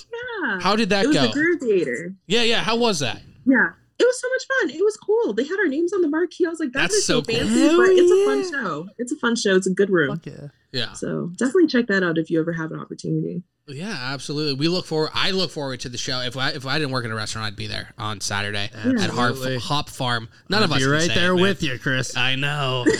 [0.49, 0.61] yeah.
[0.61, 1.27] How did that it was go?
[1.27, 2.15] the Groove Theater.
[2.27, 2.63] Yeah, yeah.
[2.63, 3.21] How was that?
[3.45, 3.71] Yeah.
[3.99, 4.71] It was so much fun.
[4.79, 5.33] It was cool.
[5.35, 6.47] They had our names on the marquee.
[6.47, 7.35] I was like, That's that's so so cool.
[7.35, 8.25] fancy, Hell but it's a yeah.
[8.25, 8.89] fun show.
[8.97, 9.57] It's a fun show.
[9.57, 10.21] It's a good room.
[10.25, 10.49] Yeah.
[10.71, 13.43] Yeah, So definitely check that out if you ever have an opportunity.
[13.69, 14.55] Yeah, absolutely.
[14.55, 15.11] We look forward.
[15.15, 16.21] I look forward to the show.
[16.21, 19.11] If I if I didn't work in a restaurant, I'd be there on Saturday at
[19.11, 19.59] Hop, Absolutely.
[19.59, 20.29] Hop Farm.
[20.49, 21.43] None of I'll us be right there it, man.
[21.43, 22.17] with you, Chris.
[22.17, 22.85] I know.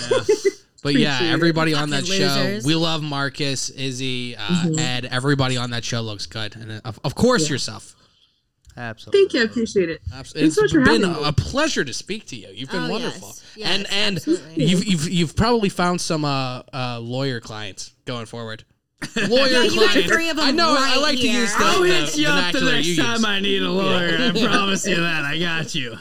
[0.81, 4.79] But yeah, everybody on that Fucking show, we love Marcus, Izzy, uh, Mm-hmm.
[4.79, 5.05] Ed.
[5.07, 7.97] Everybody on that show looks good, and uh, of, of course yourself.
[8.77, 9.21] Absolutely.
[9.23, 9.41] Thank you.
[9.41, 10.01] I appreciate it.
[10.15, 10.43] Absolutely.
[10.43, 11.29] Thanks so It's much for been having me.
[11.29, 12.49] a pleasure to speak to you.
[12.55, 13.27] You've been Oh, wonderful.
[13.29, 13.45] yes.
[13.57, 14.65] Yes, and and absolutely.
[14.65, 18.65] you've, you've you've probably found some uh, uh, lawyer clients going forward.
[19.29, 20.13] Lawyer Yeah, you got clients.
[20.13, 20.71] three of them I know.
[20.77, 23.25] I right like to use the, I'll hit you up the next time use.
[23.25, 24.19] I need a lawyer.
[24.19, 25.25] I promise you that.
[25.25, 25.97] I got you.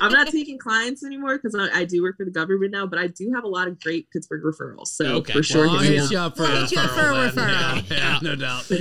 [0.00, 2.98] I'm not taking clients anymore because I, I do work for the government now, but
[2.98, 4.88] I do have a lot of great Pittsburgh referrals.
[4.88, 5.32] So Okay.
[5.32, 6.10] for sure, Well, I'll hit me hit up.
[6.12, 7.88] you up for We'll a hit you up for a referral.
[7.88, 7.98] then.
[7.98, 8.64] Yeah, yeah, no doubt.
[8.68, 8.80] Hit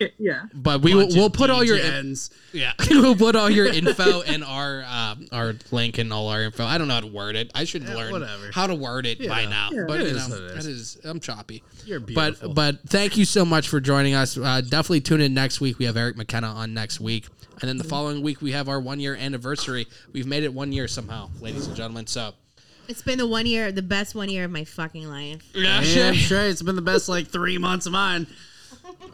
[0.00, 0.42] me yeah.
[0.54, 2.30] But we will we'll of put all your ends.
[2.52, 6.64] yeah we'll put all your info in our uh, our link and all our info.
[6.64, 7.50] I don't know how to word it.
[7.54, 8.50] I should learn whatever.
[8.52, 9.70] how to word it by now.
[9.72, 9.84] Yeah.
[9.86, 10.64] But It you is know, it is.
[10.64, 11.62] that is I'm choppy.
[11.84, 12.48] You're beautiful.
[12.54, 14.36] But but thank you so much for joining us.
[14.36, 15.78] Uh, definitely tune in next week.
[15.78, 17.26] We have Eric McKenna on next week,
[17.60, 17.90] and then the mm-hmm.
[17.90, 19.86] following week we have our one year anniversary.
[20.12, 22.06] We've made it one year somehow, ladies and gentlemen.
[22.06, 22.32] So
[22.88, 25.42] It's been the one year, the best one year of my fucking life.
[25.54, 26.50] yeah, Damn straight.
[26.50, 28.26] It's been the best like three months of mine.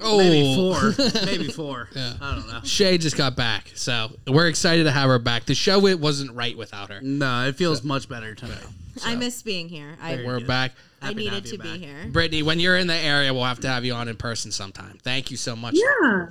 [0.03, 0.95] oh, Maybe four.
[1.25, 1.89] Maybe four.
[1.95, 2.15] Yeah.
[2.21, 2.61] I don't know.
[2.65, 5.45] Shay just got back, so we're excited to have her back.
[5.47, 7.01] The show it wasn't right without her.
[7.01, 8.65] No, it feels much better tonight.
[9.05, 9.97] I miss being here.
[10.01, 10.73] I, We're back.
[11.03, 11.79] I Happy to needed have to, be back.
[11.79, 12.09] here.
[12.11, 14.99] Brittany, when you're in the area, we'll have to have you on in person sometime.
[15.03, 15.75] Thank you so much.
[15.77, 16.29] Yeah.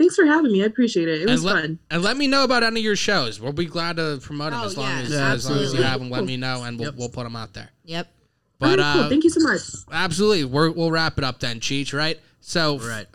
[0.00, 0.62] Thanks for having me.
[0.62, 1.20] I appreciate it.
[1.20, 1.78] It was and let, fun.
[1.90, 3.38] and let me know about any of your shows.
[3.38, 5.74] We'll be glad to promote them Oh, as long yes, as, Yeah, as long as
[5.74, 6.08] you have them.
[6.08, 7.68] Let me know, and we'll, we'll put them out there.
[7.84, 8.10] Yep.
[8.58, 9.02] But All right, cool.
[9.04, 9.60] uh, Thank you so much.
[9.92, 11.92] absolutely, we're, we'll wrap it up then, Cheech.
[11.92, 12.18] Right?
[12.40, 13.06] So, Right.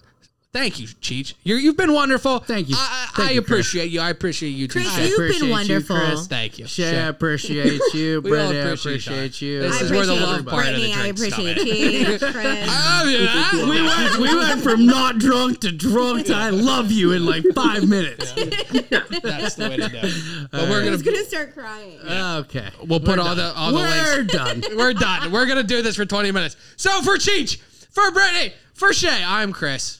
[0.55, 1.33] Thank you, Cheech.
[1.43, 2.39] You're, you've been wonderful.
[2.39, 2.75] Thank you.
[2.77, 3.49] I, I, Thank I you, Chris.
[3.67, 3.99] appreciate you.
[3.99, 4.79] I appreciate you, too.
[4.79, 5.03] Chris, Shay.
[5.03, 5.97] you've appreciate been you, wonderful.
[5.97, 6.27] Chris.
[6.27, 6.65] Thank you.
[6.67, 8.21] Shay, I appreciate you.
[8.21, 9.51] We Brittany, I appreciate appreciate you.
[9.55, 9.61] you.
[9.63, 10.93] This I is where the appreciate love part of the Brittany.
[10.93, 12.69] I appreciate you, Chris.
[12.69, 13.27] Oh, I love you.
[13.29, 13.69] huh?
[13.69, 17.43] we went we went from not drunk to drunk to I love you in like
[17.53, 18.31] five minutes.
[18.33, 20.51] That's the way to do it.
[20.51, 21.99] But we're I gonna was gonna start crying.
[22.45, 22.69] Okay.
[22.87, 24.33] we'll put all the all the We're links.
[24.33, 24.63] done.
[24.77, 25.31] We're done.
[25.33, 26.55] We're gonna do this for 20 minutes.
[26.77, 27.57] So for Cheech,
[27.91, 29.99] for Brittany, for Shay, I'm Chris.